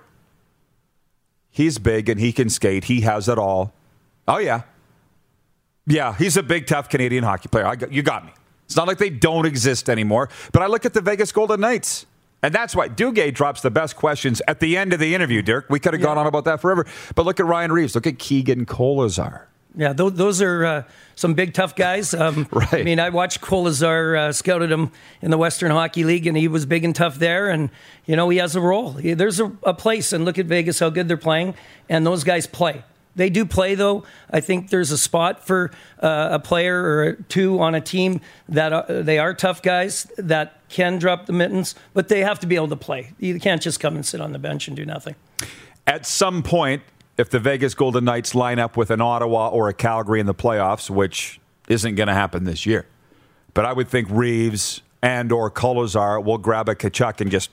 He's 1.51 1.79
big 1.79 2.09
and 2.09 2.21
he 2.21 2.33
can 2.33 2.51
skate. 2.51 2.85
He 2.85 3.03
has 3.03 3.29
it 3.29 3.39
all. 3.39 3.73
Oh, 4.29 4.39
yeah. 4.39 4.63
Yeah, 5.87 6.15
he's 6.17 6.37
a 6.37 6.43
big, 6.43 6.67
tough 6.67 6.89
Canadian 6.89 7.25
hockey 7.25 7.49
player. 7.49 7.77
Got, 7.77 7.93
you 7.93 8.03
got 8.03 8.25
me. 8.25 8.33
It's 8.65 8.77
not 8.77 8.89
like 8.89 8.99
they 8.99 9.11
don't 9.11 9.47
exist 9.47 9.89
anymore. 9.89 10.29
But 10.53 10.63
I 10.63 10.67
look 10.67 10.85
at 10.85 10.93
the 10.93 11.01
Vegas 11.01 11.31
Golden 11.31 11.61
Knights. 11.61 12.07
And 12.43 12.55
that's 12.55 12.77
why 12.77 12.89
Duguay 12.89 13.33
drops 13.33 13.61
the 13.61 13.71
best 13.71 13.97
questions 13.97 14.43
at 14.47 14.61
the 14.61 14.77
end 14.77 14.93
of 14.93 15.01
the 15.01 15.15
interview, 15.15 15.43
Dirk. 15.43 15.67
We 15.71 15.81
could 15.81 15.95
have 15.95 16.01
yeah. 16.01 16.07
gone 16.07 16.19
on 16.19 16.27
about 16.27 16.45
that 16.45 16.61
forever. 16.61 16.87
But 17.15 17.25
look 17.25 17.41
at 17.41 17.47
Ryan 17.47 17.73
Reaves. 17.73 17.95
Look 17.95 18.07
at 18.07 18.19
Keegan 18.19 18.67
Kolesar. 18.67 19.43
Yeah, 19.79 19.93
those, 19.93 20.15
those 20.15 20.41
are 20.41 20.65
uh, 20.65 20.83
some 21.17 21.35
big 21.35 21.55
tough 21.55 21.77
guys. 21.77 22.15
Um, 22.27 22.49
right. 22.51 22.75
I 22.75 22.83
mean, 22.83 22.99
I 22.99 23.11
watched 23.11 23.41
Kolesar, 23.41 24.19
uh, 24.19 24.33
scouted 24.33 24.73
him 24.73 24.91
in 25.23 25.31
the 25.31 25.39
Western 25.39 25.71
Hockey 25.71 26.03
League, 26.03 26.27
and 26.27 26.37
he 26.37 26.49
was 26.49 26.67
big 26.67 26.83
and 26.83 26.95
tough 26.95 27.19
there. 27.19 27.51
And 27.51 27.71
you 28.07 28.17
know, 28.17 28.29
he 28.31 28.39
has 28.39 28.57
a 28.57 28.61
role. 28.61 28.93
He, 28.93 29.15
there's 29.15 29.39
a, 29.39 29.53
a, 29.63 29.75
place, 29.75 30.13
and 30.13 30.25
look 30.25 30.39
at 30.39 30.47
Vegas, 30.47 30.79
how 30.81 30.91
good 30.91 31.09
they're 31.09 31.17
playing, 31.17 31.55
and 31.89 32.07
those 32.07 32.25
guys 32.25 32.47
play. 32.47 32.83
They 33.17 33.31
do 33.31 33.45
play, 33.47 33.75
though. 33.75 34.05
I 34.31 34.41
think 34.41 34.71
there's 34.71 34.91
a 34.93 34.99
spot 34.99 35.45
for 35.45 35.71
uh, 36.01 36.29
a 36.33 36.39
player 36.39 36.77
or 36.77 37.13
two 37.29 37.61
on 37.61 37.75
a 37.75 37.81
team 37.81 38.21
that 38.49 38.73
uh, 38.73 39.03
they 39.03 39.19
are 39.19 39.35
tough 39.35 39.63
guys 39.63 40.07
that 40.19 40.61
can 40.69 40.99
drop 40.99 41.27
the 41.27 41.33
mittens, 41.33 41.75
but 41.95 42.09
they 42.09 42.21
have 42.21 42.39
to 42.41 42.47
be 42.47 42.55
able 42.55 42.69
to 42.69 42.77
play. 42.77 43.13
You 43.19 43.41
can't 43.41 43.63
just 43.63 43.81
come 43.81 43.97
and 43.97 44.05
sit 44.05 44.21
on 44.21 44.33
the 44.33 44.39
bench 44.39 44.69
and 44.69 44.77
do 44.77 44.85
nothing. 44.85 45.17
At 45.87 46.05
some 46.05 46.43
point, 46.43 46.83
if 47.17 47.31
the 47.31 47.39
Vegas 47.39 47.75
Golden 47.75 48.05
Knights 48.05 48.35
line 48.35 48.59
up 48.59 48.77
with 48.77 48.91
an 48.91 49.01
Ottawa 49.01 49.49
or 49.49 49.69
a 49.69 49.75
Calgary 49.75 50.21
in 50.21 50.27
the 50.27 50.35
playoffs, 50.35 50.91
which 50.91 51.41
isn't 51.69 51.95
going 51.95 52.09
to 52.09 52.15
happen 52.15 52.45
this 52.45 52.67
year, 52.67 52.87
but 53.55 53.65
I 53.65 53.73
would 53.73 53.89
think 53.89 54.09
Reaves 54.11 54.83
and 55.03 55.33
or 55.33 55.51
Kolesar 55.51 56.23
will 56.23 56.39
grab 56.39 56.69
a 56.69 56.75
Tkachuk 56.75 57.21
and 57.21 57.31
just, 57.31 57.51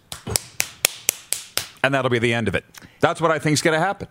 and 1.84 1.94
that'll 1.94 2.12
be 2.12 2.20
the 2.20 2.34
end 2.34 2.50
of 2.50 2.56
it. 2.56 2.66
That's 3.00 3.22
what 3.22 3.32
I 3.32 3.40
think 3.40 3.54
is 3.54 3.62
going 3.62 3.80
to 3.80 3.86
happen. 3.86 4.10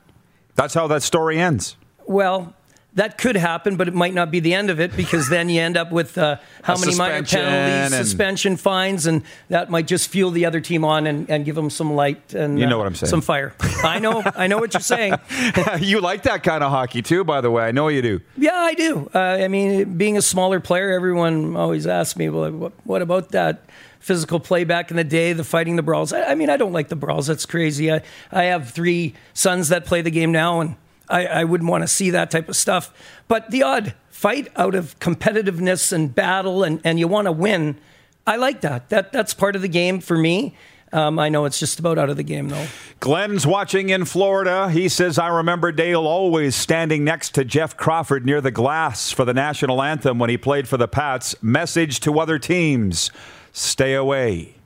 That's 0.55 0.75
how 0.75 0.87
that 0.89 1.03
story 1.03 1.39
ends. 1.39 1.77
Well, 2.07 2.55
that 2.95 3.17
could 3.17 3.37
happen, 3.37 3.77
but 3.77 3.89
it 3.89 3.95
might 3.95 4.13
not 4.13 4.31
be 4.31 4.39
the 4.41 4.53
end 4.53 4.69
of 4.69 4.79
it 4.79 4.95
because 4.95 5.29
then 5.31 5.49
you 5.49 5.61
end 5.61 5.77
up 5.79 5.91
with 5.91 6.19
uh, 6.19 6.37
how 6.63 6.75
A 6.75 6.79
many 6.81 6.95
minor 6.95 7.23
penalties, 7.23 7.93
and- 7.93 7.95
suspension 7.95 8.57
fines, 8.57 9.07
and 9.07 9.23
that 9.49 9.71
might 9.71 9.87
just 9.87 10.11
fuel 10.11 10.31
the 10.31 10.45
other 10.45 10.61
team 10.61 10.85
on 10.85 11.07
and, 11.07 11.29
and 11.31 11.45
give 11.45 11.55
them 11.55 11.71
some 11.71 11.95
light 11.95 12.35
and 12.35 12.59
You 12.59 12.67
know 12.67 12.77
uh, 12.77 12.79
what 12.79 12.87
I'm 12.89 12.95
saying. 12.95 13.09
Some 13.09 13.23
fire. 13.23 13.55
I 13.83 13.99
know. 13.99 14.23
I 14.37 14.47
know 14.47 14.59
what 14.59 14.75
you're 14.75 14.81
saying. 14.81 15.15
you 15.81 16.01
like 16.01 16.25
that 16.25 16.43
kind 16.43 16.63
of 16.63 16.71
hockey 16.71 17.01
too, 17.03 17.25
by 17.25 17.41
the 17.41 17.51
way. 17.51 17.65
I 17.65 17.73
know 17.73 17.89
you 17.89 18.03
do. 18.03 18.21
Yeah, 18.37 18.55
I 18.55 18.75
do. 18.75 19.11
Uh, 19.15 19.19
I 19.19 19.49
mean, 19.49 19.97
being 19.97 20.17
a 20.19 20.23
smaller 20.23 20.61
player, 20.61 20.91
everyone 20.93 21.57
always 21.57 21.87
asks 21.87 22.17
me, 22.17 22.29
"Well, 22.29 22.51
what, 22.53 22.73
what 22.85 23.01
about 23.03 23.31
that 23.31 23.65
physical 24.01 24.39
play 24.41 24.65
back 24.65 24.91
in 24.91 24.97
the 24.97 25.05
day, 25.05 25.33
the 25.33 25.45
fighting, 25.45 25.77
the 25.77 25.83
brawls?" 25.83 26.13
I, 26.13 26.25
I 26.25 26.35
mean, 26.35 26.51
I 26.51 26.57
don't 26.59 26.73
like 26.73 26.89
the 26.89 26.97
brawls. 26.97 27.27
That's 27.27 27.47
crazy. 27.47 27.91
I, 27.91 28.03
I 28.31 28.45
have 28.45 28.71
three 28.71 29.15
sons 29.33 29.69
that 29.71 29.87
play 29.87 30.03
the 30.03 30.11
game 30.11 30.31
now, 30.31 30.61
and 30.61 30.77
I, 31.09 31.27
I 31.27 31.45
wouldn't 31.45 31.71
want 31.71 31.83
to 31.83 31.89
see 31.89 32.11
that 32.11 32.31
type 32.31 32.49
of 32.49 32.57
stuff. 32.57 32.93
But 33.29 33.51
the 33.51 33.63
odd 33.63 33.95
fight 34.09 34.49
out 34.57 34.75
of 34.75 34.99
competitiveness 34.99 35.93
and 35.93 36.15
battle, 36.15 36.63
and, 36.63 36.81
and 36.85 36.99
you 36.99 37.09
want 37.09 37.27
to 37.27 37.33
win, 37.33 37.79
I 38.27 38.37
like 38.37 38.61
that. 38.61 38.89
That 38.91 39.13
that's 39.13 39.35
part 39.35 39.57
of 39.57 39.63
the 39.63 39.69
game 39.69 40.01
for 40.01 40.17
me. 40.17 40.55
Um, 40.93 41.19
I 41.19 41.31
know 41.31 41.47
it's 41.47 41.59
just 41.59 41.79
about 41.79 41.99
out 41.99 42.11
of 42.11 42.19
the 42.19 42.23
game, 42.23 42.51
though. 42.51 42.67
Glenn's 43.01 43.47
watching 43.47 43.89
in 43.89 44.05
Florida. 44.05 44.69
He 44.71 44.91
says, 44.91 45.19
I 45.19 45.29
remember 45.29 45.73
Dale 45.73 46.07
always 46.07 46.55
standing 46.55 47.03
next 47.03 47.35
to 47.37 47.45
Jeff 47.47 47.79
Crawford 47.79 48.27
near 48.27 48.43
the 48.43 48.51
glass 48.51 49.11
for 49.11 49.25
the 49.25 49.33
national 49.33 49.81
anthem 49.81 50.19
when 50.19 50.29
he 50.29 50.37
played 50.37 50.69
for 50.69 50.77
the 50.77 50.87
Pats. 50.87 51.35
Message 51.43 52.01
to 52.01 52.21
other 52.21 52.39
teams 52.39 53.11
stay 53.53 53.95
away. 53.95 54.57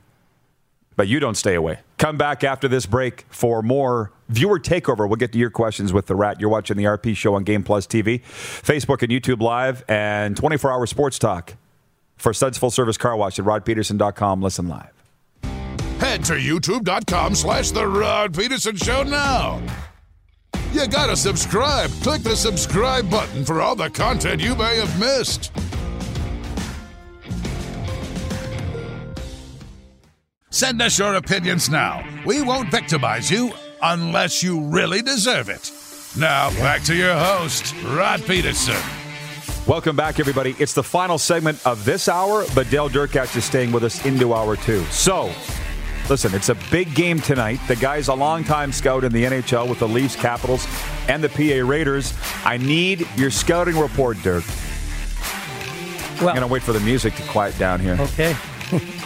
But 0.97 1.07
you 1.07 1.21
don't 1.21 1.35
stay 1.35 1.55
away. 1.55 1.79
Come 1.97 2.17
back 2.17 2.43
after 2.43 2.67
this 2.67 2.85
break 2.85 3.25
for 3.29 3.61
more 3.61 4.11
viewer 4.29 4.59
takeover. 4.59 5.07
We'll 5.07 5.15
get 5.17 5.31
to 5.33 5.39
your 5.39 5.49
questions 5.49 5.93
with 5.93 6.07
the 6.07 6.15
Rat. 6.15 6.39
You're 6.39 6.49
watching 6.49 6.77
the 6.77 6.85
RP 6.85 7.15
show 7.15 7.35
on 7.35 7.43
Game 7.43 7.63
Plus 7.63 7.87
TV, 7.87 8.21
Facebook 8.23 9.01
and 9.01 9.11
YouTube 9.11 9.41
Live, 9.41 9.83
and 9.87 10.35
24 10.37 10.71
hour 10.71 10.85
sports 10.85 11.19
talk 11.19 11.55
for 12.17 12.33
Suds 12.33 12.57
Full 12.57 12.71
Service 12.71 12.97
Car 12.97 13.15
Wash 13.15 13.39
at 13.39 13.45
rodpeterson.com. 13.45 14.41
Listen 14.41 14.67
live. 14.67 14.93
Head 15.99 16.23
to 16.25 16.33
youtube.com 16.33 17.35
slash 17.35 17.71
The 17.71 17.87
Rod 17.87 18.35
Peterson 18.37 18.75
Show 18.75 19.03
now. 19.03 19.61
You 20.71 20.87
gotta 20.87 21.15
subscribe. 21.15 21.89
Click 22.03 22.21
the 22.21 22.35
subscribe 22.35 23.09
button 23.09 23.45
for 23.45 23.61
all 23.61 23.75
the 23.75 23.89
content 23.89 24.41
you 24.41 24.55
may 24.55 24.77
have 24.77 24.99
missed. 24.99 25.51
Send 30.49 30.81
us 30.81 30.97
your 30.97 31.15
opinions 31.15 31.69
now. 31.69 32.03
We 32.25 32.41
won't 32.41 32.71
victimize 32.71 33.29
you 33.31 33.51
unless 33.81 34.41
you 34.43 34.61
really 34.61 35.01
deserve 35.01 35.49
it. 35.49 35.71
Now, 36.17 36.49
back 36.51 36.83
to 36.83 36.95
your 36.95 37.13
host, 37.13 37.75
Rod 37.83 38.23
Peterson. 38.23 38.77
Welcome 39.67 39.95
back, 39.95 40.19
everybody. 40.19 40.55
It's 40.59 40.73
the 40.73 40.83
final 40.83 41.17
segment 41.17 41.65
of 41.65 41.83
this 41.83 42.07
hour, 42.07 42.45
but 42.55 42.69
Dale 42.69 42.89
Derkatch 42.89 43.35
is 43.35 43.43
staying 43.43 43.71
with 43.71 43.83
us 43.83 44.05
into 44.05 44.33
hour 44.33 44.55
two. 44.55 44.83
So, 44.85 45.31
listen, 46.09 46.33
it's 46.33 46.49
a 46.49 46.55
big 46.71 46.95
game 46.95 47.19
tonight. 47.19 47.59
The 47.67 47.75
guy's 47.75 48.07
a 48.07 48.13
longtime 48.13 48.71
scout 48.71 49.03
in 49.03 49.11
the 49.11 49.25
NHL 49.25 49.67
with 49.69 49.79
the 49.79 49.87
Leafs, 49.87 50.15
Capitals, 50.15 50.65
and 51.09 51.21
the 51.23 51.29
PA 51.29 51.67
Raiders. 51.69 52.13
I 52.45 52.57
need 52.57 53.05
your 53.17 53.29
scouting 53.29 53.77
report, 53.77 54.17
Dirk. 54.23 54.45
Well, 56.19 56.29
I'm 56.29 56.35
going 56.35 56.47
to 56.47 56.47
wait 56.47 56.63
for 56.63 56.73
the 56.73 56.79
music 56.79 57.13
to 57.15 57.23
quiet 57.23 57.57
down 57.59 57.79
here. 57.79 57.97
okay. 57.99 58.35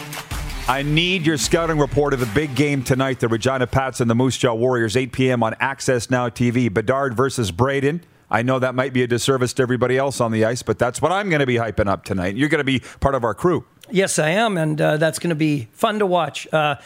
I 0.68 0.82
need 0.82 1.26
your 1.26 1.38
scouting 1.38 1.78
report 1.78 2.14
of 2.14 2.20
the 2.20 2.26
big 2.26 2.54
game 2.54 2.84
tonight, 2.84 3.18
the 3.18 3.26
Regina 3.26 3.66
Pats 3.66 4.00
and 4.00 4.08
the 4.08 4.14
Moose 4.14 4.38
Jaw 4.38 4.54
Warriors, 4.54 4.96
8 4.96 5.12
p.m. 5.12 5.42
on 5.42 5.54
Access 5.58 6.08
Now 6.08 6.28
TV. 6.28 6.72
Bedard 6.72 7.14
versus 7.14 7.50
Brayden. 7.50 8.02
I 8.30 8.42
know 8.42 8.60
that 8.60 8.74
might 8.74 8.92
be 8.92 9.02
a 9.02 9.08
disservice 9.08 9.52
to 9.54 9.62
everybody 9.62 9.98
else 9.98 10.20
on 10.20 10.30
the 10.30 10.44
ice, 10.44 10.62
but 10.62 10.78
that's 10.78 11.02
what 11.02 11.10
I'm 11.10 11.28
going 11.30 11.40
to 11.40 11.46
be 11.46 11.56
hyping 11.56 11.88
up 11.88 12.04
tonight. 12.04 12.36
You're 12.36 12.48
going 12.48 12.60
to 12.60 12.64
be 12.64 12.80
part 13.00 13.16
of 13.16 13.24
our 13.24 13.34
crew. 13.34 13.64
Yes, 13.90 14.20
I 14.20 14.30
am, 14.30 14.56
and 14.56 14.80
uh, 14.80 14.96
that's 14.98 15.18
going 15.18 15.30
to 15.30 15.34
be 15.34 15.68
fun 15.72 15.98
to 15.98 16.06
watch. 16.06 16.46
Uh, 16.52 16.76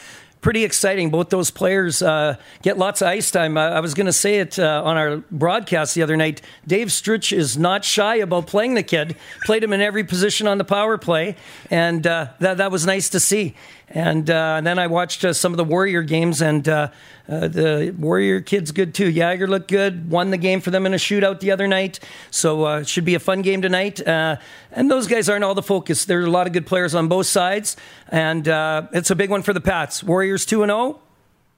pretty 0.41 0.63
exciting. 0.63 1.09
Both 1.09 1.29
those 1.29 1.51
players 1.51 2.01
uh, 2.01 2.35
get 2.61 2.77
lots 2.77 3.01
of 3.01 3.07
ice 3.07 3.31
time. 3.31 3.57
I, 3.57 3.73
I 3.73 3.79
was 3.79 3.93
going 3.93 4.05
to 4.05 4.13
say 4.13 4.39
it 4.39 4.57
uh, 4.59 4.81
on 4.83 4.97
our 4.97 5.17
broadcast 5.31 5.95
the 5.95 6.03
other 6.03 6.17
night. 6.17 6.41
Dave 6.65 6.91
Struch 6.91 7.31
is 7.31 7.57
not 7.57 7.83
shy 7.83 8.15
about 8.15 8.47
playing 8.47 8.75
the 8.75 8.83
kid. 8.83 9.15
Played 9.45 9.63
him 9.63 9.73
in 9.73 9.81
every 9.81 10.03
position 10.03 10.47
on 10.47 10.57
the 10.57 10.63
power 10.63 10.97
play, 10.97 11.35
and 11.69 12.05
uh, 12.05 12.27
that 12.39 12.57
that 12.57 12.71
was 12.71 12.85
nice 12.85 13.09
to 13.09 13.19
see. 13.19 13.55
And, 13.89 14.29
uh, 14.29 14.55
and 14.57 14.67
then 14.67 14.79
I 14.79 14.87
watched 14.87 15.23
uh, 15.23 15.31
some 15.31 15.53
of 15.53 15.57
the 15.57 15.63
Warrior 15.63 16.01
games, 16.01 16.41
and 16.41 16.67
uh, 16.67 16.89
uh, 17.29 17.47
the 17.47 17.95
Warrior 17.97 18.41
kid's 18.41 18.71
good 18.71 18.93
too. 18.93 19.09
Yager 19.09 19.47
looked 19.47 19.69
good, 19.69 20.11
won 20.11 20.29
the 20.29 20.37
game 20.37 20.59
for 20.59 20.71
them 20.71 20.85
in 20.85 20.93
a 20.93 20.97
shootout 20.97 21.39
the 21.39 21.51
other 21.51 21.67
night. 21.67 21.99
So 22.29 22.65
uh, 22.65 22.79
it 22.79 22.89
should 22.89 23.05
be 23.05 23.15
a 23.15 23.19
fun 23.19 23.41
game 23.41 23.61
tonight. 23.61 24.05
Uh, 24.05 24.37
and 24.71 24.91
those 24.91 25.07
guys 25.07 25.29
aren't 25.29 25.45
all 25.45 25.55
the 25.55 25.63
focus. 25.63 26.03
There's 26.03 26.25
a 26.25 26.29
lot 26.29 26.47
of 26.47 26.53
good 26.53 26.65
players 26.65 26.93
on 26.95 27.07
both 27.07 27.27
sides, 27.27 27.77
and 28.09 28.47
uh, 28.47 28.87
it's 28.91 29.09
a 29.09 29.15
big 29.15 29.29
one 29.29 29.41
for 29.41 29.53
the 29.53 29.61
Pats. 29.61 30.03
Warriors 30.03 30.45
2 30.45 30.63
and 30.63 30.69
0, 30.69 30.99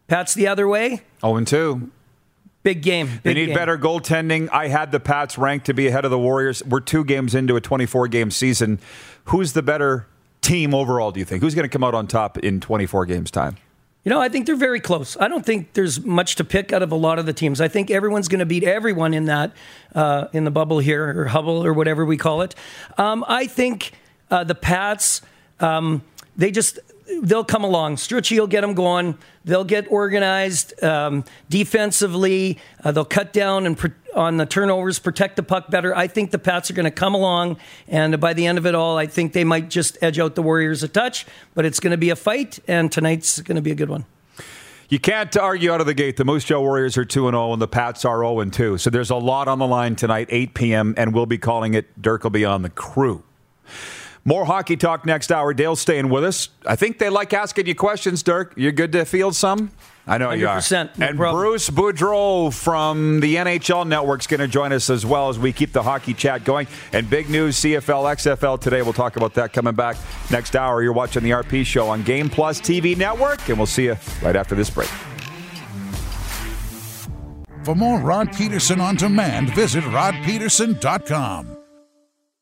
Pats 0.08 0.36
the 0.36 0.48
other 0.48 0.68
way. 0.68 1.02
0 1.22 1.36
and 1.36 1.48
2. 1.48 1.90
Big 2.62 2.84
game. 2.84 3.22
They 3.24 3.34
need 3.34 3.48
game. 3.48 3.56
better 3.56 3.78
goaltending. 3.78 4.50
I 4.52 4.68
had 4.68 4.92
the 4.92 5.00
Pats 5.00 5.38
ranked 5.38 5.66
to 5.68 5.74
be 5.74 5.88
ahead 5.88 6.06
of 6.06 6.12
the 6.12 6.20
Warriors. 6.20 6.64
We're 6.64 6.82
two 6.82 7.04
games 7.04 7.34
into 7.34 7.56
a 7.56 7.62
24 7.62 8.10
game 8.10 8.30
season. 8.30 8.80
Who's 9.26 9.54
the 9.54 9.64
better 9.64 10.08
team 10.42 10.74
overall, 10.74 11.12
do 11.12 11.20
you 11.20 11.26
think? 11.26 11.44
Who's 11.44 11.56
going 11.56 11.68
to 11.68 11.70
come 11.70 11.84
out 11.84 11.94
on 11.94 12.08
top 12.08 12.38
in 12.38 12.60
24 12.60 13.06
games' 13.06 13.32
time? 13.32 13.58
You 14.04 14.10
know, 14.10 14.22
I 14.22 14.30
think 14.30 14.46
they're 14.46 14.56
very 14.56 14.80
close. 14.80 15.18
I 15.20 15.28
don't 15.28 15.46
think 15.46 15.74
there's 15.74 16.04
much 16.04 16.36
to 16.36 16.46
pick 16.46 16.72
out 16.72 16.82
of 16.82 16.92
a 16.92 16.96
lot 16.96 17.20
of 17.20 17.26
the 17.26 17.34
teams. 17.34 17.60
I 17.60 17.68
think 17.68 17.92
everyone's 17.92 18.30
going 18.30 18.40
to 18.40 18.46
beat 18.46 18.64
everyone 18.64 19.14
in 19.14 19.26
that 19.26 19.52
uh, 19.94 20.28
in 20.32 20.46
the 20.46 20.52
bubble 20.52 20.80
here 20.80 21.20
or 21.20 21.26
Hubble 21.26 21.66
or 21.66 21.74
whatever 21.74 22.06
we 22.06 22.16
call 22.16 22.42
it. 22.42 22.56
Um, 22.98 23.26
I 23.28 23.46
think 23.46 23.92
uh, 24.32 24.46
the 24.46 24.56
Pats 24.56 25.22
um, 25.60 26.02
they 26.38 26.52
just 26.52 26.80
they'll 27.22 27.44
come 27.44 27.64
along. 27.64 27.98
Struch 27.98 28.32
will 28.32 28.48
get 28.48 28.62
them 28.62 28.74
going. 28.74 29.18
They'll 29.50 29.64
get 29.64 29.92
organized 29.92 30.82
um, 30.84 31.26
defensively. 31.50 32.60
Uh, 32.84 32.92
they'll 32.92 33.04
cut 33.04 33.34
down 33.34 33.66
and 33.66 33.78
pr- 33.78 33.88
on 34.14 34.38
the 34.38 34.46
turnovers, 34.46 35.00
protect 35.00 35.36
the 35.36 35.44
puck 35.44 35.70
better. 35.70 35.96
I 35.96 36.08
think 36.08 36.32
the 36.32 36.40
Pats 36.40 36.70
are 36.70 36.74
going 36.74 36.86
to 36.86 36.92
come 36.92 37.16
along, 37.16 37.58
and 37.88 38.20
by 38.20 38.34
the 38.34 38.46
end 38.46 38.58
of 38.58 38.66
it 38.66 38.76
all, 38.76 38.98
I 38.98 39.08
think 39.08 39.34
they 39.34 39.44
might 39.44 39.70
just 39.70 39.98
edge 40.02 40.20
out 40.20 40.36
the 40.36 40.44
Warriors 40.44 40.84
a 40.84 40.88
touch. 40.88 41.26
But 41.56 41.66
it's 41.66 41.80
going 41.80 41.92
to 41.92 41.98
be 41.98 42.12
a 42.12 42.16
fight, 42.16 42.60
and 42.68 42.92
tonight's 42.92 43.42
going 43.42 43.56
to 43.56 43.62
be 43.62 43.72
a 43.72 43.76
good 43.76 43.90
one. 43.90 44.06
You 44.90 45.00
can't 45.00 45.36
argue 45.38 45.72
out 45.72 45.82
of 45.82 45.88
the 45.88 45.94
gate. 45.94 46.18
The 46.18 46.26
Moose 46.26 46.44
Jaw 46.44 46.60
Warriors 46.60 46.98
are 46.98 47.06
2 47.06 47.30
0 47.30 47.54
and 47.54 47.62
the 47.62 47.68
Pats 47.68 48.06
are 48.06 48.20
0 48.24 48.44
2. 48.46 48.78
So 48.78 48.90
there's 48.90 49.12
a 49.12 49.16
lot 49.16 49.48
on 49.48 49.60
the 49.60 49.68
line 49.68 49.96
tonight, 49.96 50.28
8 50.32 50.54
p.m., 50.56 50.94
and 50.98 51.14
we'll 51.14 51.28
be 51.28 51.38
calling 51.38 51.76
it. 51.76 52.02
Dirk 52.02 52.24
will 52.24 52.32
be 52.32 52.46
on 52.46 52.64
the 52.64 52.70
crew. 52.70 53.24
More 54.30 54.46
hockey 54.46 54.78
talk 54.78 55.08
next 55.08 55.32
hour. 55.32 55.56
Dale's 55.56 55.82
staying 55.82 56.08
with 56.08 56.24
us. 56.24 56.50
I 56.64 56.76
think 56.76 57.00
they 57.00 57.10
like 57.10 57.34
asking 57.34 57.66
you 57.66 57.74
questions, 57.74 58.22
Dirk. 58.22 58.54
You're 58.56 58.72
good 58.72 58.92
to 58.92 59.04
field 59.04 59.36
some? 59.36 59.72
I 60.06 60.20
know 60.20 60.30
you 60.30 60.48
are. 60.48 60.60
100%, 60.60 61.00
no 61.00 61.08
and 61.08 61.18
problem. 61.18 61.44
Bruce 61.44 61.68
Boudreau 61.72 62.54
from 62.54 63.22
the 63.22 63.38
NHL 63.38 63.88
Network 63.88 64.20
is 64.20 64.28
going 64.28 64.42
to 64.42 64.48
join 64.48 64.72
us 64.72 64.92
as 64.92 65.04
well 65.04 65.30
as 65.30 65.40
we 65.40 65.52
keep 65.52 65.72
the 65.72 65.82
hockey 65.82 66.14
chat 66.14 66.44
going. 66.44 66.68
And 66.94 67.10
big 67.10 67.28
news 67.28 67.58
CFL, 67.58 68.14
XFL 68.18 68.62
today. 68.62 68.84
We'll 68.84 68.94
talk 68.94 69.16
about 69.16 69.34
that 69.34 69.52
coming 69.52 69.74
back 69.74 69.98
next 70.30 70.56
hour. 70.56 70.84
You're 70.84 70.94
watching 70.94 71.24
the 71.24 71.32
RP 71.32 71.66
show 71.66 71.90
on 71.90 72.04
Game 72.04 72.30
Plus 72.30 72.62
TV 72.62 72.96
Network, 72.96 73.50
and 73.50 73.58
we'll 73.58 73.66
see 73.66 73.86
you 73.86 73.98
right 74.22 74.36
after 74.36 74.54
this 74.54 74.70
break. 74.70 74.90
For 77.64 77.74
more 77.74 78.00
Rod 78.00 78.32
Peterson 78.34 78.80
on 78.80 78.96
demand, 78.96 79.56
visit 79.56 79.84
rodpeterson.com. 79.86 81.59